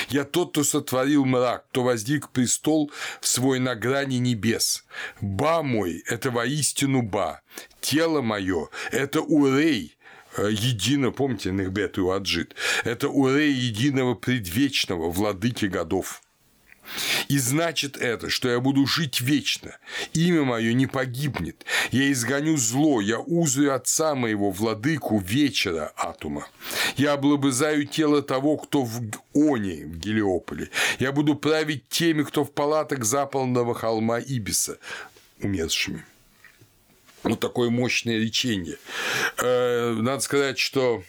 Я 0.08 0.24
тот, 0.24 0.50
кто 0.50 0.64
сотворил 0.64 1.24
мрак, 1.24 1.66
кто 1.70 1.82
воздвиг 1.82 2.30
престол 2.30 2.90
свой 3.20 3.58
на 3.58 3.74
грани 3.74 4.16
небес. 4.16 4.84
Ба 5.20 5.62
мой– 5.62 6.02
это 6.06 6.30
воистину 6.30 7.02
ба, 7.02 7.40
тело 7.80 8.20
мое– 8.22 8.68
это 8.92 9.20
урей, 9.20 9.96
э, 10.36 10.48
едино, 10.50 11.10
помните, 11.10 11.50
Нехбет 11.50 11.98
и 11.98 12.02
Аджит, 12.08 12.54
это 12.84 13.08
урей 13.08 13.52
единого 13.52 14.14
предвечного, 14.14 15.10
владыки 15.10 15.66
годов. 15.66 16.22
И 17.28 17.38
значит 17.38 17.96
это, 17.96 18.30
что 18.30 18.48
я 18.48 18.60
буду 18.60 18.86
жить 18.86 19.20
вечно, 19.20 19.76
имя 20.12 20.42
мое 20.42 20.72
не 20.72 20.86
погибнет, 20.86 21.64
я 21.90 22.10
изгоню 22.12 22.56
зло, 22.56 23.00
я 23.00 23.18
узую 23.18 23.74
отца 23.74 24.14
моего, 24.14 24.50
владыку 24.50 25.18
вечера 25.18 25.92
Атума. 25.96 26.46
Я 26.96 27.12
облобызаю 27.14 27.86
тело 27.86 28.22
того, 28.22 28.56
кто 28.56 28.82
в 28.82 29.00
Они, 29.34 29.84
в 29.84 29.98
Гелиополе. 29.98 30.70
Я 30.98 31.12
буду 31.12 31.34
править 31.34 31.88
теми, 31.88 32.22
кто 32.22 32.44
в 32.44 32.52
палатах 32.52 33.04
западного 33.04 33.74
холма 33.74 34.18
Ибиса, 34.18 34.78
умершими. 35.40 36.04
Вот 37.22 37.40
такое 37.40 37.70
мощное 37.70 38.18
речение. 38.18 38.78
Э, 39.36 39.92
надо 39.92 40.20
сказать, 40.20 40.58
что 40.58 41.02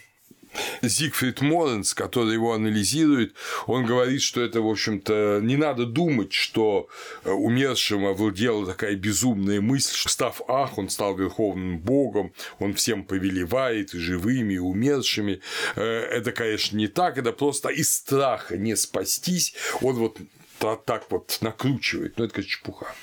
Зигфрид 0.82 1.40
Моренс, 1.40 1.94
который 1.94 2.34
его 2.34 2.52
анализирует, 2.52 3.34
он 3.66 3.86
говорит, 3.86 4.22
что 4.22 4.42
это, 4.42 4.60
в 4.60 4.68
общем-то, 4.68 5.40
не 5.42 5.56
надо 5.56 5.86
думать, 5.86 6.32
что 6.32 6.88
э, 7.24 7.30
умершим 7.30 8.06
овладела 8.06 8.66
такая 8.66 8.94
безумная 8.96 9.60
мысль, 9.60 9.94
что 9.94 10.08
став 10.08 10.40
Ах, 10.48 10.78
он 10.78 10.88
стал 10.88 11.16
верховным 11.16 11.78
богом, 11.78 12.32
он 12.58 12.74
всем 12.74 13.04
повелевает 13.04 13.94
и 13.94 13.98
живыми, 13.98 14.54
и 14.54 14.58
умершими. 14.58 15.40
Э, 15.76 15.82
это, 15.82 16.32
конечно, 16.32 16.76
не 16.76 16.88
так, 16.88 17.18
это 17.18 17.32
просто 17.32 17.68
из 17.68 17.92
страха 17.92 18.56
не 18.56 18.76
спастись, 18.76 19.54
он 19.80 19.96
вот 19.96 20.18
так 20.58 21.06
вот 21.10 21.38
накручивает, 21.40 22.18
но 22.18 22.24
это, 22.24 22.34
конечно, 22.34 22.50
чепуха. 22.50 22.94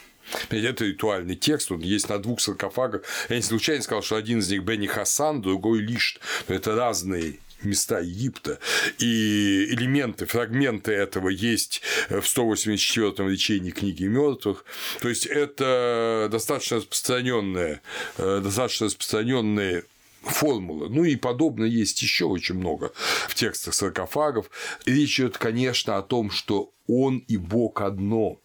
Это 0.49 0.85
ритуальный 0.85 1.35
текст, 1.35 1.71
он 1.71 1.79
есть 1.79 2.09
на 2.09 2.19
двух 2.19 2.41
саркофагах. 2.41 3.03
Я 3.29 3.37
не 3.37 3.41
случайно 3.41 3.81
сказал, 3.81 4.03
что 4.03 4.15
один 4.15 4.39
из 4.39 4.49
них 4.49 4.63
Бенни 4.63 4.87
Хасан, 4.87 5.41
другой 5.41 5.79
Лишт. 5.79 6.19
Но 6.47 6.55
это 6.55 6.75
разные 6.75 7.39
места 7.63 7.99
Египта, 7.99 8.59
и 8.99 9.65
элементы, 9.71 10.25
фрагменты 10.25 10.93
этого 10.93 11.29
есть 11.29 11.81
в 12.09 12.19
184-м 12.19 13.29
речении 13.29 13.71
книги 13.71 14.05
мертвых. 14.05 14.65
То 15.01 15.09
есть 15.09 15.25
это 15.25 16.29
достаточно 16.31 16.77
распространенная, 16.77 17.81
э, 18.17 18.41
достаточно 18.43 18.85
распространенные 18.85 19.83
формулы. 20.21 20.89
Ну 20.89 21.03
и 21.03 21.15
подобное 21.15 21.67
есть 21.67 22.01
еще 22.01 22.25
очень 22.25 22.55
много 22.55 22.91
в 23.27 23.35
текстах 23.35 23.73
саркофагов. 23.73 24.49
Речь 24.85 25.19
идет, 25.19 25.37
конечно, 25.37 25.97
о 25.97 26.01
том, 26.01 26.31
что 26.31 26.71
он 26.87 27.19
и 27.19 27.37
Бог 27.37 27.81
одно 27.81 28.39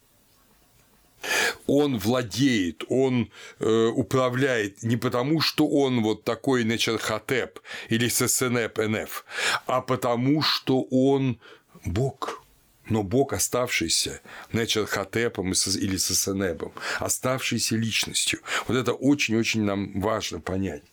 он 1.67 1.97
владеет, 1.97 2.83
он 2.89 3.31
э, 3.59 3.87
управляет 3.87 4.83
не 4.83 4.97
потому, 4.97 5.41
что 5.41 5.67
он 5.67 6.01
вот 6.01 6.23
такой 6.23 6.63
Нечерхотеп 6.63 7.59
или 7.89 8.07
Сесенеп 8.07 8.77
НФ, 8.77 9.25
а 9.65 9.81
потому, 9.81 10.41
что 10.41 10.83
он 10.91 11.39
Бог. 11.85 12.41
Но 12.87 13.01
Бог, 13.01 13.33
оставшийся 13.33 14.21
Нечерхотепом 14.53 15.53
или 15.53 15.97
Сесенебом, 15.97 16.71
оставшийся 16.99 17.75
личностью. 17.75 18.41
Вот 18.67 18.77
это 18.77 18.93
очень-очень 18.93 19.63
нам 19.63 19.99
важно 19.99 20.39
понять. 20.39 20.83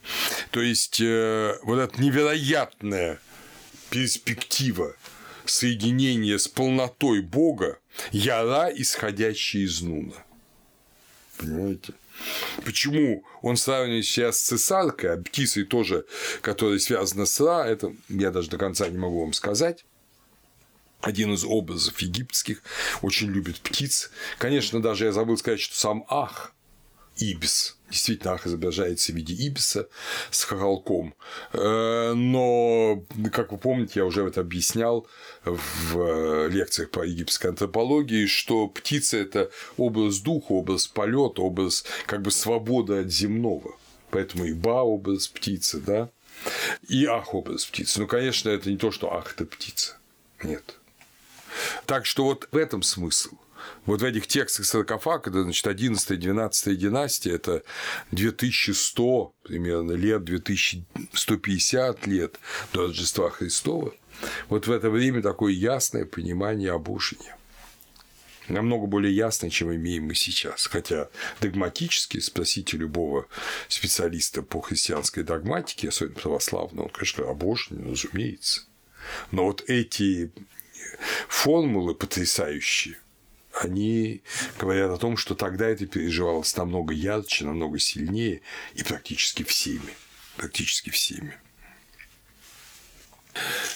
То 0.50 0.62
есть, 0.62 1.00
э, 1.02 1.58
вот 1.64 1.78
эта 1.78 2.00
невероятная 2.00 3.20
перспектива 3.90 4.94
соединения 5.44 6.38
с 6.38 6.48
полнотой 6.48 7.20
Бога, 7.20 7.78
яра, 8.10 8.70
исходящая 8.74 9.62
из 9.62 9.80
Нуна. 9.82 10.24
Понимаете? 11.36 11.94
Почему 12.64 13.24
он 13.40 13.56
сравнивает 13.56 14.04
себя 14.04 14.32
с 14.32 14.40
цесаркой, 14.40 15.14
а 15.14 15.16
птицей 15.16 15.64
тоже, 15.64 16.04
которая 16.40 16.78
связана 16.78 17.26
с 17.26 17.40
Ра, 17.40 17.64
это 17.66 17.94
я 18.08 18.30
даже 18.30 18.50
до 18.50 18.58
конца 18.58 18.88
не 18.88 18.98
могу 18.98 19.20
вам 19.20 19.32
сказать. 19.32 19.84
Один 21.00 21.34
из 21.34 21.44
образов 21.44 21.98
египетских 21.98 22.62
очень 23.00 23.28
любит 23.28 23.60
птиц. 23.60 24.10
Конечно, 24.38 24.80
даже 24.80 25.06
я 25.06 25.12
забыл 25.12 25.36
сказать, 25.36 25.60
что 25.60 25.78
сам 25.78 26.04
Ах 26.08 26.54
ибис. 27.16 27.76
Действительно, 27.92 28.32
ах 28.32 28.46
изображается 28.46 29.12
в 29.12 29.16
виде 29.16 29.34
ибиса 29.34 29.86
с 30.30 30.44
хоролком. 30.44 31.14
Э, 31.52 32.14
но, 32.14 33.04
как 33.30 33.52
вы 33.52 33.58
помните, 33.58 34.00
я 34.00 34.06
уже 34.06 34.26
это 34.26 34.40
объяснял 34.40 35.06
в 35.44 36.48
лекциях 36.48 36.90
по 36.90 37.02
египетской 37.02 37.48
антропологии, 37.48 38.24
что 38.24 38.66
птица– 38.68 39.16
это 39.18 39.50
образ 39.76 40.20
духа, 40.20 40.52
образ 40.52 40.86
полета, 40.88 41.42
образ 41.42 41.84
как 42.06 42.22
бы 42.22 42.30
свободы 42.30 43.00
от 43.00 43.12
земного. 43.12 43.76
Поэтому 44.10 44.46
и 44.46 44.54
ба– 44.54 44.82
образ 44.82 45.28
птицы, 45.28 45.78
да, 45.78 46.08
и 46.88 47.04
ах– 47.04 47.34
образ 47.34 47.66
птицы. 47.66 48.00
Ну, 48.00 48.06
конечно, 48.06 48.48
это 48.48 48.70
не 48.70 48.78
то, 48.78 48.90
что 48.90 49.12
ах– 49.12 49.34
это 49.34 49.44
птица. 49.44 49.98
Нет. 50.42 50.78
Так 51.84 52.06
что 52.06 52.24
вот 52.24 52.48
в 52.52 52.56
этом 52.56 52.82
смысл– 52.82 53.36
вот 53.86 54.02
в 54.02 54.04
этих 54.04 54.26
текстах 54.26 54.66
саркофаг, 54.66 55.28
это, 55.28 55.42
значит, 55.42 55.66
11-12 55.66 56.74
династия, 56.74 57.32
это 57.32 57.62
2100 58.10 59.32
примерно 59.42 59.92
лет, 59.92 60.24
2150 60.24 62.06
лет 62.06 62.38
до 62.72 62.82
Рождества 62.82 63.30
Христова. 63.30 63.92
Вот 64.48 64.66
в 64.66 64.72
это 64.72 64.90
время 64.90 65.22
такое 65.22 65.52
ясное 65.52 66.04
понимание 66.04 66.72
обушения 66.72 67.36
намного 68.48 68.86
более 68.86 69.14
ясное, 69.14 69.50
чем 69.50 69.74
имеем 69.74 70.04
мы 70.04 70.14
сейчас. 70.14 70.66
Хотя 70.66 71.08
догматически, 71.40 72.18
спросите 72.18 72.76
любого 72.76 73.26
специалиста 73.68 74.42
по 74.42 74.60
христианской 74.60 75.22
догматике, 75.22 75.88
особенно 75.88 76.18
православного, 76.18 76.86
он, 76.86 76.90
конечно, 76.90 77.28
обожение, 77.28 77.90
разумеется. 77.90 78.62
Но 79.30 79.44
вот 79.44 79.64
эти 79.68 80.32
формулы 81.28 81.94
потрясающие, 81.94 82.96
они 83.60 84.22
говорят 84.58 84.90
о 84.90 84.96
том, 84.96 85.16
что 85.16 85.34
тогда 85.34 85.68
это 85.68 85.86
переживалось 85.86 86.56
намного 86.56 86.94
ярче, 86.94 87.44
намного 87.44 87.78
сильнее 87.78 88.42
и 88.74 88.82
практически 88.82 89.42
всеми. 89.42 89.94
Практически 90.36 90.90
всеми. 90.90 91.38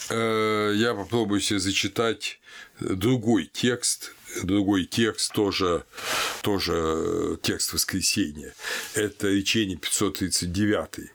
Э, 0.08 0.72
я 0.74 0.94
попробую 0.94 1.40
себе 1.40 1.58
зачитать 1.58 2.40
другой 2.80 3.50
текст, 3.52 4.14
другой 4.42 4.86
текст 4.86 5.32
тоже, 5.32 5.84
тоже 6.42 7.38
текст 7.42 7.72
воскресения. 7.72 8.54
Это 8.94 9.28
речение 9.28 9.76
539 9.76 11.10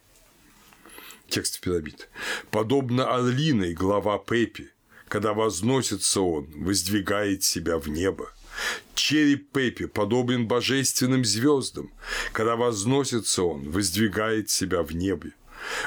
текст 1.29 1.61
пирамид. 1.61 2.09
Подобно 2.51 3.11
орлиной 3.11 3.73
глава 3.73 4.19
Пепи, 4.19 4.69
когда 5.07 5.33
возносится 5.33 6.21
он, 6.21 6.47
воздвигает 6.55 7.43
себя 7.43 7.79
в 7.79 7.87
небо– 7.87 8.31
Череп 8.95 9.51
Пепи 9.51 9.87
подобен 9.87 10.47
божественным 10.47 11.25
звездам. 11.25 11.91
Когда 12.31 12.55
возносится 12.55 13.43
он, 13.43 13.69
воздвигает 13.69 14.49
себя 14.49 14.83
в 14.83 14.93
небе. 14.95 15.33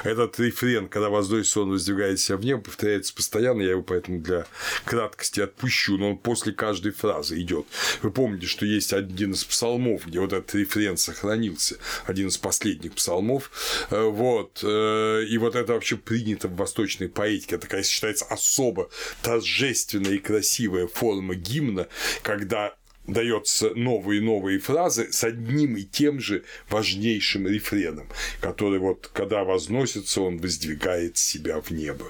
Этот 0.03 0.39
рефрен, 0.39 0.87
когда 0.87 1.09
воздействие 1.09 1.63
он 1.63 1.71
воздвигает 1.71 2.19
в 2.19 2.45
небо, 2.45 2.61
повторяется 2.61 3.13
постоянно, 3.13 3.61
я 3.61 3.71
его 3.71 3.83
поэтому 3.83 4.19
для 4.19 4.45
краткости 4.85 5.41
отпущу, 5.41 5.97
но 5.97 6.11
он 6.11 6.17
после 6.17 6.53
каждой 6.53 6.91
фразы 6.91 7.39
идет. 7.41 7.65
Вы 8.01 8.11
помните, 8.11 8.47
что 8.47 8.65
есть 8.65 8.93
один 8.93 9.33
из 9.33 9.43
псалмов, 9.43 10.07
где 10.07 10.19
вот 10.19 10.33
этот 10.33 10.53
рефрен 10.55 10.97
сохранился, 10.97 11.77
один 12.05 12.27
из 12.27 12.37
последних 12.37 12.93
псалмов, 12.93 13.51
э, 13.91 14.01
вот, 14.01 14.59
э, 14.63 15.23
и 15.27 15.37
вот 15.37 15.55
это 15.55 15.73
вообще 15.73 15.97
принято 15.97 16.47
в 16.47 16.55
восточной 16.55 17.09
поэтике, 17.09 17.57
такая 17.57 17.83
считается 17.83 18.25
особо 18.25 18.89
торжественная 19.21 20.13
и 20.13 20.19
красивая 20.19 20.87
форма 20.87 21.35
гимна, 21.35 21.87
когда 22.23 22.75
дается 23.07 23.71
новые 23.75 24.19
и 24.19 24.23
новые 24.23 24.59
фразы 24.59 25.11
с 25.11 25.23
одним 25.23 25.77
и 25.77 25.83
тем 25.83 26.19
же 26.19 26.43
важнейшим 26.69 27.47
рефреном, 27.47 28.07
который 28.41 28.79
вот, 28.79 29.09
когда 29.13 29.43
возносится, 29.43 30.21
он 30.21 30.37
воздвигает 30.37 31.17
себя 31.17 31.61
в 31.61 31.71
небо. 31.71 32.05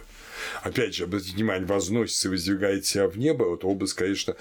Опять 0.63 0.95
же, 0.95 1.05
обратите 1.05 1.35
внимание, 1.35 1.65
возносится 1.65 2.27
и 2.27 2.31
воздвигает 2.31 2.85
себя 2.85 3.07
в 3.07 3.17
небо, 3.17 3.43
вот 3.43 3.65
образ, 3.65 3.93
конечно, 3.93 4.35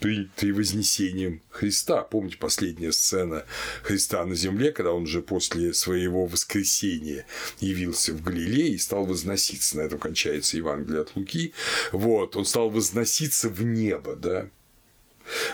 при, 0.00 0.28
при 0.36 0.50
вознесением 0.50 1.40
Христа. 1.48 2.02
Помните 2.02 2.36
последняя 2.36 2.92
сцена 2.92 3.44
Христа 3.82 4.24
на 4.26 4.34
земле, 4.34 4.72
когда 4.72 4.92
он 4.92 5.06
же 5.06 5.22
после 5.22 5.72
своего 5.72 6.26
воскресения 6.26 7.24
явился 7.60 8.12
в 8.12 8.20
Галилее 8.20 8.70
и 8.70 8.78
стал 8.78 9.06
возноситься. 9.06 9.76
На 9.76 9.82
этом 9.82 10.00
кончается 10.00 10.56
Евангелие 10.56 11.02
от 11.02 11.14
Луки. 11.14 11.54
Вот, 11.92 12.34
он 12.36 12.44
стал 12.44 12.68
возноситься 12.68 13.48
в 13.48 13.62
небо, 13.62 14.16
да, 14.16 14.48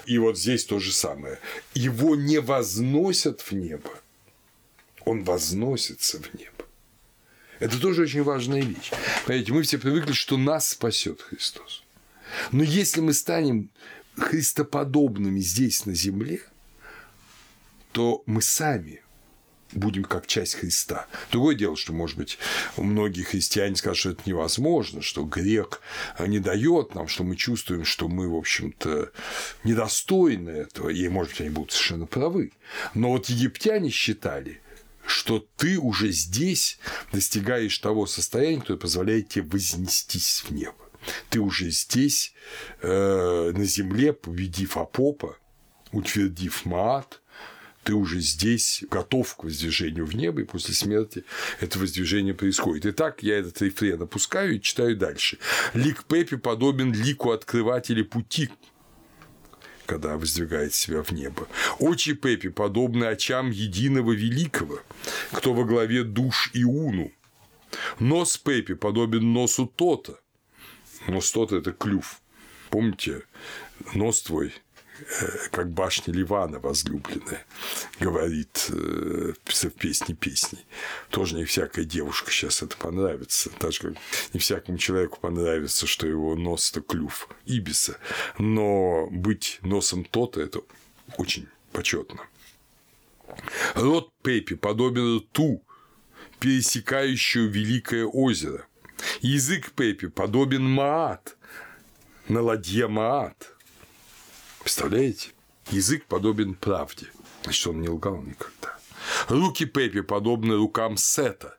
и 0.07 0.19
вот 0.19 0.39
здесь 0.39 0.65
то 0.65 0.79
же 0.79 0.93
самое. 0.93 1.39
Его 1.75 2.17
не 2.17 2.39
возносят 2.41 3.41
в 3.41 3.53
небо, 3.53 3.91
он 5.05 5.25
возносится 5.25 6.19
в 6.19 6.35
небо. 6.35 6.53
Это 7.61 7.81
тоже 7.81 8.03
очень 8.03 8.23
важная 8.23 8.63
вещь. 8.63 8.91
Понимаете, 9.27 9.53
мы 9.53 9.63
все 9.63 9.79
привыкли, 9.79 10.13
что 10.13 10.37
нас 10.37 10.69
спасет 10.69 11.21
Христос. 11.23 11.83
Но 12.53 12.63
если 12.63 13.01
мы 13.01 13.13
станем 13.13 13.71
христоподобными 14.17 15.41
здесь 15.41 15.87
на 15.87 15.95
земле, 15.95 16.41
то 17.93 18.23
мы 18.27 18.43
сами 18.43 19.03
будем 19.73 20.05
как 20.05 20.27
часть 20.27 20.55
Христа. 20.55 21.07
Другое 21.31 21.55
дело, 21.55 21.77
что, 21.77 21.93
может 21.93 22.17
быть, 22.17 22.39
многие 22.77 23.23
христиане 23.23 23.77
скажут, 23.77 23.99
что 23.99 24.11
это 24.11 24.23
невозможно, 24.27 25.03
что 25.03 25.25
грех 25.25 25.81
не 26.19 26.39
дает 26.39 26.95
нам, 26.95 27.09
что 27.09 27.25
мы 27.25 27.37
чувствуем, 27.37 27.85
что 27.85 28.09
мы, 28.09 28.29
в 28.29 28.37
общем-то, 28.37 29.11
недостойны 29.65 30.51
этого, 30.51 30.89
и, 30.89 31.09
может 31.09 31.33
быть, 31.33 31.41
они 31.43 31.51
будут 31.51 31.73
совершенно 31.73 32.07
правы. 32.07 32.53
Но 32.95 33.11
вот 33.11 33.29
египтяне 33.29 33.91
считали, 33.91 34.61
что 35.07 35.47
ты 35.57 35.79
уже 35.79 36.11
здесь 36.13 36.79
достигаешь 37.13 37.79
того 37.79 38.07
состояния, 38.07 38.61
которое 38.61 38.79
позволяет 38.79 39.29
тебе 39.29 39.45
вознестись 39.47 40.45
в 40.47 40.53
небо. 40.53 40.75
Ты 41.31 41.41
уже 41.41 41.71
здесь, 41.71 42.35
э, 42.83 43.53
на 43.55 43.65
земле, 43.65 44.13
победив 44.13 44.77
Апопа, 44.77 45.39
утвердив 45.93 46.65
Маат, 46.67 47.23
ты 47.89 47.95
уже 47.95 48.21
здесь 48.21 48.85
готов 48.91 49.35
к 49.35 49.45
воздвижению 49.45 50.05
в 50.05 50.15
небо, 50.15 50.43
и 50.43 50.45
после 50.45 50.75
смерти 50.75 51.25
это 51.59 51.79
воздвижение 51.79 52.35
происходит. 52.35 52.85
Итак, 52.85 53.23
я 53.23 53.39
этот 53.39 53.63
рефрен 53.63 54.03
опускаю 54.03 54.57
и 54.57 54.61
читаю 54.61 54.95
дальше. 54.95 55.39
Лик 55.73 56.05
Пепи 56.05 56.37
подобен 56.37 56.93
лику 56.93 57.31
открывателя 57.31 58.05
пути 58.05 58.51
когда 59.87 60.19
воздвигает 60.19 60.75
себя 60.75 61.03
в 61.03 61.13
небо. 61.13 61.49
Очи 61.79 62.13
Пепи 62.13 62.51
подобны 62.51 63.05
очам 63.05 63.49
единого 63.49 64.13
великого, 64.13 64.83
кто 65.33 65.55
во 65.55 65.65
главе 65.65 66.05
душ 66.05 66.51
Иуну. 66.53 67.11
Нос 68.01 68.37
Пепи 68.37 68.75
подобен 68.75 69.33
носу 69.33 69.67
Тота. 69.67 70.21
Нос 71.07 71.33
Тота– 71.33 71.57
это 71.61 71.73
клюв. 71.73 72.21
Помните, 72.69 73.23
нос 73.95 74.21
твой 74.21 74.53
как 75.51 75.71
башня 75.71 76.13
Ливана 76.13 76.59
возлюбленная, 76.59 77.45
говорит 78.01 78.67
э, 78.71 79.33
в 79.45 79.71
песне 79.71 80.15
песней. 80.15 80.65
Тоже 81.11 81.37
не 81.37 81.45
всякая 81.45 81.85
девушка 81.85 82.31
сейчас 82.31 82.63
это 82.63 82.77
понравится. 82.77 83.51
Так 83.59 83.73
же, 83.73 83.81
как 83.81 83.95
не 84.33 84.41
всякому 84.41 84.79
человеку 84.79 85.19
понравится, 85.21 85.87
что 85.87 86.07
его 86.07 86.35
нос– 86.35 86.71
это 86.73 86.81
клюв 86.81 87.29
Ибиса. 87.47 87.99
Но 88.39 89.09
быть 89.11 89.59
носом 89.63 90.05
то-то– 90.05 90.41
это 90.43 90.61
очень 91.17 91.49
почетно. 91.73 92.21
Рот 93.75 94.11
Пепи 94.23 94.57
подобен 94.57 95.19
рту, 95.19 95.63
пересекающую 96.41 97.49
Великое 97.49 98.05
озеро. 98.05 98.67
Язык 99.21 99.73
Пепи 99.73 100.09
подобен 100.09 100.65
Маат, 100.65 101.37
на 102.29 102.43
ладье 102.43 102.89
Маат– 102.89 103.55
Представляете? 104.69 105.31
Язык 105.71 106.05
подобен 106.05 106.53
правде. 106.55 107.07
Значит, 107.43 107.67
он 107.69 107.81
не 107.81 107.89
лгал 107.89 108.21
никогда. 108.21 108.77
Руки 109.29 109.65
Пепи 109.65 110.03
подобны 110.03 110.57
рукам 110.57 110.99
Сета. 110.99 111.57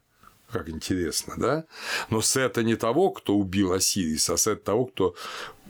Как 0.52 0.70
интересно, 0.70 1.34
да? 1.36 1.66
Но 2.12 2.22
Сета 2.22 2.62
не 2.62 2.76
того, 2.76 3.10
кто 3.10 3.36
убил 3.36 3.74
Осириса, 3.74 4.36
а 4.36 4.38
Сет 4.38 4.64
того, 4.64 4.86
кто 4.86 5.16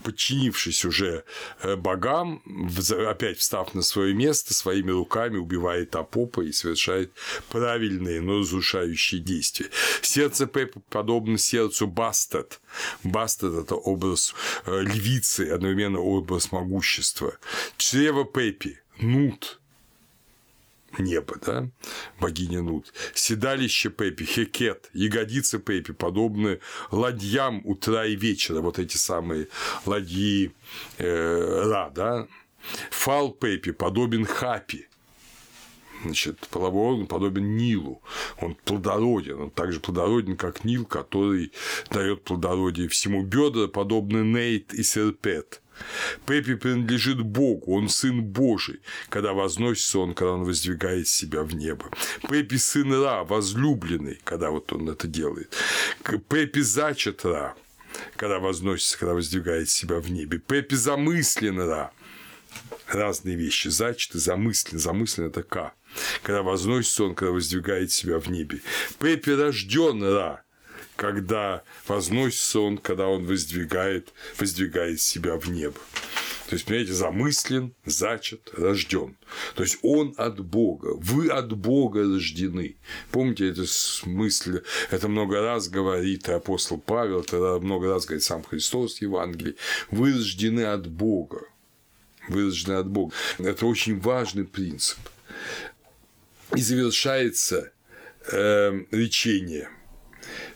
подчинившись 0.00 0.84
уже 0.84 1.24
э, 1.62 1.76
богам, 1.76 2.42
опять 3.08 3.38
встав 3.38 3.74
на 3.74 3.82
свое 3.82 4.14
место, 4.14 4.54
своими 4.54 4.90
руками 4.90 5.36
убивает 5.36 5.94
Апопа 5.96 6.40
и 6.40 6.52
совершает 6.52 7.12
правильные, 7.50 8.20
но 8.20 8.40
разрушающие 8.40 9.20
действия. 9.20 9.70
Сердце 10.02 10.46
Пеппа 10.46 10.80
подобно 10.88 11.38
сердцу 11.38 11.86
Бастет. 11.86 12.60
Бастет– 13.04 13.54
это 13.64 13.74
образ 13.74 14.34
э, 14.66 14.82
львицы, 14.82 15.48
одновременно 15.50 16.00
образ 16.00 16.52
могущества. 16.52 17.38
Чрево 17.76 18.24
Пеппи– 18.24 18.78
Нут, 19.00 19.59
небо, 20.98 21.36
да, 21.44 21.68
богиня 22.20 22.62
Нут, 22.62 22.92
седалище 23.14 23.90
Пепи, 23.90 24.24
Хекет, 24.24 24.90
ягодицы 24.92 25.58
Пепи, 25.58 25.92
подобны 25.92 26.60
ладьям 26.90 27.62
утра 27.64 28.06
и 28.06 28.16
вечера, 28.16 28.60
вот 28.60 28.78
эти 28.78 28.96
самые 28.96 29.48
ладьи 29.86 30.52
э, 30.98 31.62
Ра, 31.64 31.90
да, 31.94 32.26
фал 32.90 33.30
Пепи 33.30 33.72
подобен 33.72 34.24
Хапи, 34.24 34.86
значит, 36.02 36.38
половой 36.50 36.92
орган 36.92 37.06
подобен 37.06 37.56
Нилу, 37.56 38.02
он 38.40 38.54
плодороден, 38.64 39.40
он 39.40 39.50
также 39.50 39.80
плодороден, 39.80 40.36
как 40.36 40.64
Нил, 40.64 40.84
который 40.84 41.52
дает 41.90 42.24
плодородие 42.24 42.88
всему. 42.88 43.22
Бедра 43.22 43.68
подобны 43.68 44.24
Нейт 44.24 44.72
и 44.74 44.82
Серпет, 44.82 45.62
Пеппи 46.26 46.54
принадлежит 46.54 47.20
Богу, 47.20 47.74
он 47.74 47.88
сын 47.88 48.22
Божий, 48.22 48.80
когда 49.08 49.32
возносится 49.32 49.98
он, 49.98 50.14
когда 50.14 50.32
он 50.32 50.44
воздвигает 50.44 51.08
себя 51.08 51.42
в 51.42 51.54
небо. 51.54 51.90
Пеппи 52.28 52.56
сын 52.56 52.92
Ра, 52.92 53.24
возлюбленный, 53.24 54.20
когда 54.24 54.50
вот 54.50 54.72
он 54.72 54.88
это 54.88 55.06
делает. 55.06 55.54
Пеппи 56.28 56.60
зачат 56.60 57.24
Ра, 57.24 57.54
когда 58.16 58.38
возносится, 58.38 58.98
когда 58.98 59.14
воздвигает 59.14 59.68
себя 59.68 60.00
в 60.00 60.10
небе. 60.10 60.38
Пеппи 60.38 60.74
замыслен 60.74 61.60
Ра, 61.60 61.92
разные 62.88 63.36
вещи. 63.36 63.68
Зачат 63.68 64.14
и 64.14 64.18
замыслен. 64.18 64.78
Замыслен– 64.78 65.26
это 65.28 65.42
К. 65.42 65.72
Когда 66.22 66.42
возносится 66.42 67.04
он, 67.04 67.14
когда 67.14 67.32
воздвигает 67.32 67.90
себя 67.90 68.18
в 68.18 68.28
небе. 68.30 68.60
Пеппи 68.98 69.30
рожден 69.30 70.02
Ра, 70.02 70.42
когда 71.00 71.62
возносится 71.88 72.60
он, 72.60 72.76
когда 72.76 73.08
он 73.08 73.24
воздвигает, 73.24 74.12
воздвигает 74.38 75.00
себя 75.00 75.38
в 75.38 75.48
небо. 75.48 75.80
То 76.46 76.56
есть, 76.56 76.66
понимаете, 76.66 76.92
замыслен, 76.92 77.72
зачат, 77.86 78.50
рожден. 78.52 79.16
То 79.54 79.62
есть 79.62 79.78
он 79.80 80.12
от 80.18 80.40
Бога, 80.40 80.90
вы 80.96 81.28
от 81.28 81.56
Бога 81.56 82.02
рождены. 82.02 82.76
Помните, 83.12 83.48
это 83.48 83.64
смысл, 83.64 84.58
это 84.90 85.08
много 85.08 85.40
раз 85.40 85.70
говорит 85.70 86.28
и 86.28 86.32
апостол 86.32 86.78
Павел, 86.78 87.22
это 87.22 87.58
много 87.62 87.88
раз 87.88 88.04
говорит 88.04 88.22
сам 88.22 88.42
Христос 88.42 88.98
в 88.98 89.02
Евангелии. 89.02 89.56
Вы 89.90 90.12
рождены 90.12 90.66
от 90.66 90.86
Бога. 90.86 91.46
Вы 92.28 92.44
рождены 92.44 92.74
от 92.74 92.88
Бога. 92.88 93.14
Это 93.38 93.64
очень 93.64 93.98
важный 93.98 94.44
принцип. 94.44 94.98
И 96.54 96.60
завершается 96.60 97.72
э, 98.30 98.82
речение– 98.90 99.70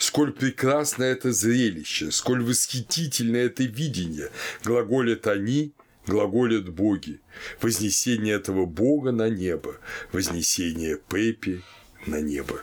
Сколь 0.05 0.33
прекрасно 0.33 1.03
это 1.03 1.33
зрелище, 1.33 2.13
сколь 2.13 2.45
восхитительно 2.45 3.39
это 3.39 3.63
видение, 3.63 4.29
глаголят 4.63 5.27
они, 5.27 5.73
глаголят 6.07 6.69
боги, 6.69 7.21
вознесение 7.63 8.35
этого 8.35 8.67
бога 8.67 9.13
на 9.13 9.31
небо, 9.31 9.79
вознесение 10.13 10.99
Пепи 11.09 11.63
на 12.05 12.21
небо. 12.21 12.61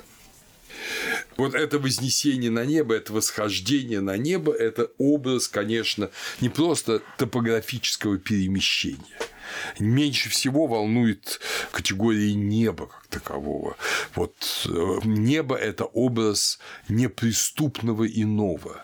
Вот 1.35 1.55
это 1.55 1.79
вознесение 1.79 2.51
на 2.51 2.63
небо, 2.63 2.93
это 2.93 3.11
восхождение 3.11 4.01
на 4.01 4.17
небо– 4.17 4.53
это 4.67 4.91
образ, 4.99 5.47
конечно, 5.47 6.11
не 6.41 6.49
просто 6.49 7.01
топографического 7.17 8.19
перемещения– 8.19 9.17
меньше 9.79 10.29
всего 10.29 10.67
волнует 10.67 11.39
категория 11.71 12.33
неба 12.33 12.87
как 12.87 13.07
такового. 13.07 13.75
Вот 14.15 14.35
э, 14.65 14.99
небо– 15.03 15.55
это 15.57 15.85
образ 15.85 16.59
неприступного 16.89 18.05
иного 18.07 18.83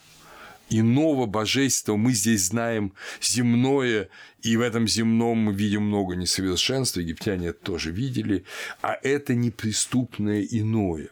иного 0.69 1.25
божества 1.25 1.95
мы 1.95 2.13
здесь 2.13 2.47
знаем 2.47 2.93
земное, 3.21 4.09
и 4.41 4.55
в 4.55 4.61
этом 4.61 4.87
земном 4.87 5.37
мы 5.39 5.53
видим 5.53 5.83
много 5.83 6.15
несовершенства, 6.15 6.99
египтяне 6.99 7.47
это 7.47 7.59
тоже 7.63 7.91
видели, 7.91 8.45
а 8.81 8.97
это 9.01 9.35
неприступное 9.35 10.41
иное. 10.41 11.09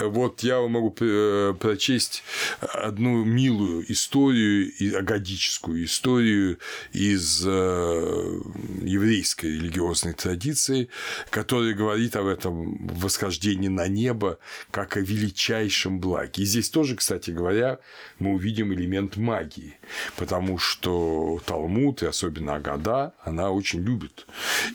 Вот 0.00 0.40
я 0.40 0.60
могу 0.60 0.94
э, 1.00 1.54
прочесть 1.58 2.22
одну 2.60 3.24
милую 3.24 3.90
историю, 3.90 4.70
агадическую 4.96 5.84
историю 5.84 6.58
из 6.92 7.44
э, 7.44 8.40
еврейской 8.82 9.46
религиозной 9.46 10.12
традиции, 10.12 10.88
которая 11.30 11.74
говорит 11.74 12.16
об 12.16 12.26
этом 12.26 12.86
восхождении 12.86 13.68
на 13.68 13.88
небо 13.88 14.38
как 14.70 14.96
о 14.96 15.00
величайшем 15.00 15.98
благе. 16.00 16.42
И 16.42 16.46
здесь 16.46 16.70
тоже, 16.70 16.94
кстати 16.94 17.30
говоря, 17.30 17.78
мы 18.18 18.34
увидим 18.34 18.67
элемент 18.72 19.16
магии, 19.16 19.78
потому 20.16 20.58
что 20.58 21.40
Талмуд, 21.46 22.02
и 22.02 22.06
особенно 22.06 22.56
Агада, 22.56 23.14
она 23.22 23.50
очень 23.50 23.80
любит 23.80 24.26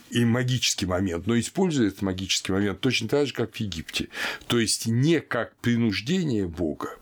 и 0.09 0.25
магический 0.25 0.85
момент, 0.85 1.27
но 1.27 1.39
использует 1.39 1.93
этот 1.93 2.01
магический 2.03 2.51
момент 2.51 2.79
точно 2.79 3.07
так 3.07 3.27
же, 3.27 3.33
как 3.33 3.53
в 3.53 3.59
Египте. 3.59 4.09
То 4.47 4.59
есть 4.59 4.87
не 4.87 5.19
как 5.19 5.55
принуждение 5.57 6.47
Бога, 6.47 6.97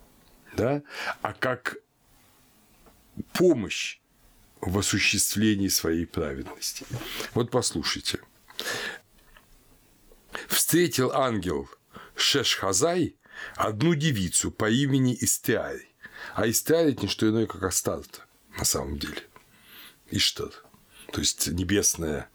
да, 0.55 0.81
а 1.21 1.33
как 1.33 1.77
помощь 3.33 3.99
в 4.61 4.77
осуществлении 4.77 5.67
своей 5.67 6.05
праведности. 6.05 6.85
Вот 7.33 7.49
послушайте. 7.51 8.19
Встретил 10.47 11.11
ангел 11.11 11.69
Шешхазай 12.15 13.15
одну 13.55 13.95
девицу 13.95 14.51
по 14.51 14.69
имени 14.69 15.13
Истиарь. 15.15 15.90
А 16.35 16.47
это 16.47 17.01
не 17.01 17.07
что 17.07 17.27
иное, 17.27 17.45
как 17.45 17.63
Астарта, 17.63 18.25
на 18.57 18.65
самом 18.65 18.97
деле. 18.97 19.23
Иштар. 20.09 20.51
То 21.11 21.19
есть 21.19 21.47
небесная 21.47 22.29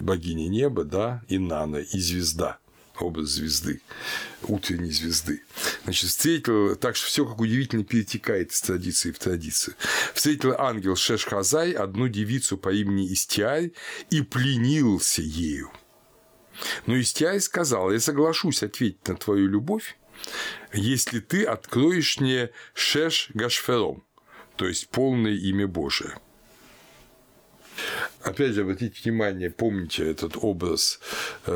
богиня 0.00 0.48
неба, 0.48 0.84
да, 0.84 1.22
и 1.28 1.38
Нана, 1.38 1.76
и 1.76 1.98
звезда 1.98 2.58
образ 3.02 3.30
звезды, 3.30 3.80
утренней 4.42 4.90
звезды. 4.90 5.42
Значит, 5.84 6.10
встретил, 6.10 6.76
так 6.76 6.96
что 6.96 7.06
все 7.06 7.26
как 7.26 7.40
удивительно 7.40 7.84
перетекает 7.84 8.52
из 8.52 8.60
традиции 8.60 9.10
в 9.10 9.18
традицию. 9.18 9.74
Встретил 10.14 10.54
ангел 10.58 10.96
Шешхазай 10.96 11.72
одну 11.72 12.08
девицу 12.08 12.56
по 12.58 12.72
имени 12.72 13.06
Истиарь 13.08 13.72
и 14.10 14.22
пленился 14.22 15.22
ею. 15.22 15.70
Но 16.86 16.96
Истиарь 16.96 17.40
сказал, 17.40 17.90
я 17.90 18.00
соглашусь 18.00 18.62
ответить 18.62 19.06
на 19.08 19.16
твою 19.16 19.48
любовь, 19.48 19.96
если 20.72 21.20
ты 21.20 21.44
откроешь 21.44 22.20
мне 22.20 22.50
Шеш 22.74 23.30
Гашфером, 23.34 24.04
то 24.56 24.66
есть 24.66 24.88
полное 24.88 25.34
имя 25.34 25.66
Божие. 25.66 26.14
Опять 28.22 28.52
же, 28.52 28.62
обратите 28.62 29.00
внимание, 29.02 29.50
помните 29.50 30.08
этот 30.08 30.36
образ 30.36 31.00
э, 31.46 31.52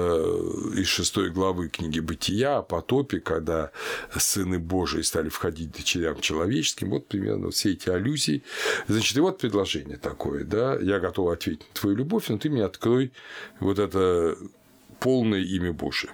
из 0.76 0.88
шестой 0.88 1.30
главы 1.30 1.68
книги 1.68 2.00
«Бытия» 2.00 2.58
о 2.58 2.62
потопе, 2.62 3.20
когда 3.20 3.70
сыны 4.16 4.58
Божии 4.58 5.02
стали 5.02 5.28
входить 5.28 5.72
дочерям 5.72 6.20
человеческим. 6.20 6.90
Вот 6.90 7.06
примерно 7.06 7.50
все 7.50 7.72
эти 7.72 7.88
аллюзии. 7.88 8.42
Значит, 8.88 9.16
и 9.16 9.20
вот 9.20 9.38
предложение 9.38 9.98
такое, 9.98 10.44
да, 10.44 10.76
я 10.76 10.98
готов 10.98 11.30
ответить 11.30 11.68
на 11.68 11.74
твою 11.74 11.96
любовь, 11.96 12.28
но 12.28 12.38
ты 12.38 12.50
мне 12.50 12.64
открой 12.64 13.12
вот 13.60 13.78
это 13.78 14.36
полное 14.98 15.40
имя 15.40 15.72
Божие 15.72 16.12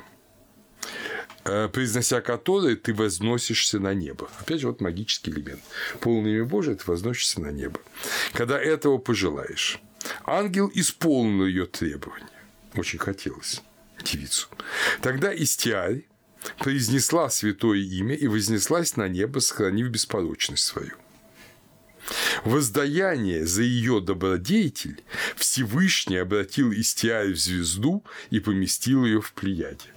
произнося 1.45 2.21
которое 2.21 2.77
ты 2.77 2.95
возносишься 2.95 3.79
на 3.79 3.95
небо. 3.95 4.31
Опять 4.41 4.61
же, 4.61 4.69
вот 4.69 4.81
магический 4.81 5.31
элемент. 5.31 5.61
Полное 6.01 6.33
имя 6.33 6.45
Божие, 6.45 6.77
ты 6.77 6.85
возносишься 6.87 7.41
на 7.41 7.51
небо. 7.51 7.81
Когда 8.33 8.61
этого 8.61 8.99
пожелаешь. 8.99 9.81
Ангел 10.25 10.71
исполнил 10.75 11.47
ее 11.47 11.67
требования. 11.67 12.29
Очень 12.75 12.99
хотелось 12.99 13.63
девицу. 14.03 14.49
Тогда 15.01 15.33
Истиарь 15.33 16.05
произнесла 16.59 17.31
святое 17.31 17.79
имя 17.79 18.15
и 18.15 18.27
вознеслась 18.27 18.97
на 18.97 19.09
небо, 19.09 19.39
сохранив 19.39 19.89
беспорочность 19.89 20.65
свою. 20.65 20.97
Воздаяние 22.45 23.47
за 23.47 23.63
ее 23.63 24.01
добродетель 24.01 25.05
Всевышний 25.37 26.17
обратил 26.17 26.73
Истиарь 26.73 27.33
в 27.33 27.39
звезду 27.39 28.05
и 28.31 28.41
поместил 28.41 29.05
ее 29.05 29.21
в 29.21 29.33
Плеяде. 29.35 29.93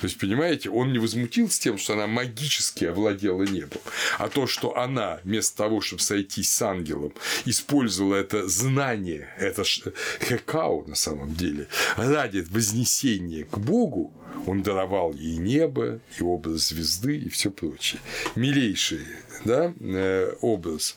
То 0.00 0.06
есть, 0.06 0.18
понимаете, 0.18 0.70
он 0.70 0.92
не 0.92 0.98
возмутился 0.98 1.60
тем, 1.60 1.78
что 1.78 1.94
она 1.94 2.06
магически 2.06 2.84
овладела 2.84 3.42
небом, 3.42 3.80
а 4.18 4.28
то, 4.28 4.46
что 4.46 4.76
она 4.76 5.20
вместо 5.24 5.56
того, 5.56 5.80
чтобы 5.80 6.02
сойтись 6.02 6.52
с 6.52 6.62
ангелом, 6.62 7.12
использовала 7.44 8.16
это 8.16 8.48
знание, 8.48 9.28
это 9.38 9.64
хекау 9.64 10.86
на 10.86 10.94
самом 10.94 11.34
деле, 11.34 11.68
ради 11.96 12.44
вознесения 12.50 13.44
к 13.44 13.58
Богу, 13.58 14.12
он 14.46 14.62
даровал 14.62 15.12
ей 15.14 15.38
небо, 15.38 16.00
и 16.18 16.22
образ 16.22 16.68
звезды, 16.68 17.16
и 17.16 17.28
все 17.28 17.50
прочее. 17.50 18.00
Милейший 18.34 19.00
да, 19.44 19.72
э, 19.80 20.34
образ. 20.40 20.96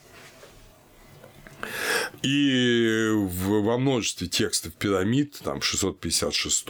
И 2.22 3.12
во 3.14 3.78
множестве 3.78 4.28
текстов 4.28 4.74
пирамид, 4.74 5.40
там 5.44 5.62
в 5.62 5.66
656 5.66 6.66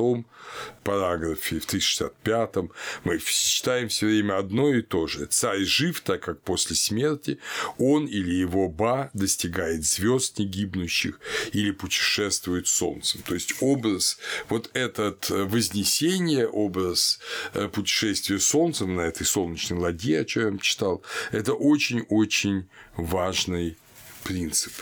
параграфе, 0.83 1.59
в 1.59 1.65
365 1.65 2.69
мы 3.03 3.19
читаем 3.19 3.89
все 3.89 4.05
время 4.07 4.37
одно 4.37 4.73
и 4.73 4.81
то 4.81 5.07
же. 5.07 5.25
Царь 5.25 5.63
жив, 5.63 6.01
так 6.01 6.21
как 6.21 6.41
после 6.41 6.75
смерти 6.75 7.39
он 7.77 8.05
или 8.05 8.33
его 8.33 8.69
ба 8.69 9.09
достигает 9.13 9.85
звезд 9.85 10.37
негибнущих 10.37 11.19
или 11.53 11.71
путешествует 11.71 12.67
солнцем. 12.67 13.21
То 13.25 13.33
есть 13.33 13.55
образ, 13.59 14.19
вот 14.49 14.69
этот 14.73 15.29
вознесение, 15.29 16.47
образ 16.47 17.19
э, 17.53 17.67
путешествия 17.67 18.39
солнцем 18.39 18.95
на 18.95 19.01
этой 19.01 19.25
солнечной 19.25 19.79
ладье, 19.79 20.21
о 20.21 20.25
чем 20.25 20.53
я 20.53 20.59
читал, 20.59 21.03
это 21.31 21.53
очень-очень 21.53 22.67
важный 22.95 23.77
принцип. 24.23 24.73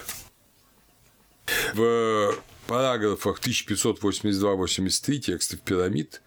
В 1.73 2.35
параграфах 2.67 3.39
1582-83 3.39 5.17
текстов 5.19 5.61
пирамид 5.61 6.21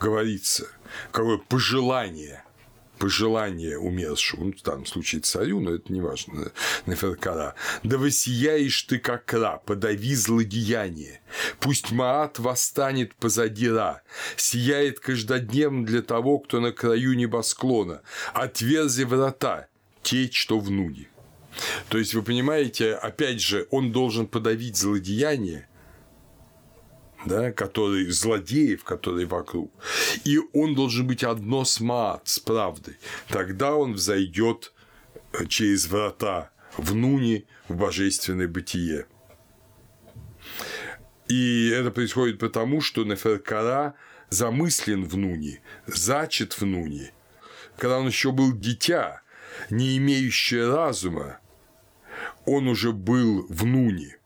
говорится, 0.00 0.68
какое 1.10 1.38
пожелание 1.38 2.44
пожелание 3.02 3.78
умершего, 3.78 4.44
ну, 4.44 4.52
в 4.52 4.62
данном 4.62 4.86
случае 4.86 5.22
царю, 5.22 5.58
но 5.58 5.74
это 5.74 5.92
не 5.92 6.00
важно, 6.00 6.52
Неферкара, 6.86 7.56
«Да 7.82 7.98
воссияешь 7.98 8.80
ты, 8.84 9.00
как 9.00 9.32
Ра, 9.32 9.60
подави 9.66 10.14
злодеяние, 10.14 11.20
пусть 11.58 11.90
Маат 11.90 12.38
восстанет 12.38 13.16
позади 13.16 13.68
Ра, 13.68 14.02
сияет 14.36 15.00
каждодневно 15.00 15.84
для 15.84 16.02
того, 16.02 16.38
кто 16.38 16.60
на 16.60 16.70
краю 16.70 17.14
небосклона, 17.14 18.02
отверзи 18.34 19.02
врата, 19.02 19.66
течь, 20.04 20.38
что 20.40 20.60
в 20.60 20.70
нуне». 20.70 21.08
То 21.88 21.98
есть, 21.98 22.14
вы 22.14 22.22
понимаете, 22.22 22.94
опять 22.94 23.40
же, 23.40 23.66
он 23.70 23.92
должен 23.92 24.26
подавить 24.26 24.76
злодеяние, 24.76 25.68
да, 27.26 27.52
который, 27.52 28.06
злодеев, 28.10 28.84
которые 28.84 29.26
вокруг. 29.26 29.72
И 30.24 30.38
он 30.52 30.74
должен 30.74 31.06
быть 31.06 31.24
одно 31.24 31.64
с 31.64 31.80
мат, 31.80 32.22
с 32.24 32.38
правдой. 32.38 32.96
Тогда 33.28 33.74
он 33.76 33.94
взойдет 33.94 34.72
э, 35.32 35.46
через 35.46 35.86
врата 35.86 36.50
в 36.76 36.94
нуне 36.94 37.44
в 37.68 37.76
божественное 37.76 38.48
бытие. 38.48 39.06
И 41.28 41.70
это 41.70 41.90
происходит 41.90 42.38
потому, 42.38 42.80
что 42.80 43.04
Неферкара 43.04 43.94
замыслен 44.28 45.04
в 45.04 45.16
нуне, 45.16 45.60
зачат 45.86 46.52
в 46.54 46.66
нуне. 46.66 47.12
Когда 47.78 47.98
он 47.98 48.08
еще 48.08 48.32
был 48.32 48.52
дитя, 48.52 49.22
не 49.70 49.96
имеющее 49.98 50.68
разума, 50.68 51.38
он 52.46 52.68
уже 52.68 52.92
был 52.92 53.46
в 53.48 53.64
Нуне. 53.64 54.18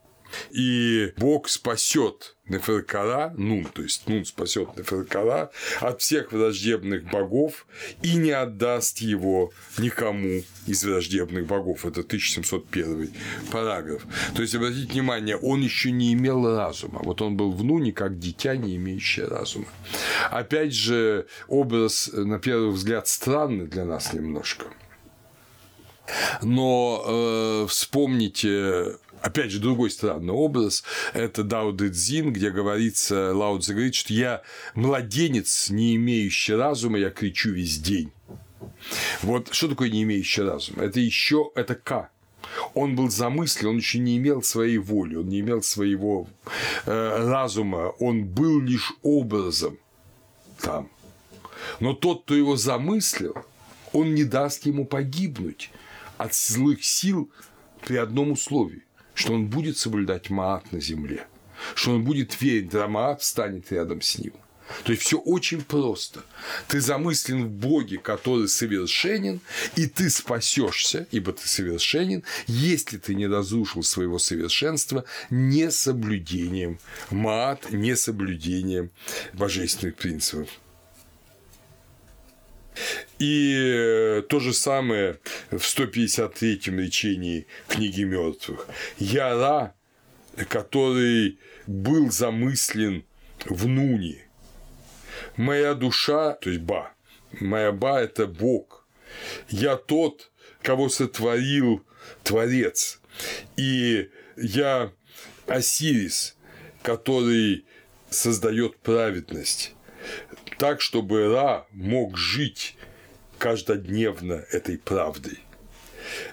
И 0.50 1.12
Бог 1.16 1.48
спасет 1.48 2.36
Неферкара, 2.48 3.32
Нун, 3.36 3.64
то 3.64 3.82
есть 3.82 4.06
Нун 4.08 4.24
спасет 4.24 4.76
Неферкара 4.76 5.50
от 5.80 6.00
всех 6.00 6.32
враждебных 6.32 7.10
богов 7.10 7.66
и 8.02 8.14
не 8.16 8.30
отдаст 8.30 8.98
его 8.98 9.52
никому 9.78 10.42
из 10.66 10.84
враждебных 10.84 11.46
богов. 11.46 11.84
Это 11.84 12.00
1701 12.00 13.12
параграф. 13.50 14.02
То 14.34 14.42
есть, 14.42 14.54
обратите 14.54 14.92
внимание, 14.92 15.36
он 15.36 15.62
еще 15.62 15.90
не 15.90 16.12
имел 16.12 16.56
разума. 16.56 17.00
Вот 17.02 17.22
он 17.22 17.36
был 17.36 17.52
в 17.52 17.64
Нуне 17.64 17.92
как 17.92 18.18
дитя, 18.18 18.56
не 18.56 18.76
имеющее 18.76 19.26
разума. 19.26 19.66
Опять 20.30 20.72
же, 20.72 21.26
образ, 21.48 22.10
на 22.12 22.38
первый 22.38 22.70
взгляд, 22.70 23.08
странный 23.08 23.66
для 23.66 23.84
нас 23.84 24.12
немножко– 24.12 24.66
но 26.42 27.04
э, 27.06 27.66
вспомните 27.68 28.96
опять 29.20 29.50
же, 29.50 29.58
другой 29.58 29.90
странный 29.90 30.32
образ– 30.32 30.84
это 31.12 31.42
Дао 31.42 31.72
Дэ 31.72 31.90
Цзин, 31.90 32.32
где 32.32 32.50
говорится, 32.50 33.34
Лао 33.34 33.58
Цзи 33.58 33.72
говорит, 33.72 33.94
что 33.94 34.12
я 34.12 34.42
младенец, 34.74 35.70
не 35.70 35.96
имеющий 35.96 36.54
разума, 36.54 36.98
я 36.98 37.10
кричу 37.10 37.50
весь 37.50 37.78
день. 37.78 38.12
Вот 39.22 39.52
что 39.52 39.68
такое 39.68 39.90
не 39.90 40.02
имеющий 40.02 40.42
разума? 40.42 40.84
Это 40.84 41.00
еще 41.00 41.50
это 41.54 41.74
К. 41.74 42.10
Он 42.74 42.94
был 42.94 43.10
замыслен, 43.10 43.70
он 43.70 43.76
еще 43.78 43.98
не 43.98 44.16
имел 44.16 44.42
своей 44.42 44.78
воли, 44.78 45.16
он 45.16 45.28
не 45.28 45.40
имел 45.40 45.62
своего 45.62 46.28
э, 46.84 47.26
разума, 47.28 47.92
он 47.98 48.24
был 48.24 48.60
лишь 48.60 48.92
образом 49.02 49.78
там. 50.60 50.88
Но 51.80 51.92
тот, 51.94 52.22
кто 52.22 52.34
его 52.34 52.56
замыслил, 52.56 53.34
он 53.92 54.14
не 54.14 54.24
даст 54.24 54.66
ему 54.66 54.84
погибнуть 54.84 55.70
от 56.18 56.34
злых 56.34 56.84
сил 56.84 57.30
при 57.84 57.96
одном 57.96 58.32
условии, 58.32 58.84
что 59.14 59.32
он 59.32 59.46
будет 59.46 59.78
соблюдать 59.78 60.30
Маат 60.30 60.72
на 60.72 60.80
земле, 60.80 61.26
что 61.74 61.92
он 61.92 62.04
будет 62.04 62.40
верить, 62.40 62.70
да 62.70 62.88
Маат 62.88 63.22
станет 63.22 63.70
рядом 63.72 64.00
с 64.00 64.18
ним. 64.18 64.32
То 64.84 64.92
есть 64.92 65.04
все 65.04 65.18
очень 65.18 65.62
просто. 65.62 66.24
Ты 66.68 66.80
замыслен 66.80 67.44
в 67.44 67.50
Боге, 67.50 67.98
который 67.98 68.48
совершенен, 68.48 69.40
и 69.76 69.86
ты 69.86 70.10
спасешься, 70.10 71.06
ибо 71.10 71.32
ты 71.32 71.46
совершенен, 71.46 72.24
если 72.46 72.98
ты 72.98 73.14
не 73.14 73.26
разрушил 73.26 73.82
своего 73.82 74.18
совершенства 74.18 75.04
несоблюдением 75.30 76.78
мат, 77.10 77.70
несоблюдением 77.70 78.90
божественных 79.32 79.96
принципов. 79.96 80.48
И 83.18 83.54
э, 83.56 84.22
то 84.28 84.40
же 84.40 84.52
самое 84.52 85.18
в 85.50 85.56
153-м 85.56 86.78
речении 86.78 87.46
книги 87.68 88.02
мертвых. 88.02 88.68
Яра, 88.98 89.74
который 90.48 91.38
был 91.66 92.10
замыслен 92.10 93.04
в 93.46 93.66
Нуне. 93.66 94.26
Моя 95.36 95.74
душа, 95.74 96.32
то 96.34 96.50
есть 96.50 96.62
Ба, 96.62 96.92
моя 97.40 97.72
Ба– 97.72 98.00
это 98.02 98.26
Бог. 98.26 98.86
Я 99.48 99.76
тот, 99.76 100.30
кого 100.62 100.88
сотворил 100.88 101.84
Творец. 102.22 103.00
И 103.56 104.10
я 104.36 104.92
Осирис, 105.46 106.36
который 106.82 107.64
создает 108.10 108.76
праведность. 108.78 109.75
Так, 110.58 110.80
чтобы 110.80 111.28
Ра 111.32 111.66
мог 111.70 112.16
жить 112.16 112.76
каждодневно 113.38 114.44
этой 114.50 114.78
правдой. 114.78 115.38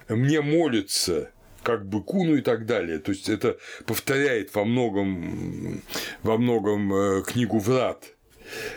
Мне 0.07 0.41
молится 0.41 1.31
как 1.63 1.85
бы 1.87 2.03
куну 2.03 2.35
и 2.35 2.41
так 2.41 2.65
далее. 2.65 2.99
То 2.99 3.11
есть 3.11 3.29
это 3.29 3.57
повторяет 3.85 4.53
во 4.53 4.65
многом, 4.65 5.81
во 6.21 6.37
многом 6.37 6.93
э, 6.93 7.23
книгу 7.23 7.57
Врат. 7.59 8.03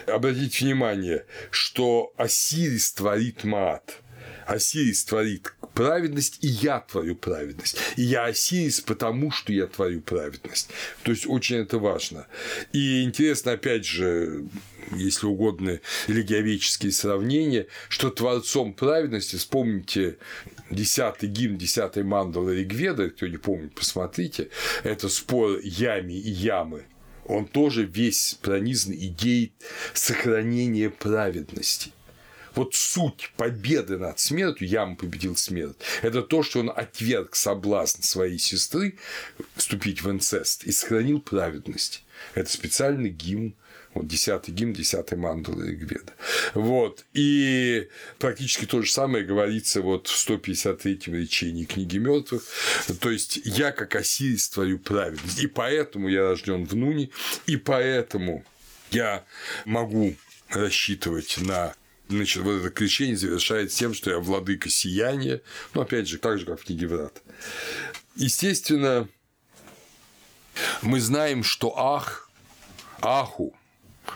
Обратите 0.07 0.65
внимание, 0.65 1.25
что 1.51 2.13
Осирис 2.17 2.93
творит 2.93 3.43
мат. 3.43 4.01
Осирис 4.45 5.03
творит 5.03 5.53
праведность, 5.73 6.37
и 6.41 6.47
я 6.47 6.79
творю 6.79 7.15
праведность. 7.15 7.77
И 7.97 8.01
я 8.01 8.25
Осирис, 8.25 8.79
потому 8.79 9.29
что 9.29 9.51
я 9.51 9.67
творю 9.67 10.01
праведность. 10.01 10.69
То 11.03 11.11
есть 11.11 11.27
очень 11.27 11.57
это 11.57 11.77
важно. 11.79 12.27
И 12.71 13.03
интересно, 13.03 13.51
опять 13.51 13.85
же, 13.85 14.45
если 14.91 15.25
угодно, 15.25 15.79
религиоведческие 16.07 16.91
сравнения, 16.91 17.67
что 17.89 18.09
творцом 18.09 18.73
праведности, 18.73 19.35
вспомните 19.35 20.17
десятый 20.69 21.29
гимн, 21.29 21.57
десятый 21.57 22.03
мандала 22.03 22.51
Ригведа, 22.51 23.09
кто 23.09 23.27
не 23.27 23.37
помнит, 23.37 23.73
посмотрите, 23.75 24.49
это 24.83 25.09
спор 25.09 25.59
ями 25.63 26.13
и 26.13 26.29
ямы, 26.29 26.85
он 27.25 27.45
тоже 27.45 27.83
весь 27.83 28.37
пронизан 28.41 28.93
идеей 28.93 29.51
сохранения 29.93 30.89
праведности. 30.89 31.91
Вот 32.55 32.73
суть 32.73 33.31
победы 33.37 33.99
над 33.99 34.19
смертью, 34.19 34.67
Ям 34.67 34.95
победил 34.95 35.35
смерть, 35.35 35.75
это 36.01 36.23
то, 36.23 36.41
что 36.41 36.61
он 36.61 36.71
отверг 36.75 37.35
соблазн 37.35 38.01
своей 38.01 38.39
сестры 38.39 38.97
вступить 39.55 40.01
в 40.01 40.09
инцест 40.09 40.63
и 40.63 40.71
сохранил 40.71 41.21
праведность. 41.21 42.03
Это 42.33 42.51
специальный 42.51 43.11
гимн 43.11 43.53
вот 43.97 44.07
десятый 44.07 44.53
гимн, 44.53 44.73
десятый 44.73 45.17
мандала 45.17 45.63
Ригведа. 45.63 46.13
Вот. 46.53 47.05
И 47.13 47.87
практически 48.19 48.65
то 48.65 48.81
же 48.81 48.91
самое 48.91 49.23
говорится 49.23 49.81
вот 49.81 50.07
в 50.07 50.29
153-м 50.29 51.15
речении 51.15 51.65
книги 51.65 51.97
мертвых. 51.97 52.43
То 52.99 53.09
есть 53.09 53.39
я 53.43 53.71
как 53.71 53.95
Осирис 53.95 54.49
творю 54.49 54.79
праведность. 54.79 55.39
И 55.39 55.47
поэтому 55.47 56.07
я 56.07 56.29
рожден 56.29 56.65
в 56.65 56.75
Нуне, 56.75 57.09
и 57.45 57.57
поэтому 57.57 58.43
я 58.91 59.23
могу 59.65 60.15
рассчитывать 60.49 61.37
на 61.39 61.73
Значит, 62.09 62.43
вот 62.43 62.61
это 62.61 62.69
крещение 62.69 63.17
завершается 63.17 63.77
тем, 63.77 63.93
что 63.93 64.09
я 64.09 64.19
владыка 64.19 64.69
сияния, 64.69 65.41
ну, 65.73 65.81
опять 65.81 66.07
же, 66.07 66.17
так 66.17 66.39
же, 66.39 66.45
как 66.45 66.61
в 66.61 66.63
книге 66.63 66.87
Врат. 66.87 67.21
Естественно, 68.15 69.09
мы 70.81 71.01
знаем, 71.01 71.43
что 71.43 71.77
Ах, 71.77 72.29
Аху, 73.01 73.53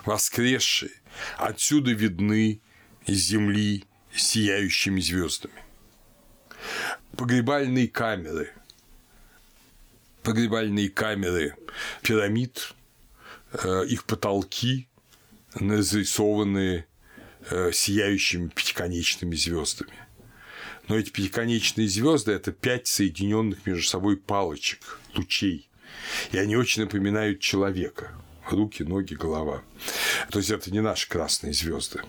воскресшие, 0.06 0.92
отсюда 1.38 1.92
видны 1.92 2.62
земли 3.08 3.86
сияющими 4.14 5.00
звездами. 5.00 5.54
Погребальные 7.18 7.88
камеры, 7.88 8.52
погребальные 10.24 10.90
камеры 10.90 11.56
пирамид, 12.02 12.74
э, 13.54 13.86
их 13.88 14.06
потолки 14.06 14.88
нарисованы 15.60 16.86
Э, 17.50 17.72
сияющими 17.74 18.50
пятиконечными 18.50 19.36
звездами. 19.36 19.94
Но 20.88 20.96
эти 20.96 21.10
пятиконечные 21.10 21.88
звезды 21.88 22.34
это 22.34 22.52
пять 22.52 22.86
соединенных 22.86 23.66
между 23.66 23.84
собой 23.84 24.18
палочек, 24.18 25.00
лучей. 25.16 25.68
И 26.32 26.38
они 26.38 26.56
очень 26.56 26.84
напоминают 26.84 27.40
человека. 27.40 28.12
Руки, 28.52 28.84
ноги, 28.84 29.14
голова. 29.14 29.62
То 30.30 30.40
есть 30.40 30.52
это 30.52 30.72
не 30.72 30.82
наши 30.82 31.08
красные 31.08 31.54
звезды. 31.54 32.02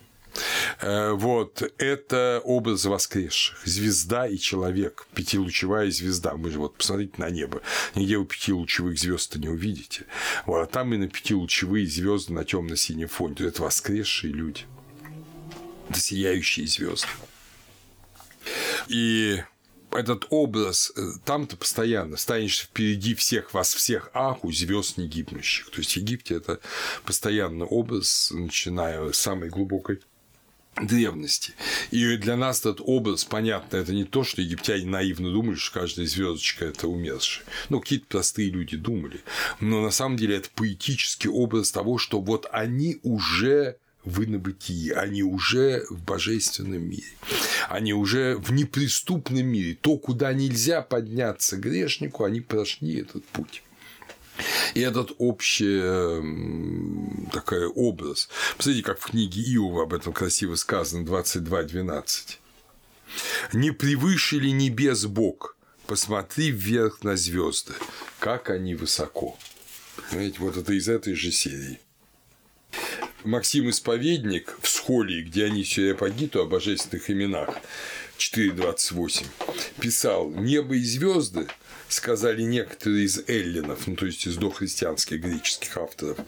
Э, 0.81 1.13
вот, 1.13 1.63
это 1.79 2.41
образ 2.45 2.85
воскресших. 2.85 3.67
Звезда 3.67 4.27
и 4.27 4.39
человек, 4.39 5.07
пятилучевая 5.15 5.91
звезда. 5.91 6.35
Мы 6.37 6.51
же 6.51 6.59
вот 6.59 6.77
посмотрите 6.77 7.15
на 7.19 7.31
небо. 7.31 7.63
Нигде 7.95 8.19
вы 8.19 8.25
пятилучевых 8.25 8.99
звезд 8.99 9.37
не 9.37 9.49
увидите. 9.49 10.07
Вот, 10.47 10.63
а 10.63 10.67
там 10.67 10.93
именно 10.93 11.09
пятилучевые 11.09 11.87
звезды 11.87 12.33
на 12.33 12.45
темно-синем 12.45 13.09
фоне. 13.09 13.37
Это 13.41 13.63
воскресшие 13.63 14.33
люди 14.33 14.67
это 15.93 16.01
сияющие 16.01 16.67
звезды. 16.67 17.09
И 18.89 19.43
этот 19.95 20.27
образ 20.31 20.93
э, 20.97 21.01
там-то 21.25 21.57
постоянно 21.57 22.17
станешь 22.17 22.61
впереди 22.61 23.15
всех 23.15 23.55
вас 23.55 23.75
всех 23.75 24.11
аху 24.15 24.53
звезд 24.53 24.99
не 24.99 25.07
гибнущих. 25.07 25.71
То 25.71 25.79
есть 25.79 25.93
в 25.93 25.97
Египте 25.97 26.35
это 26.37 26.61
постоянный 27.05 27.67
образ, 27.67 28.31
начиная 28.33 29.13
с 29.13 29.19
самой 29.19 29.49
глубокой 29.49 30.01
древности. 30.77 31.53
И 31.91 32.17
для 32.17 32.37
нас 32.37 32.61
этот 32.61 32.81
образ, 32.81 33.25
понятно, 33.25 33.77
это 33.77 33.93
не 33.93 34.05
то, 34.05 34.25
что 34.25 34.41
египтяне 34.41 34.87
наивно 34.87 35.31
думали, 35.31 35.57
что 35.57 35.81
каждая 35.81 36.07
звездочка 36.07 36.65
это 36.65 36.89
умерший. 36.89 37.45
Ну, 37.69 37.81
какие-то 37.81 38.07
простые 38.09 38.51
люди 38.51 38.77
думали. 38.77 39.21
Но 39.61 39.83
на 39.83 39.91
самом 39.91 40.17
деле 40.17 40.37
это 40.37 40.49
поэтический 40.55 41.29
образ 41.29 41.73
того, 41.73 41.99
что 41.99 42.21
вот 42.21 42.47
они 42.51 42.99
уже 43.03 43.77
в 44.05 44.25
инобытии, 44.25 44.91
они 44.91 45.23
уже 45.23 45.85
в 45.89 46.03
божественном 46.03 46.83
мире, 46.83 47.07
они 47.69 47.93
уже 47.93 48.37
в 48.37 48.53
неприступном 48.53 49.47
мире. 49.47 49.77
То, 49.81 49.97
куда 49.97 50.33
нельзя 50.33 50.83
подняться 50.83 51.57
грешнику, 51.57 52.25
они 52.25 52.41
прошли 52.41 53.01
этот 53.01 53.25
путь. 53.27 53.63
И 54.75 54.81
этот 54.81 55.13
общий 55.19 55.81
такой 57.31 57.67
образ. 57.67 58.29
Посмотрите, 58.57 58.87
как 58.87 58.99
в 58.99 59.11
книге 59.11 59.43
Иова 59.43 59.83
об 59.83 59.93
этом 59.93 60.13
красиво 60.13 60.57
сказано 60.57 61.07
22.12. 61.07 62.39
«Не 63.53 63.73
превыше 63.73 64.39
ли 64.39 64.53
небес 64.53 65.05
Бог? 65.05 65.57
Посмотри 65.87 66.51
вверх 66.51 67.05
на 67.05 67.17
звезды, 67.17 67.75
как 68.19 68.51
они 68.51 68.75
высоко». 68.75 69.37
Понимаете, 70.11 70.39
вот 70.41 70.57
это 70.57 70.73
из 70.73 70.89
этой 70.89 71.15
же 71.15 71.31
серии. 71.31 71.79
Максим 73.25 73.71
Исповедник 73.71 74.57
в 74.61 74.69
Схолии, 74.69 75.23
где 75.23 75.45
они 75.45 75.65
Сиреапагиту 75.65 76.43
о 76.43 76.47
божественных 76.47 77.11
именах 77.11 77.51
4.28 78.19 79.27
писал 79.81 80.31
«Небо 80.31 80.75
и 80.75 80.83
звезды 80.83 81.47
сказали 81.89 82.43
некоторые 82.43 83.05
из 83.05 83.23
эллинов, 83.29 83.87
ну 83.87 83.97
то 83.97 84.07
есть 84.07 84.27
из 84.27 84.37
дохристианских 84.37 85.21
греческих 85.21 85.77
авторов, 85.77 86.19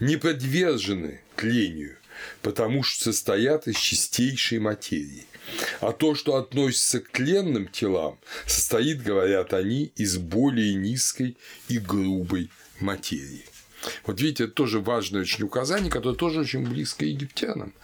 не 0.00 0.16
подвержены 0.16 1.20
тлению, 1.36 1.96
потому 2.42 2.82
что 2.82 3.04
состоят 3.04 3.68
из 3.68 3.76
чистейшей 3.76 4.58
материи. 4.58 5.26
А 5.80 5.92
то, 5.92 6.14
что 6.14 6.36
относится 6.36 7.00
к 7.00 7.10
тленным 7.10 7.68
телам, 7.68 8.18
состоит, 8.46 9.02
говорят 9.02 9.52
они, 9.52 9.92
из 9.96 10.16
более 10.16 10.74
низкой 10.74 11.36
и 11.68 11.78
грубой 11.78 12.50
материи. 12.78 13.44
Вот 14.04 14.20
видите, 14.20 14.44
это 14.44 14.52
тоже 14.52 14.80
важное 14.80 15.22
очень 15.22 15.44
указание, 15.44 15.90
которое 15.90 16.16
тоже 16.16 16.40
очень 16.40 16.66
близко 16.66 17.04
египтянам. 17.04 17.74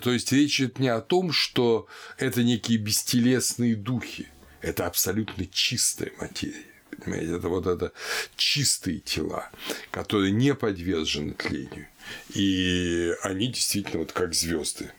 То 0.00 0.12
есть 0.12 0.32
речь 0.32 0.60
идет 0.60 0.78
не 0.78 0.88
о 0.88 1.00
том, 1.00 1.32
что 1.32 1.86
это 2.18 2.42
некие 2.42 2.78
бестелесные 2.78 3.76
духи, 3.76 4.28
это 4.60 4.86
абсолютно 4.86 5.46
чистая 5.46 6.12
материя. 6.20 6.64
Понимаете, 7.02 7.36
это 7.36 7.48
вот 7.48 7.66
это 7.66 7.92
чистые 8.36 9.00
тела, 9.00 9.50
которые 9.90 10.32
не 10.32 10.54
подвержены 10.54 11.32
тлению. 11.32 11.88
И 12.34 13.12
они 13.22 13.48
действительно 13.48 13.98
вот 13.98 14.12
как 14.12 14.34
звезды 14.34 14.92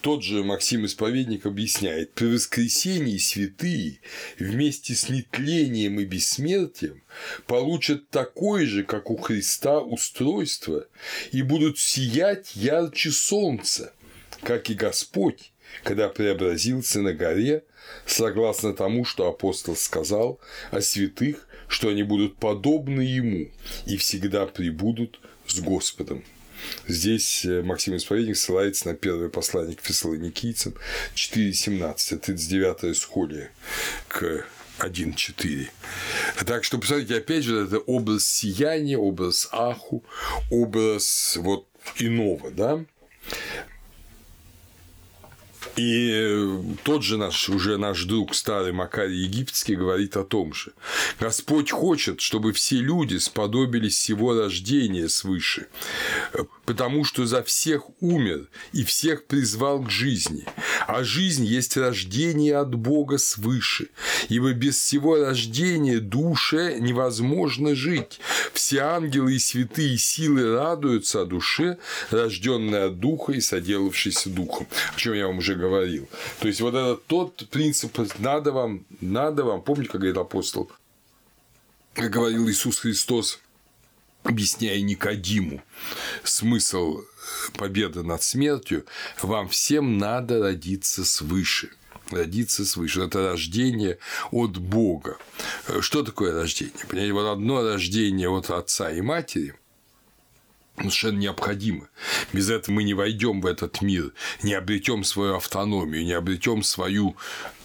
тот 0.00 0.22
же 0.22 0.44
Максим 0.44 0.86
Исповедник 0.86 1.46
объясняет, 1.46 2.12
при 2.12 2.26
воскресении 2.26 3.18
святые 3.18 4.00
вместе 4.38 4.94
с 4.94 5.08
нетлением 5.08 6.00
и 6.00 6.04
бессмертием 6.04 7.02
получат 7.46 8.08
такое 8.10 8.66
же, 8.66 8.84
как 8.84 9.10
у 9.10 9.16
Христа, 9.16 9.80
устройство 9.80 10.86
и 11.32 11.42
будут 11.42 11.78
сиять 11.78 12.54
ярче 12.54 13.10
солнца, 13.10 13.92
как 14.42 14.70
и 14.70 14.74
Господь, 14.74 15.52
когда 15.82 16.08
преобразился 16.08 17.00
на 17.00 17.12
горе, 17.12 17.64
согласно 18.06 18.74
тому, 18.74 19.04
что 19.04 19.28
апостол 19.28 19.76
сказал 19.76 20.40
о 20.70 20.80
святых, 20.80 21.48
что 21.68 21.88
они 21.88 22.02
будут 22.02 22.36
подобны 22.36 23.02
Ему 23.02 23.50
и 23.86 23.96
всегда 23.96 24.46
прибудут 24.46 25.20
с 25.46 25.60
Господом. 25.60 26.24
Здесь 26.88 27.44
э, 27.44 27.62
Максим 27.62 27.96
Исповедник 27.96 28.36
ссылается 28.36 28.88
на 28.88 28.94
первое 28.94 29.28
послание 29.28 29.76
к 29.76 29.80
фессалоникийцам 29.80 30.74
4.17, 31.14 32.18
39 32.18 32.96
схолия 32.96 33.50
к 34.08 34.46
1.4. 34.78 35.68
Так 36.44 36.64
что, 36.64 36.78
посмотрите, 36.78 37.16
опять 37.16 37.44
же, 37.44 37.64
это 37.64 37.78
образ 37.78 38.26
сияния, 38.26 38.98
образ 38.98 39.48
аху, 39.52 40.04
образ 40.50 41.36
вот 41.40 41.66
иного, 41.98 42.50
да? 42.50 42.84
И 45.76 46.10
э, 46.10 46.62
тот 46.84 47.02
же 47.02 47.18
наш, 47.18 47.50
уже 47.50 47.76
наш 47.76 48.04
друг 48.04 48.34
старый 48.34 48.72
Макарий 48.72 49.24
Египетский 49.24 49.76
говорит 49.76 50.16
о 50.16 50.24
том 50.24 50.54
же. 50.54 50.72
Господь 51.20 51.70
хочет, 51.70 52.22
чтобы 52.22 52.54
все 52.54 52.76
люди 52.76 53.18
сподобились 53.18 53.96
всего 53.96 54.34
рождения 54.34 55.08
свыше, 55.10 55.68
потому 56.64 57.04
что 57.04 57.26
за 57.26 57.42
всех 57.42 57.82
умер 58.00 58.48
и 58.72 58.84
всех 58.84 59.26
призвал 59.26 59.82
к 59.82 59.90
жизни. 59.90 60.46
А 60.86 61.04
жизнь 61.04 61.44
есть 61.44 61.76
рождение 61.76 62.56
от 62.56 62.74
Бога 62.74 63.18
свыше, 63.18 63.88
ибо 64.30 64.54
без 64.54 64.76
всего 64.76 65.16
рождения 65.16 66.00
душе 66.00 66.78
невозможно 66.80 67.74
жить. 67.74 68.18
Все 68.54 68.78
ангелы 68.78 69.34
и 69.34 69.38
святые 69.38 69.98
силы 69.98 70.54
радуются 70.54 71.22
о 71.22 71.26
душе, 71.26 71.76
рожденной 72.10 72.86
от 72.86 72.98
Духа 72.98 73.32
и 73.32 73.40
соделавшейся 73.42 74.30
Духом, 74.30 74.66
о 74.94 74.98
чем 74.98 75.12
я 75.12 75.26
вам 75.26 75.38
уже 75.38 75.54
говорил. 75.54 75.65
То 76.40 76.48
есть 76.48 76.60
вот 76.60 76.74
это 76.74 76.96
тот 76.96 77.48
принцип, 77.50 77.98
надо 78.18 78.52
вам, 78.52 78.84
надо 79.00 79.44
вам, 79.44 79.62
помните, 79.62 79.90
как 79.90 80.00
говорит 80.00 80.18
апостол, 80.18 80.70
как 81.94 82.10
говорил 82.10 82.48
Иисус 82.48 82.78
Христос, 82.78 83.40
объясняя 84.22 84.80
Никодиму 84.80 85.62
смысл 86.24 87.00
победы 87.56 88.02
над 88.02 88.22
смертью, 88.22 88.84
вам 89.22 89.48
всем 89.48 89.98
надо 89.98 90.40
родиться 90.40 91.04
свыше 91.04 91.70
родиться 92.12 92.64
свыше. 92.64 93.02
Это 93.02 93.30
рождение 93.30 93.98
от 94.30 94.58
Бога. 94.58 95.18
Что 95.80 96.04
такое 96.04 96.32
рождение? 96.32 96.72
Понимаете, 96.88 97.12
вот 97.12 97.32
одно 97.32 97.62
рождение 97.62 98.28
от 98.28 98.50
отца 98.50 98.92
и 98.92 99.00
матери– 99.00 99.54
совершенно 100.76 101.18
необходимо. 101.18 101.88
Без 102.32 102.50
этого 102.50 102.74
мы 102.74 102.84
не 102.84 102.94
войдем 102.94 103.40
в 103.40 103.46
этот 103.46 103.82
мир, 103.82 104.12
не 104.42 104.54
обретем 104.54 105.04
свою 105.04 105.36
автономию, 105.36 106.04
не 106.04 106.12
обретем 106.12 106.62
свою 106.62 107.16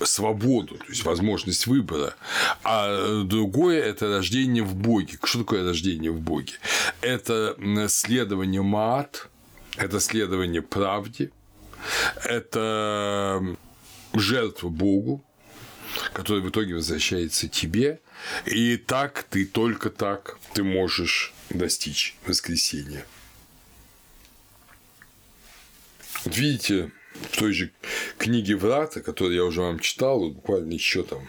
свободу, 0.02 0.78
то 0.78 0.86
есть 0.90 1.04
возможность 1.04 1.68
выбора. 1.68 2.16
А 2.64 3.24
другое– 3.24 3.82
это 3.84 4.08
рождение 4.08 4.64
в 4.64 4.76
Боге. 4.76 5.18
Что 5.24 5.40
такое 5.40 5.64
рождение 5.64 6.12
в 6.12 6.20
Боге? 6.20 6.54
Это 7.02 7.56
следование 7.90 8.62
мат, 8.62 9.30
это 9.78 10.00
следование 10.00 10.62
правде, 10.62 11.32
это 12.24 13.44
жертва 14.14 14.70
Богу, 14.70 15.24
которая 16.14 16.44
в 16.44 16.50
итоге 16.50 16.76
возвращается 16.76 17.48
тебе, 17.48 18.00
и 18.46 18.78
так 18.78 19.24
ты 19.30 19.46
только 19.46 19.90
так 19.90 20.38
ты 20.54 20.64
можешь 20.64 21.34
достичь 21.54 22.16
воскресения. 22.26 23.06
Вот 26.24 26.38
видите, 26.38 26.92
в 27.32 27.38
той 27.38 27.54
же 27.54 27.72
книге 28.18 28.56
Врата, 28.56 29.02
которую 29.02 29.36
я 29.36 29.44
уже 29.44 29.62
вам 29.62 29.80
читал, 29.80 30.30
буквально 30.30 30.74
еще 30.74 31.04
там 31.04 31.28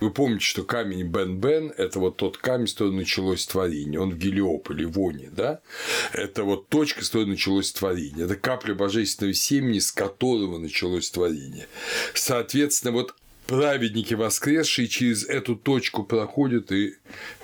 вы 0.00 0.10
помните, 0.10 0.44
что 0.44 0.64
камень 0.64 1.04
Бен-Бен– 1.04 1.72
это 1.76 2.00
вот 2.00 2.16
тот 2.16 2.36
камень, 2.36 2.66
с 2.66 2.72
которого 2.72 2.94
началось 2.94 3.46
творение. 3.46 4.00
Он 4.00 4.10
в 4.10 4.18
Гелиополе, 4.18 4.86
Воне, 4.86 5.30
да? 5.30 5.60
Это 6.12 6.44
вот 6.44 6.68
точка, 6.68 7.04
с 7.04 7.08
которой 7.08 7.26
началось 7.26 7.72
творение. 7.72 8.24
Это 8.24 8.36
капля 8.36 8.74
божественного 8.74 9.34
семени, 9.34 9.78
с 9.78 9.92
которого 9.92 10.58
началось 10.58 11.10
творение. 11.10 11.68
Соответственно, 12.14 12.92
вот 12.92 13.14
праведники 13.52 14.14
воскресшие 14.14 14.88
через 14.88 15.26
эту 15.26 15.56
точку 15.56 16.04
проходят 16.04 16.72
и 16.72 16.94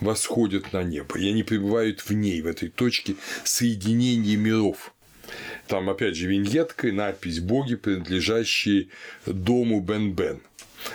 восходят 0.00 0.72
на 0.72 0.82
небо. 0.82 1.18
И 1.18 1.28
они 1.28 1.42
пребывают 1.42 2.00
в 2.00 2.12
ней, 2.12 2.40
в 2.40 2.46
этой 2.46 2.70
точке 2.70 3.16
соединения 3.44 4.38
миров. 4.38 4.94
Там, 5.66 5.90
опять 5.90 6.16
же, 6.16 6.26
виньетка 6.26 6.88
и 6.88 6.92
надпись 6.92 7.40
«Боги, 7.40 7.74
принадлежащие 7.74 8.88
дому 9.26 9.82
Бен-Бен». 9.82 10.40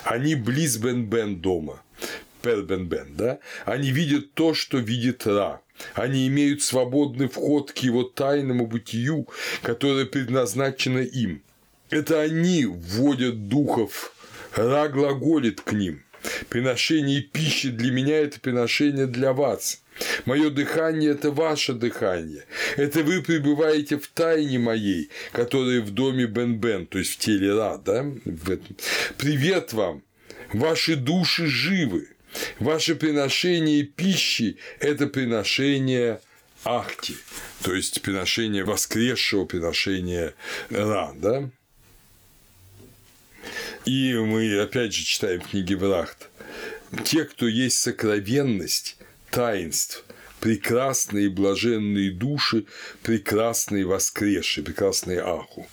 Они 0.04 0.34
близ 0.34 0.78
Бен-Бен 0.78 1.36
дома. 1.36 1.84
Пер 2.42 2.64
Бен-Бен, 2.64 3.14
да? 3.16 3.38
Они 3.66 3.92
видят 3.92 4.34
то, 4.34 4.56
что 4.56 4.80
видит 4.80 5.28
Ра. 5.28 5.62
Они 5.94 6.28
имеют 6.28 6.64
свободный 6.64 7.28
вход 7.28 7.72
к 7.72 7.78
его 7.78 8.02
тайному 8.02 8.66
бытию, 8.66 9.28
которое 9.62 10.06
предназначено 10.06 11.00
им. 11.00 11.44
Это 11.92 12.20
они 12.22 12.66
вводят 12.66 13.48
духов 13.48 14.13
Ра 14.56 14.88
глаголит 14.88 15.62
к 15.62 15.74
ним. 15.74 16.04
Приношение 16.50 17.22
пищи 17.22 17.70
для 17.70 17.92
меня– 17.92 18.18
это 18.20 18.40
приношение 18.40 19.08
для 19.08 19.34
вас. 19.34 19.82
Мое 20.26 20.50
дыхание– 20.50 21.12
это 21.12 21.32
ваше 21.32 21.74
дыхание. 21.74 22.46
Это 22.78 23.04
вы 23.04 23.22
пребываете 23.22 23.98
в 23.98 24.08
тайне 24.08 24.60
моей, 24.60 25.10
которая 25.32 25.82
в 25.82 25.92
доме 25.92 26.26
Бен-Бен, 26.26 26.88
то 26.88 26.98
есть 26.98 27.14
в 27.14 27.18
теле 27.18 27.54
Ра, 27.54 27.78
да? 27.78 28.06
Привет 29.18 29.74
вам! 29.74 30.04
Ваши 30.54 30.96
души 30.96 31.48
живы. 31.48 32.08
Ваше 32.60 32.96
приношение 32.96 33.84
пищи– 33.84 34.58
это 34.80 35.08
приношение 35.08 36.22
Ахти, 36.64 37.18
то 37.62 37.76
есть 37.76 38.02
приношение 38.02 38.64
воскресшего, 38.64 39.46
приношение 39.46 40.34
Ра, 40.70 41.14
да? 41.16 41.50
И 43.86 44.14
мы 44.14 44.60
опять 44.60 44.94
же 44.94 45.04
читаем 45.04 45.42
в 45.42 45.50
книге 45.50 45.78
Брахт. 45.78 46.30
Те, 47.04 47.26
кто 47.26 47.48
есть 47.48 47.80
сокровенность 47.80 48.98
таинств, 49.32 50.04
прекрасные 50.40 51.30
блаженные 51.30 52.12
души, 52.12 52.66
прекрасные 53.02 53.86
воскресшие, 53.86 54.64
прекрасные 54.64 55.22
аху. 55.22 55.68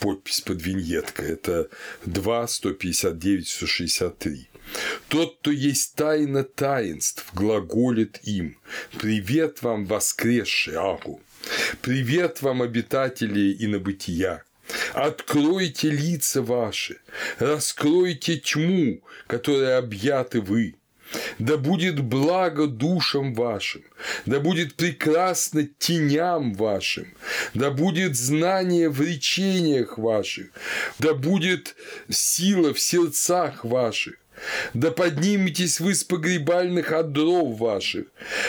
Подпись 0.00 0.40
под 0.40 0.62
виньеткой. 0.62 1.32
Это 1.32 1.68
2, 2.04 2.48
159, 2.48 3.48
163. 3.48 4.48
Тот, 5.08 5.38
кто 5.38 5.50
есть 5.50 5.94
тайна 5.94 6.44
таинств, 6.44 7.26
глаголит 7.34 8.20
им. 8.24 8.58
Привет 8.98 9.62
вам, 9.62 9.86
воскресшие 9.86 10.78
Аху! 10.78 11.20
Привет 11.80 12.42
вам, 12.42 12.62
обитатели 12.62 13.56
инобытия! 13.58 14.45
Откройте 14.94 15.90
лица 15.90 16.42
ваши, 16.42 16.98
раскройте 17.38 18.38
тьму, 18.38 19.00
которой 19.26 19.78
объяты 19.78 20.40
вы. 20.40 20.74
Да 21.38 21.56
будет 21.56 22.00
благо 22.00 22.66
душам 22.66 23.32
вашим, 23.34 23.84
да 24.26 24.40
будет 24.40 24.74
прекрасно 24.74 25.68
теням 25.78 26.54
вашим, 26.54 27.14
да 27.54 27.70
будет 27.70 28.16
знание 28.16 28.88
в 28.88 29.00
речениях 29.00 29.98
ваших, 29.98 30.48
да 30.98 31.14
будет 31.14 31.76
сила 32.08 32.74
в 32.74 32.80
сердцах 32.80 33.64
ваших, 33.64 34.16
да 34.74 34.90
подниметесь 34.90 35.80
вы 35.80 35.94
с 35.94 36.04
погребальных 36.04 36.92
одров 36.92 37.58
ваших, 37.58 38.06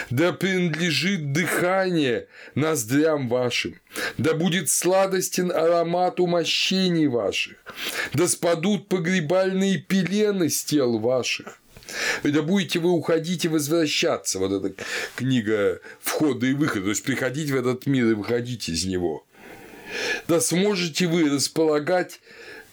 да 0.10 0.34
принадлежит 0.34 1.32
дыхание 1.32 2.28
ноздрям 2.56 3.30
вашим, 3.30 3.80
да 4.18 4.34
будет 4.34 4.70
сладостен 4.70 5.52
аромат 5.52 6.20
умощений 6.20 7.08
ваших, 7.08 7.56
да 8.14 8.28
спадут 8.28 8.88
погребальные 8.90 9.78
пелены 9.78 10.50
с 10.50 10.64
тел 10.64 11.00
ваших, 11.00 11.60
да 12.24 12.42
будете 12.42 12.80
вы 12.80 12.92
уходить 12.92 13.46
и 13.46 13.48
возвращаться. 13.48 14.40
Вот 14.40 14.52
эта 14.52 14.84
книга 15.16 15.80
входа 16.02 16.46
и 16.46 16.54
выхода. 16.54 16.86
То 16.86 16.90
есть 16.90 17.04
приходить 17.04 17.50
в 17.50 17.56
этот 17.56 17.86
мир 17.86 18.08
и 18.08 18.14
выходить 18.14 18.70
из 18.70 18.86
него. 18.86 19.26
Да 20.28 20.42
сможете 20.42 21.08
вы 21.08 21.30
располагать 21.30 22.20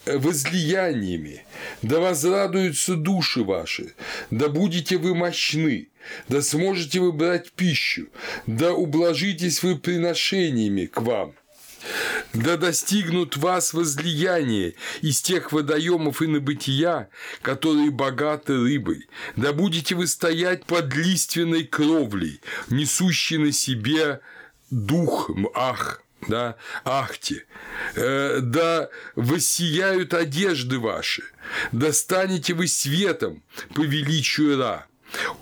возлияниями, 0.07 1.44
да 1.82 2.00
возрадуются 2.00 2.96
души 2.96 3.42
ваши, 3.42 3.94
да 4.30 4.48
будете 4.48 4.98
вы 4.98 5.14
мощны, 5.14 5.88
да 6.28 6.42
сможете 6.42 7.00
вы 7.00 7.12
брать 7.12 7.52
пищу, 7.52 8.09
да 8.46 8.72
ублажитесь 8.72 9.62
вы 9.62 9.76
приношениями 9.76 10.86
к 10.86 11.00
вам. 11.00 11.34
Да 12.32 12.57
достигнут 12.57 13.36
вас 13.36 13.74
возлияния 13.74 14.72
из 15.02 15.20
тех 15.20 15.52
водоемов 15.52 16.22
и 16.22 16.26
набытия, 16.26 17.11
которые 17.42 17.90
богаты 17.90 18.55
рыбой. 18.55 19.07
Да 19.36 19.52
будете 19.52 19.94
вы 19.94 20.07
стоять 20.07 20.64
под 20.64 20.94
лиственной 20.94 21.64
кровлей, 21.64 22.40
несущей 22.70 23.36
на 23.36 23.52
себе 23.52 24.20
дух 24.70 25.30
ах 25.55 26.03
да, 26.28 26.56
ахте, 26.84 27.44
э, 27.94 28.40
да 28.40 28.88
воссияют 29.14 30.14
одежды 30.14 30.78
ваши, 30.78 31.24
да 31.72 31.92
станете 31.92 32.55
вы 32.55 32.68
светом 32.68 33.42
по 33.74 33.82
величию 33.82 34.59
Ра. 34.59 34.86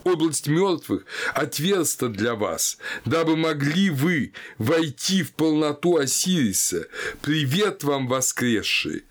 Область 0.04 0.48
мертвых 0.48 1.06
отверста 1.34 2.08
для 2.08 2.34
вас, 2.34 2.78
дабы 3.04 3.36
могли 3.36 3.88
вы 3.88 4.32
войти 4.58 5.22
в 5.22 5.32
полноту 5.32 5.96
Осириса. 5.96 6.88
Привет 7.22 7.82
вам, 7.82 8.06
воскресшие! 8.06 9.02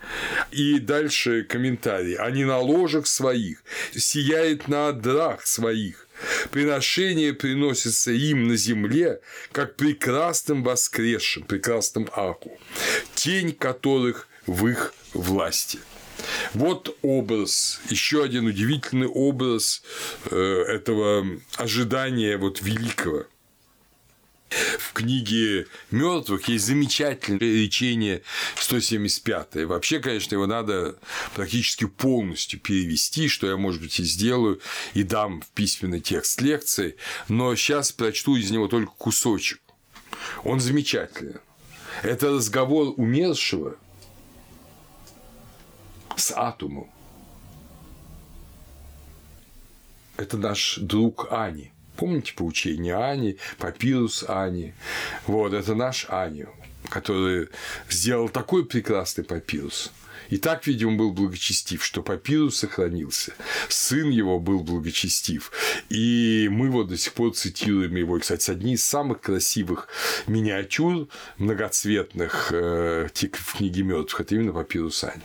И 0.52 0.80
дальше 0.80 1.44
комментарий. 1.44 2.16
Они 2.16 2.46
на 2.46 2.60
ложах 2.60 3.08
своих, 3.08 3.64
сияет 3.96 4.68
на 4.68 4.90
одрах 4.90 5.48
своих, 5.48 6.08
Приношение 6.52 7.34
приносится 7.34 8.12
им 8.12 8.48
на 8.48 8.56
земле, 8.56 9.22
как 9.52 9.76
прекрасным 9.76 10.64
воскресшим, 10.64 11.44
прекрасным 11.44 12.10
аку, 12.14 12.58
тень 13.16 13.54
которых 13.54 14.28
в 14.48 14.68
их 14.68 14.94
власти. 15.14 15.80
Вот 16.54 16.98
образ, 17.02 17.82
еще 17.90 18.24
один 18.24 18.46
удивительный 18.46 19.08
образ 19.08 19.82
э, 20.30 20.36
этого 20.36 21.26
ожидания 21.56 22.38
вот 22.38 22.62
великого. 22.62 23.26
В 24.52 24.92
книге 24.92 25.68
мертвых 25.92 26.50
есть 26.50 26.66
замечательное 26.66 27.40
речение 27.40 28.22
175. 28.58 29.66
Вообще, 29.66 30.00
конечно, 30.00 30.36
его 30.36 30.46
надо 30.46 30.98
практически 31.36 31.86
полностью 31.88 32.60
перевести, 32.60 33.30
что 33.30 33.48
я, 33.48 33.56
может 33.56 33.82
быть, 33.82 33.98
и 34.02 34.04
сделаю, 34.04 34.60
и 34.94 35.04
дам 35.04 35.42
в 35.42 35.48
письменный 35.52 36.02
текст 36.02 36.42
лекции, 36.42 36.98
но 37.30 37.56
сейчас 37.56 37.94
прочту 37.94 38.36
из 38.36 38.52
него 38.52 38.68
только 38.68 38.92
кусочек. 38.92 39.62
Он 40.44 40.60
замечательный. 40.60 41.40
Это 42.04 42.32
разговор 42.32 42.94
умершего 42.98 43.78
с 46.18 46.34
атомом. 46.36 46.92
Это 50.18 50.38
наш 50.38 50.78
друг 50.78 51.32
Ани. 51.32 51.72
Помните 51.96 52.34
поучение 52.36 52.96
Ани, 52.96 53.38
папирус 53.58 54.26
Ани? 54.28 54.74
Вот, 55.28 55.54
это 55.54 55.76
наш 55.76 56.06
Ани, 56.10 56.46
который 56.90 57.50
сделал 57.90 58.30
такой 58.30 58.66
прекрасный 58.66 59.24
папирус. 59.24 59.92
И 60.32 60.38
так, 60.38 60.66
видимо, 60.66 60.96
был 60.96 61.12
благочестив, 61.12 61.84
что 61.84 62.02
папирус 62.02 62.56
сохранился. 62.56 63.34
Сын 63.68 64.10
его 64.10 64.40
был 64.40 64.62
благочестив. 64.62 65.52
И 65.90 66.48
мы 66.50 66.70
вот 66.70 66.88
до 66.88 66.98
сих 66.98 67.14
пор 67.14 67.34
цитируем 67.34 67.96
его. 67.98 68.18
И, 68.18 68.22
кстати, 68.22 68.50
одни 68.50 68.74
из 68.74 68.86
самых 68.86 69.20
красивых 69.20 69.90
миниатюр 70.28 71.10
многоцветных 71.38 72.50
э, 72.54 73.10
в 73.14 73.58
книге 73.58 73.84
мертвых 73.84 74.22
это 74.22 74.36
именно 74.36 74.54
папирус 74.54 75.04
Ани. 75.04 75.22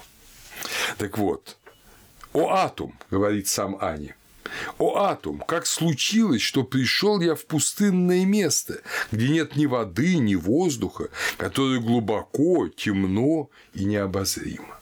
Так 0.99 1.19
вот, 1.19 1.57
о 2.33 2.51
атом, 2.51 2.99
говорит 3.09 3.47
сам 3.47 3.79
Ани, 3.81 4.13
о 4.79 4.97
атом, 4.97 5.43
как 5.47 5.67
случилось, 5.67 6.43
что 6.43 6.65
пришел 6.65 7.21
я 7.21 7.35
в 7.35 7.45
пустынное 7.47 8.25
место, 8.25 8.81
где 9.13 9.29
нет 9.29 9.57
ни 9.57 9.67
воды, 9.67 10.17
ни 10.19 10.35
воздуха, 10.35 11.09
которое 11.37 11.81
глубоко, 11.81 12.69
темно 12.69 13.51
и 13.75 13.85
необозримо. 13.85 14.77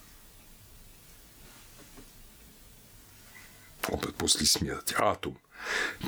Опыт 3.89 4.15
после 4.15 4.47
смерти. 4.47 4.95
Атом. 4.99 5.39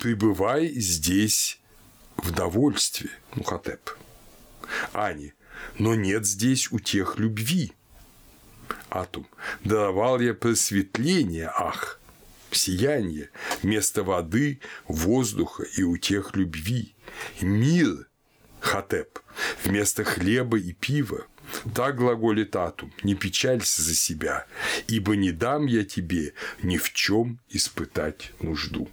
Пребывай 0.00 0.68
здесь 0.68 1.60
в 2.16 2.30
довольстве, 2.30 3.10
Мухотеп. 3.34 3.90
Ани. 4.92 5.32
Но 5.78 5.94
нет 5.94 6.26
здесь 6.26 6.70
у 6.72 6.78
тех 6.78 7.18
любви. 7.18 7.72
Атум. 8.88 9.26
Даровал 9.64 10.20
я 10.20 10.34
просветление, 10.34 11.50
ах, 11.54 12.00
сияние, 12.56 13.30
вместо 13.62 14.02
воды, 14.02 14.60
воздуха 14.88 15.64
и 15.76 15.82
утех 15.82 16.34
любви. 16.34 16.94
Мир, 17.40 18.08
Хатеп, 18.60 19.20
вместо 19.64 20.04
хлеба 20.04 20.58
и 20.58 20.72
пива. 20.72 21.26
Так 21.74 21.96
глаголит 21.96 22.56
Атум, 22.56 22.92
не 23.04 23.14
печалься 23.14 23.82
за 23.82 23.94
себя, 23.94 24.46
ибо 24.88 25.14
не 25.14 25.30
дам 25.30 25.66
я 25.66 25.84
тебе 25.84 26.34
ни 26.62 26.76
в 26.76 26.92
чем 26.92 27.38
испытать 27.48 28.32
нужду. 28.40 28.88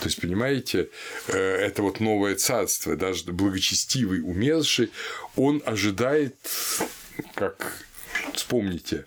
То 0.00 0.06
есть, 0.06 0.20
понимаете, 0.20 0.88
э, 1.28 1.36
это 1.36 1.82
вот 1.82 2.00
новое 2.00 2.34
царство, 2.34 2.96
даже 2.96 3.30
благочестивый 3.32 4.20
умерший, 4.20 4.90
он 5.36 5.62
ожидает, 5.64 6.36
как 7.34 7.84
вспомните, 8.32 9.04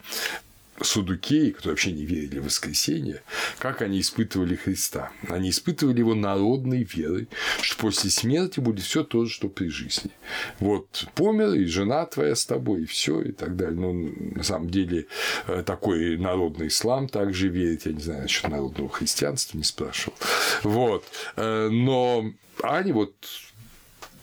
Судукеи, 0.83 1.51
которые 1.51 1.73
вообще 1.73 1.91
не 1.91 2.05
верили 2.05 2.39
в 2.39 2.45
воскресенье, 2.45 3.23
как 3.59 3.81
они 3.81 3.99
испытывали 3.99 4.55
Христа. 4.55 5.11
Они 5.27 5.49
испытывали 5.49 5.99
его 5.99 6.15
народной 6.15 6.83
верой, 6.83 7.27
что 7.61 7.77
после 7.77 8.09
смерти 8.09 8.59
будет 8.59 8.83
все 8.85 9.03
то 9.03 9.25
же, 9.25 9.31
что 9.31 9.49
при 9.49 9.67
жизни. 9.67 10.11
Вот 10.59 11.07
помер, 11.15 11.53
и 11.53 11.65
жена 11.65 12.05
твоя 12.05 12.35
с 12.35 12.45
тобой, 12.45 12.83
и 12.83 12.85
все, 12.85 13.21
и 13.21 13.31
так 13.31 13.55
далее. 13.55 13.79
Но 13.79 13.93
ну, 13.93 14.13
на 14.35 14.43
самом 14.43 14.69
деле 14.69 15.07
э, 15.47 15.63
такой 15.65 16.17
народный 16.17 16.67
ислам 16.67 17.07
также 17.07 17.49
верит, 17.49 17.85
я 17.85 17.93
не 17.93 18.01
знаю, 18.01 18.23
насчет 18.23 18.49
народного 18.49 18.89
христианства, 18.89 19.57
не 19.57 19.63
спрашивал. 19.63 20.15
Вот. 20.63 21.05
Э, 21.35 21.69
но 21.69 22.31
они 22.63 22.91
вот 22.91 23.13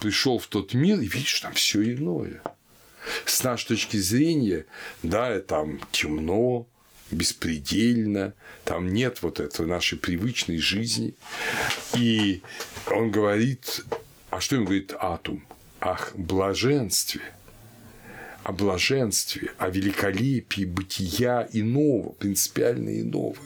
пришел 0.00 0.38
в 0.38 0.46
тот 0.46 0.74
мир 0.74 1.00
и 1.00 1.06
видишь, 1.06 1.40
там 1.40 1.52
все 1.52 1.82
иное 1.82 2.42
с 3.24 3.42
нашей 3.42 3.68
точки 3.68 3.96
зрения, 3.96 4.66
да, 5.02 5.40
там 5.40 5.80
темно, 5.92 6.66
беспредельно, 7.10 8.34
там 8.64 8.92
нет 8.92 9.22
вот 9.22 9.40
этого 9.40 9.66
нашей 9.66 9.98
привычной 9.98 10.58
жизни. 10.58 11.14
И 11.94 12.42
он 12.86 13.10
говорит, 13.10 13.84
а 14.30 14.40
что 14.40 14.56
он 14.56 14.64
говорит 14.64 14.94
атум? 14.98 15.44
Ах, 15.80 16.12
блаженстве, 16.14 17.22
о 18.42 18.52
блаженстве, 18.52 19.52
о 19.58 19.68
великолепии 19.68 20.64
бытия 20.64 21.48
иного, 21.52 22.12
принципиально 22.12 23.00
иного, 23.00 23.36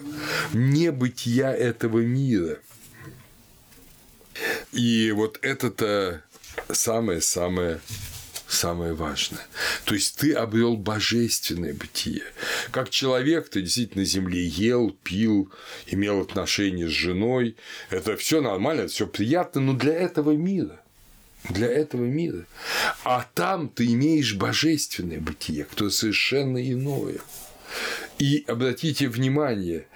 не 0.53 0.91
бытия 0.91 1.53
этого 1.53 1.99
мира. 1.99 2.59
И 4.71 5.11
вот 5.11 5.39
это-то 5.41 6.23
самое-самое 6.71 7.79
самое 8.47 8.93
важное. 8.93 9.45
То 9.85 9.95
есть 9.95 10.17
ты 10.17 10.33
обрел 10.33 10.75
божественное 10.77 11.73
бытие. 11.73 12.23
Как 12.71 12.89
человек 12.89 13.49
ты 13.49 13.61
действительно 13.61 14.01
на 14.01 14.05
земле 14.05 14.45
ел, 14.45 14.95
пил, 15.03 15.51
имел 15.87 16.21
отношения 16.21 16.87
с 16.87 16.91
женой. 16.91 17.55
Это 17.89 18.17
все 18.17 18.41
нормально, 18.41 18.87
все 18.87 19.07
приятно, 19.07 19.61
но 19.61 19.73
для 19.73 19.93
этого 19.93 20.31
мира 20.31 20.79
для 21.49 21.67
этого 21.67 22.05
мира. 22.05 22.45
А 23.03 23.27
там 23.33 23.67
ты 23.67 23.85
имеешь 23.87 24.33
божественное 24.33 25.19
бытие, 25.19 25.65
которое 25.65 25.91
совершенно 25.91 26.57
иное. 26.71 27.17
И 28.17 28.45
обратите 28.47 29.09
внимание, 29.09 29.87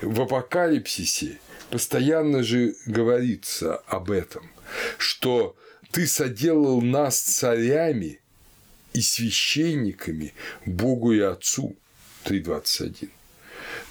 в 0.00 0.20
апокалипсисе 0.20 1.40
постоянно 1.70 2.42
же 2.42 2.76
говорится 2.86 3.76
об 3.86 4.10
этом, 4.10 4.50
что 4.98 5.56
ты 5.92 6.06
соделал 6.06 6.80
нас 6.80 7.20
царями 7.20 8.20
и 8.94 9.02
священниками 9.02 10.34
Богу 10.64 11.12
и 11.12 11.20
Отцу. 11.20 11.76
3.21. 12.24 13.10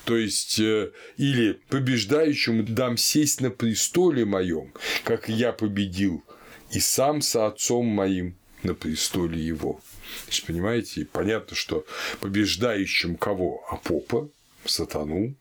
То 0.06 0.18
есть, 0.18 0.60
э, 0.60 0.92
или 1.18 1.60
побеждающему 1.70 2.64
дам 2.64 2.98
сесть 2.98 3.42
на 3.42 3.52
престоле 3.52 4.26
моем, 4.26 4.74
как 5.04 5.30
я 5.30 5.52
победил, 5.52 6.24
и 6.72 6.80
сам 6.80 7.22
со 7.22 7.48
отцом 7.48 7.86
моим 7.86 8.36
на 8.64 8.74
престоле 8.74 9.40
его. 9.40 9.82
Значит, 10.24 10.46
понимаете, 10.46 11.06
понятно, 11.06 11.56
что 11.56 11.86
побеждающим 12.20 13.16
кого? 13.18 13.64
А 13.70 13.76
попа, 13.76 14.30
сатану, 14.66 15.36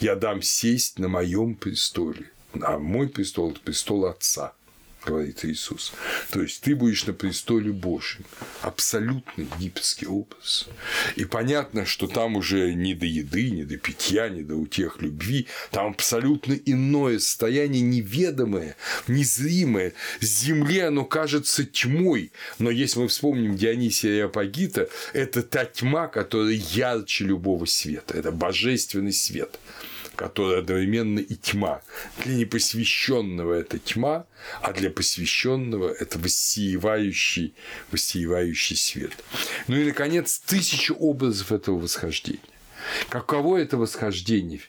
я 0.00 0.16
дам 0.16 0.40
сесть 0.42 0.98
на 0.98 1.08
моем 1.08 1.54
престоле. 1.54 2.30
А 2.62 2.78
мой 2.78 3.08
престол– 3.08 3.50
это 3.52 3.60
престол 3.60 4.06
Отца 4.06 4.54
говорит 5.04 5.44
Иисус. 5.44 5.92
То 6.30 6.42
есть 6.42 6.62
ты 6.62 6.74
будешь 6.74 7.06
на 7.06 7.12
престоле 7.12 7.72
Божьем. 7.72 8.24
Абсолютный 8.62 9.46
египетский 9.58 10.06
образ. 10.06 10.68
И 11.16 11.24
понятно, 11.24 11.84
что 11.84 12.06
там 12.06 12.36
уже 12.36 12.74
не 12.74 12.94
до 12.94 13.06
еды, 13.06 13.50
не 13.50 13.64
до 13.64 13.76
питья, 13.76 14.28
не 14.28 14.42
до 14.42 14.54
утех 14.56 15.00
любви. 15.00 15.46
Там 15.70 15.88
абсолютно 15.92 16.54
иное 16.54 17.18
состояние, 17.18 17.82
неведомое, 17.82 18.76
незримое. 19.08 19.92
С 20.20 20.26
земли 20.26 20.80
оно 20.80 21.04
кажется 21.04 21.64
тьмой. 21.64 22.32
Но 22.58 22.70
если 22.70 23.00
мы 23.00 23.08
вспомним 23.08 23.56
Дионисия 23.56 24.16
и 24.16 24.20
Апагита, 24.20 24.88
это 25.12 25.42
та 25.42 25.64
тьма, 25.64 26.08
которая 26.08 26.54
ярче 26.54 27.24
любого 27.24 27.64
света. 27.66 28.16
Это 28.16 28.32
божественный 28.32 29.12
свет 29.12 29.58
которая 30.16 30.60
одновременно 30.60 31.18
и 31.18 31.34
тьма. 31.34 31.82
Для 32.24 32.36
непосвященного 32.36 33.54
это 33.54 33.78
тьма, 33.78 34.26
а 34.62 34.72
для 34.72 34.90
посвященного 34.90 35.92
это 35.92 36.18
воссиевающий, 36.18 37.54
воссиевающий 37.90 38.76
свет. 38.76 39.12
Ну 39.68 39.76
и, 39.76 39.84
наконец, 39.84 40.38
тысячи 40.38 40.92
образов 40.92 41.52
этого 41.52 41.78
восхождения. 41.78 42.40
Каково 43.08 43.58
это 43.58 43.76
восхождение? 43.76 44.60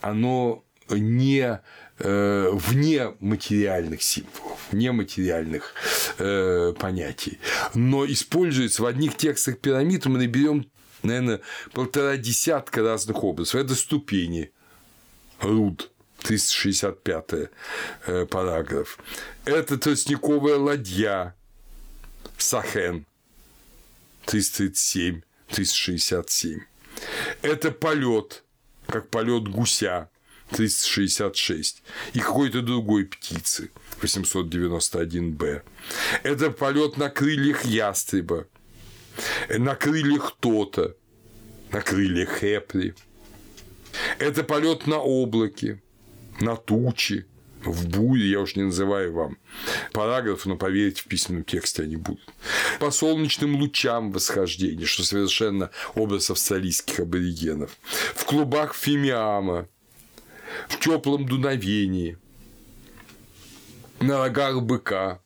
Оно 0.00 0.64
не 0.90 1.60
э, 1.98 2.50
вне 2.52 3.14
материальных 3.20 4.02
символов, 4.02 4.58
вне 4.70 4.92
материальных 4.92 5.74
э, 6.18 6.74
понятий, 6.78 7.38
но 7.74 8.04
используется 8.06 8.82
в 8.82 8.86
одних 8.86 9.16
текстах 9.16 9.58
пирамид, 9.58 10.06
мы 10.06 10.18
наберем 10.18 10.66
наверное, 11.02 11.40
полтора 11.72 12.16
десятка 12.16 12.82
разных 12.82 13.22
образов. 13.24 13.60
Это 13.60 13.74
ступени, 13.74 14.52
руд, 15.40 15.90
365 16.22 17.50
э, 18.06 18.26
параграф. 18.26 18.98
Это 19.44 19.78
тростниковая 19.78 20.56
ладья, 20.56 21.34
Сахен, 22.38 23.06
337 24.26 25.22
367. 25.48 26.60
Это 27.42 27.70
полет, 27.70 28.42
как 28.86 29.08
полет 29.08 29.48
гуся 29.48 30.08
366 30.50 31.82
и 32.14 32.20
какой-то 32.20 32.62
другой 32.62 33.04
птицы 33.04 33.70
891Б. 34.00 35.62
Это 36.22 36.50
полет 36.50 36.96
на 36.96 37.08
крыльях 37.08 37.64
ястреба, 37.64 38.46
на 39.48 39.74
крыльях 39.74 40.36
тота, 40.40 40.96
на 41.70 41.80
крыльях 41.80 42.38
хепри. 42.38 42.94
Это 44.18 44.42
полет 44.42 44.86
на 44.86 44.98
облаке, 44.98 45.82
на 46.40 46.56
тучи, 46.56 47.26
в 47.64 47.88
буре, 47.88 48.30
я 48.30 48.40
уж 48.40 48.56
не 48.56 48.64
называю 48.64 49.12
вам 49.12 49.38
параграфы, 49.92 50.48
но 50.48 50.56
поверьте, 50.56 51.02
в 51.02 51.04
письменном 51.04 51.44
тексте 51.44 51.82
они 51.82 51.96
будут. 51.96 52.28
По 52.80 52.90
солнечным 52.90 53.56
лучам 53.56 54.10
восхождения, 54.12 54.86
что 54.86 55.04
совершенно 55.04 55.70
образ 55.94 56.30
австралийских 56.30 57.00
аборигенов. 57.00 57.76
В 58.14 58.24
клубах 58.24 58.74
фимиама, 58.74 59.68
в 60.68 60.78
теплом 60.80 61.26
дуновении, 61.26 62.18
на 64.00 64.18
рогах 64.18 64.62
быка, 64.62 65.20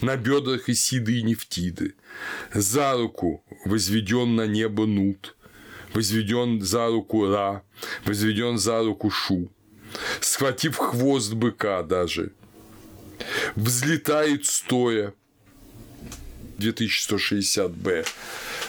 на 0.00 0.16
бедрах 0.16 0.68
Исиды 0.68 1.18
и 1.18 1.22
Нефтиды, 1.22 1.94
за 2.54 2.94
руку 2.94 3.44
возведен 3.64 4.34
на 4.36 4.46
небо 4.46 4.86
Нут, 4.86 5.36
возведен 5.94 6.60
за 6.60 6.88
руку 6.88 7.26
Ра, 7.26 7.62
возведен 8.04 8.58
за 8.58 8.82
руку 8.82 9.10
Шу, 9.10 9.50
схватив 10.20 10.76
хвост 10.76 11.34
быка 11.34 11.82
даже, 11.82 12.32
взлетает 13.56 14.46
стоя, 14.46 15.14
2160Б, 16.58 18.06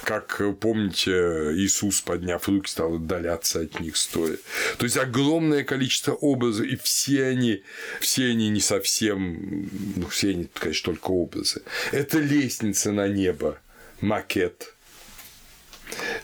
как 0.03 0.41
помните, 0.59 1.11
Иисус, 1.55 2.01
подняв 2.01 2.47
руки, 2.47 2.69
стал 2.69 2.95
отдаляться 2.95 3.61
от 3.61 3.79
них 3.79 3.97
стоя. 3.97 4.37
То 4.77 4.85
есть 4.85 4.97
огромное 4.97 5.63
количество 5.63 6.13
образов, 6.13 6.65
и 6.65 6.75
все 6.75 7.25
они, 7.25 7.63
все 7.99 8.27
они 8.29 8.49
не 8.49 8.61
совсем, 8.61 9.69
ну, 9.95 10.07
все 10.07 10.29
они, 10.31 10.47
конечно, 10.53 10.93
только 10.93 11.11
образы. 11.11 11.63
Это 11.91 12.19
лестница 12.19 12.91
на 12.91 13.07
небо, 13.07 13.59
макет 14.01 14.73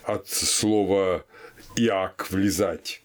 от 0.04 0.30
слова 0.30 1.26
Иак 1.76 2.28
влезать. 2.30 3.02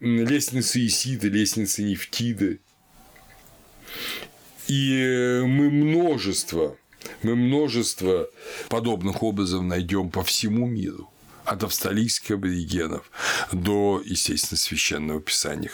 Лестницы 0.00 0.86
Исиды, 0.86 1.28
лестницы 1.28 1.82
Нефтиды. 1.82 2.60
И 4.68 5.42
мы 5.44 5.70
множество 5.70 6.76
мы 7.22 7.36
множество 7.36 8.28
подобных 8.68 9.22
образов 9.22 9.62
найдем 9.62 10.10
по 10.10 10.22
всему 10.22 10.66
миру 10.66 11.10
от 11.44 11.62
австралийских 11.62 12.32
аборигенов 12.32 13.10
до, 13.52 14.02
естественно, 14.04 14.58
священного 14.58 15.20
писания 15.20 15.70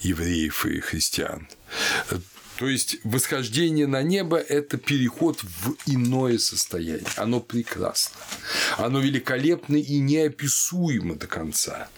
евреев 0.00 0.66
и 0.66 0.80
христиан. 0.80 1.48
То 2.58 2.68
есть 2.68 2.96
восхождение 3.04 3.86
на 3.86 4.02
небо– 4.02 4.38
это 4.48 4.78
переход 4.78 5.42
в 5.42 5.76
иное 5.86 6.38
состояние. 6.38 7.04
Оно 7.16 7.40
прекрасно. 7.40 8.16
Оно 8.78 9.00
великолепно 9.00 9.76
и 9.76 9.98
неописуемо 9.98 11.16
до 11.16 11.26
конца. 11.26 11.88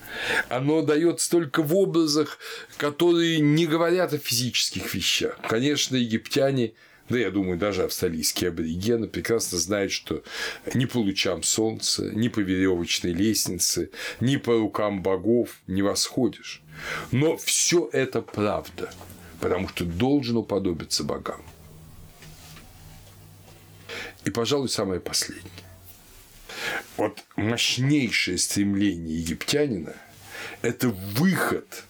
Оно 0.49 0.83
дается 0.83 1.31
только 1.31 1.63
в 1.63 1.75
образах, 1.77 2.39
которые 2.77 3.39
не 3.39 3.67
говорят 3.67 4.13
о 4.13 4.19
физических 4.19 4.95
вещах. 4.95 5.39
Конечно, 5.49 5.95
египтяне 5.95 6.73
да 7.09 7.19
я 7.19 7.31
думаю, 7.31 7.59
даже 7.59 7.85
австралийские 7.85 8.51
аборигены 8.51 9.09
прекрасно 9.09 9.59
знают, 9.59 9.93
что 9.93 10.23
ни 10.75 10.85
по 10.85 10.99
лучам 10.99 11.43
солнца, 11.43 12.11
ни 12.15 12.29
по 12.29 12.41
веревочной 12.41 13.13
лестнице, 13.13 13.91
ни 14.21 14.37
по 14.37 14.59
рукам 14.59 15.03
богов 15.03 15.61
не 15.67 15.83
восходишь. 15.83 16.63
Но 17.11 17.37
все 17.37 17.89
это 17.93 18.21
правда, 18.21 18.93
потому 19.41 19.69
что 19.69 19.85
должен 19.85 20.37
уподобиться 20.37 21.05
богам. 21.05 21.43
И, 24.25 24.31
пожалуй, 24.31 24.69
самое 24.69 25.01
последнее. 25.01 25.51
Вот 26.97 27.25
мощнейшее 27.37 28.37
стремление 28.37 29.21
египтянина– 29.21 29.95
это 30.63 30.89
выход 30.89 31.85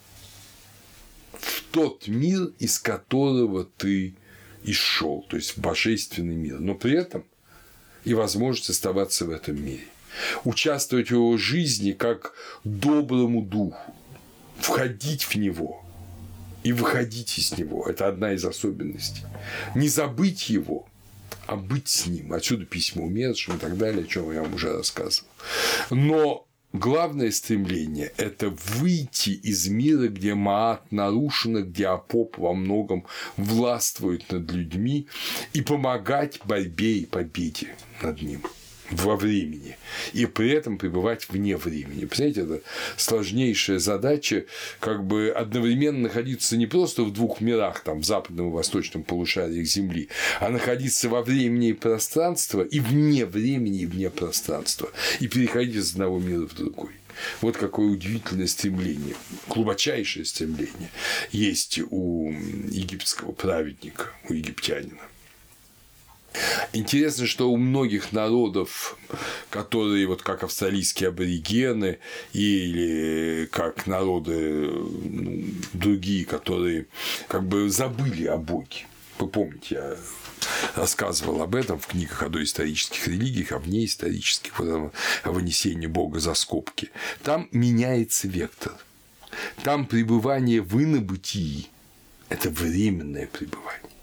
в 1.32 1.62
тот 1.72 2.06
мир, 2.06 2.52
из 2.58 2.78
которого 2.78 3.64
ты 3.64 4.14
и 4.68 4.72
шел, 4.74 5.24
то 5.30 5.36
есть 5.36 5.56
в 5.56 5.60
божественный 5.60 6.36
мир, 6.36 6.60
но 6.60 6.74
при 6.74 6.92
этом 6.92 7.24
и 8.04 8.12
возможность 8.12 8.68
оставаться 8.68 9.24
в 9.24 9.30
этом 9.30 9.64
мире, 9.64 9.86
участвовать 10.44 11.08
в 11.08 11.12
его 11.12 11.38
жизни 11.38 11.92
как 11.92 12.34
доброму 12.64 13.40
духу, 13.40 13.94
входить 14.58 15.22
в 15.22 15.36
него 15.36 15.82
и 16.64 16.72
выходить 16.72 17.38
из 17.38 17.56
него. 17.56 17.86
Это 17.88 18.08
одна 18.08 18.34
из 18.34 18.44
особенностей. 18.44 19.22
Не 19.74 19.88
забыть 19.88 20.50
его, 20.50 20.86
а 21.46 21.56
быть 21.56 21.88
с 21.88 22.06
ним. 22.06 22.34
Отсюда 22.34 22.66
письма 22.66 23.04
умершим 23.04 23.56
и 23.56 23.58
так 23.58 23.78
далее, 23.78 24.04
о 24.04 24.06
чем 24.06 24.30
я 24.32 24.42
вам 24.42 24.52
уже 24.52 24.70
рассказывал. 24.76 25.30
Но 25.90 26.46
Главное 26.74 27.30
стремление– 27.30 28.12
это 28.18 28.50
выйти 28.50 29.30
из 29.30 29.68
мира, 29.68 30.08
где 30.08 30.34
Маат 30.34 30.92
нарушено, 30.92 31.62
где 31.62 31.86
Апоп 31.86 32.36
во 32.36 32.52
многом 32.52 33.06
властвует 33.38 34.30
над 34.30 34.50
людьми, 34.52 35.08
и 35.54 35.62
помогать 35.62 36.40
борьбе 36.44 36.98
и 36.98 37.06
победе 37.06 37.74
над 38.02 38.20
ним 38.20 38.42
во 38.90 39.16
времени 39.16 39.76
и 40.12 40.26
при 40.26 40.50
этом 40.50 40.78
пребывать 40.78 41.28
вне 41.28 41.56
времени. 41.56 42.04
Представляете, 42.04 42.40
это 42.42 42.60
сложнейшая 42.96 43.78
задача, 43.78 44.46
как 44.80 45.04
бы 45.04 45.30
одновременно 45.34 46.00
находиться 46.00 46.56
не 46.56 46.66
просто 46.66 47.02
в 47.02 47.12
двух 47.12 47.40
мирах, 47.40 47.80
там, 47.80 48.00
в 48.00 48.04
западном 48.04 48.48
и 48.48 48.52
восточном 48.52 49.02
полушариях 49.02 49.66
Земли, 49.66 50.08
а 50.40 50.48
находиться 50.48 51.08
во 51.08 51.22
времени 51.22 51.70
и 51.70 51.72
пространстве 51.74 52.66
и 52.70 52.80
вне 52.80 53.26
времени 53.26 53.80
и 53.80 53.86
вне 53.86 54.10
пространства, 54.10 54.90
и 55.20 55.28
переходить 55.28 55.76
из 55.76 55.92
одного 55.92 56.18
мира 56.18 56.46
в 56.46 56.54
другой. 56.54 56.92
Вот 57.40 57.56
какое 57.56 57.88
удивительное 57.88 58.46
стремление, 58.46 59.16
глубочайшее 59.48 60.24
стремление 60.24 60.90
есть 61.32 61.80
у 61.90 62.30
египетского 62.30 63.32
праведника, 63.32 64.12
у 64.28 64.34
египтянина. 64.34 65.00
Интересно, 66.72 67.26
что 67.26 67.50
у 67.50 67.56
многих 67.56 68.12
народов, 68.12 68.96
которые 69.50 70.06
вот 70.06 70.22
как 70.22 70.44
австралийские 70.44 71.08
аборигены 71.08 71.98
или 72.32 73.48
как 73.50 73.86
народы 73.86 74.70
ну, 74.70 75.44
другие, 75.72 76.24
которые 76.24 76.86
как 77.28 77.46
бы 77.46 77.70
забыли 77.70 78.26
о 78.26 78.36
Боге. 78.36 78.86
Вы 79.18 79.28
помните, 79.28 79.74
я 79.74 79.96
рассказывал 80.76 81.42
об 81.42 81.54
этом 81.54 81.78
в 81.78 81.86
книгах 81.86 82.22
о 82.22 82.28
доисторических 82.28 83.08
религиях, 83.08 83.52
о 83.52 83.58
внеисторических, 83.58 84.60
о 84.60 84.92
вынесении 85.24 85.86
Бога 85.86 86.20
за 86.20 86.34
скобки. 86.34 86.90
Там 87.22 87.48
меняется 87.50 88.28
вектор. 88.28 88.74
Там 89.62 89.86
пребывание 89.86 90.62
в 90.62 90.80
инобытии– 90.82 91.66
это 92.28 92.50
временное 92.50 93.26
пребывание 93.26 93.97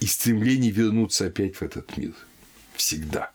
и 0.00 0.06
стремление 0.06 0.70
вернуться 0.70 1.26
опять 1.26 1.56
в 1.56 1.62
этот 1.62 1.96
мир. 1.96 2.14
Всегда. 2.74 3.30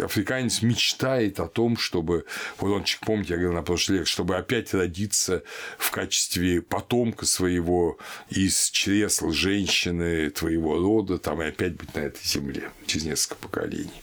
Африканец 0.00 0.62
мечтает 0.62 1.40
о 1.40 1.48
том, 1.48 1.76
чтобы, 1.76 2.24
вот 2.58 2.72
он, 2.72 2.84
помните, 3.00 3.34
я 3.34 3.36
говорил 3.36 3.52
на 3.54 3.62
прошлый 3.62 3.98
лет, 3.98 4.08
чтобы 4.08 4.36
опять 4.36 4.72
родиться 4.74 5.42
в 5.78 5.90
качестве 5.90 6.62
потомка 6.62 7.26
своего 7.26 7.98
из 8.30 8.70
чресл 8.70 9.30
женщины 9.30 10.30
твоего 10.30 10.78
рода, 10.78 11.18
там 11.18 11.42
и 11.42 11.46
опять 11.46 11.76
быть 11.76 11.94
на 11.94 12.00
этой 12.00 12.24
земле 12.24 12.70
через 12.86 13.04
несколько 13.04 13.36
поколений. 13.36 14.02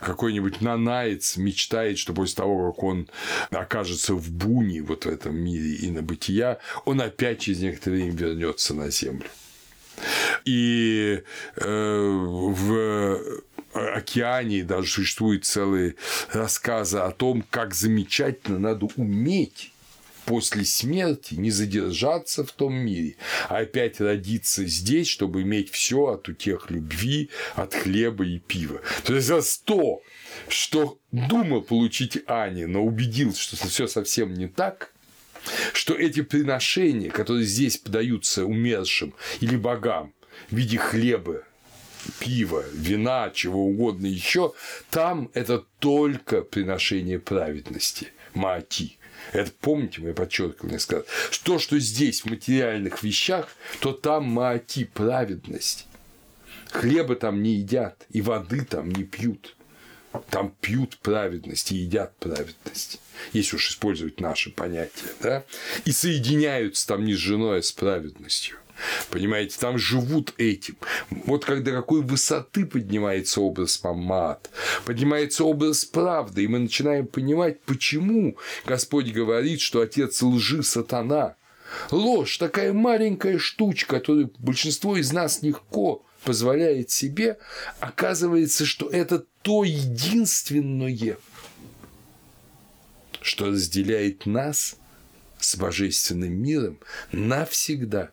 Какой-нибудь 0.00 0.60
нанаец 0.60 1.36
мечтает, 1.36 1.98
что 1.98 2.12
после 2.12 2.36
того, 2.36 2.72
как 2.72 2.82
он 2.82 3.08
окажется 3.50 4.14
в 4.14 4.30
буне 4.30 4.82
вот 4.82 5.04
в 5.04 5.08
этом 5.08 5.36
мире 5.36 5.74
и 5.74 5.90
на 5.90 6.02
бытия, 6.02 6.58
он 6.84 7.00
опять 7.00 7.40
через 7.40 7.60
некоторое 7.60 7.96
время 7.96 8.16
вернется 8.16 8.74
на 8.74 8.90
землю. 8.90 9.28
И 10.44 11.22
э, 11.56 11.64
в 11.66 13.20
океане 13.72 14.64
даже 14.64 14.88
существуют 14.88 15.44
целые 15.44 15.94
рассказы 16.32 16.98
о 16.98 17.10
том, 17.10 17.44
как 17.50 17.74
замечательно 17.74 18.58
надо 18.58 18.88
уметь 18.96 19.72
после 20.28 20.66
смерти 20.66 21.34
не 21.34 21.50
задержаться 21.50 22.44
в 22.44 22.52
том 22.52 22.74
мире, 22.74 23.16
а 23.48 23.58
опять 23.58 23.98
родиться 23.98 24.66
здесь, 24.66 25.08
чтобы 25.08 25.40
иметь 25.40 25.70
все 25.70 26.08
от 26.08 26.28
утех 26.28 26.70
любви, 26.70 27.30
от 27.54 27.72
хлеба 27.72 28.26
и 28.26 28.38
пива. 28.38 28.82
То 29.04 29.14
есть 29.14 29.26
за 29.26 29.40
сто, 29.40 30.02
что 30.48 30.98
думал 31.12 31.62
получить 31.62 32.18
Ани, 32.26 32.66
но 32.66 32.84
убедился, 32.84 33.40
что 33.40 33.56
все 33.68 33.86
совсем 33.86 34.34
не 34.34 34.48
так, 34.48 34.92
что 35.72 35.94
эти 35.94 36.22
приношения, 36.22 37.10
которые 37.10 37.44
здесь 37.44 37.76
подаются 37.76 38.44
умершим 38.44 39.14
или 39.40 39.56
богам 39.56 40.12
в 40.50 40.56
виде 40.56 40.78
хлеба 40.78 41.42
пива, 42.18 42.64
вина, 42.72 43.30
чего 43.34 43.66
угодно 43.66 44.06
еще, 44.06 44.52
там 44.90 45.30
это 45.34 45.64
только 45.78 46.42
приношение 46.42 47.18
праведности, 47.18 48.08
маати. 48.34 48.96
Это 49.32 49.50
помните, 49.60 50.00
мы 50.00 50.14
подчеркивали 50.14 50.72
несколько 50.72 50.96
раз. 50.98 51.38
То, 51.42 51.58
что 51.58 51.78
здесь 51.78 52.22
в 52.22 52.26
материальных 52.26 53.02
вещах, 53.02 53.48
то 53.80 53.92
там 53.92 54.24
маати 54.24 54.84
праведность. 54.84 55.86
Хлеба 56.70 57.16
там 57.16 57.42
не 57.42 57.54
едят, 57.54 58.06
и 58.10 58.20
воды 58.20 58.64
там 58.64 58.90
не 58.90 59.04
пьют. 59.04 59.56
Там 60.30 60.54
пьют 60.60 60.98
праведность 60.98 61.72
и 61.72 61.76
едят 61.76 62.16
праведность, 62.16 63.00
если 63.32 63.56
уж 63.56 63.70
использовать 63.70 64.20
наши 64.20 64.50
понятия, 64.50 65.12
да, 65.20 65.44
и 65.84 65.92
соединяются 65.92 66.86
там 66.86 67.04
не 67.04 67.14
с 67.14 67.18
женой, 67.18 67.58
а 67.58 67.62
с 67.62 67.72
праведностью. 67.72 68.56
Понимаете, 69.10 69.56
там 69.58 69.78
живут 69.78 70.34
этим. 70.38 70.76
Вот 71.10 71.44
когда 71.44 71.72
какой 71.72 72.02
высоты 72.02 72.64
поднимается 72.64 73.40
образ 73.40 73.82
Маммат, 73.82 74.50
поднимается 74.84 75.44
образ 75.44 75.84
правды, 75.84 76.44
и 76.44 76.48
мы 76.48 76.60
начинаем 76.60 77.06
понимать, 77.06 77.60
почему 77.62 78.36
Господь 78.64 79.10
говорит, 79.10 79.60
что 79.60 79.80
отец 79.80 80.22
лжи 80.22 80.62
сатана. 80.62 81.36
Ложь 81.90 82.38
такая 82.38 82.72
маленькая 82.72 83.38
штучка, 83.38 83.96
которую 83.96 84.32
большинство 84.38 84.96
из 84.96 85.12
нас 85.12 85.42
легко 85.42 86.04
позволяет 86.24 86.90
себе, 86.90 87.38
оказывается, 87.80 88.66
что 88.66 88.88
это 88.88 89.24
то 89.42 89.64
единственное, 89.64 91.16
что 93.22 93.46
разделяет 93.46 94.26
нас 94.26 94.76
с 95.38 95.56
божественным 95.56 96.32
миром 96.32 96.78
навсегда 97.12 98.10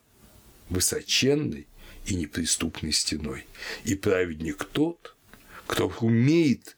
высоченной 0.69 1.67
и 2.05 2.15
неприступной 2.15 2.91
стеной. 2.91 3.45
И 3.83 3.95
праведник 3.95 4.63
тот, 4.65 5.15
кто 5.67 5.91
умеет 6.01 6.77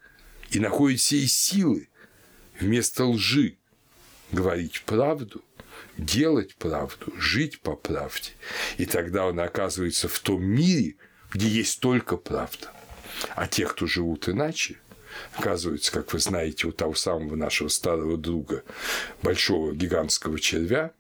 и 0.52 0.60
находит 0.60 1.00
все 1.00 1.28
силы 1.28 1.90
вместо 2.60 3.06
лжи 3.06 3.58
говорить 4.32 4.84
правду, 4.86 5.44
делать 5.98 6.56
правду, 6.56 7.14
жить 7.18 7.60
по 7.62 7.76
правде. 7.76 8.32
И 8.78 8.86
тогда 8.86 9.26
он 9.26 9.40
оказывается 9.40 10.08
в 10.08 10.20
том 10.20 10.44
мире, 10.44 10.96
где 11.34 11.48
есть 11.48 11.80
только 11.80 12.18
правда. 12.18 12.72
А 13.36 13.48
те, 13.48 13.66
кто 13.66 13.88
живут 13.88 14.30
иначе, 14.30 14.78
оказывается, 15.34 15.92
как 15.92 16.14
вы 16.14 16.20
знаете, 16.20 16.68
у 16.68 16.72
того 16.72 16.94
самого 16.96 17.36
нашего 17.36 17.68
старого 17.68 18.18
друга, 18.18 18.64
большого 19.22 19.74
гигантского 19.74 20.40
червя, 20.40 20.92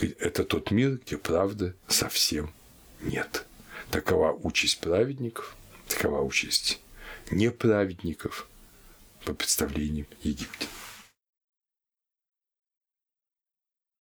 это 0.00 0.44
тот 0.44 0.70
мир, 0.70 1.00
где 1.04 1.16
правды 1.16 1.74
совсем 1.88 2.52
нет. 3.00 3.46
Такова 3.90 4.32
участь 4.32 4.80
праведников, 4.80 5.56
такова 5.88 6.20
участь 6.20 6.80
неправедников 7.30 8.48
по 9.24 9.32
представлениям 9.32 10.06
Египта. 10.22 10.66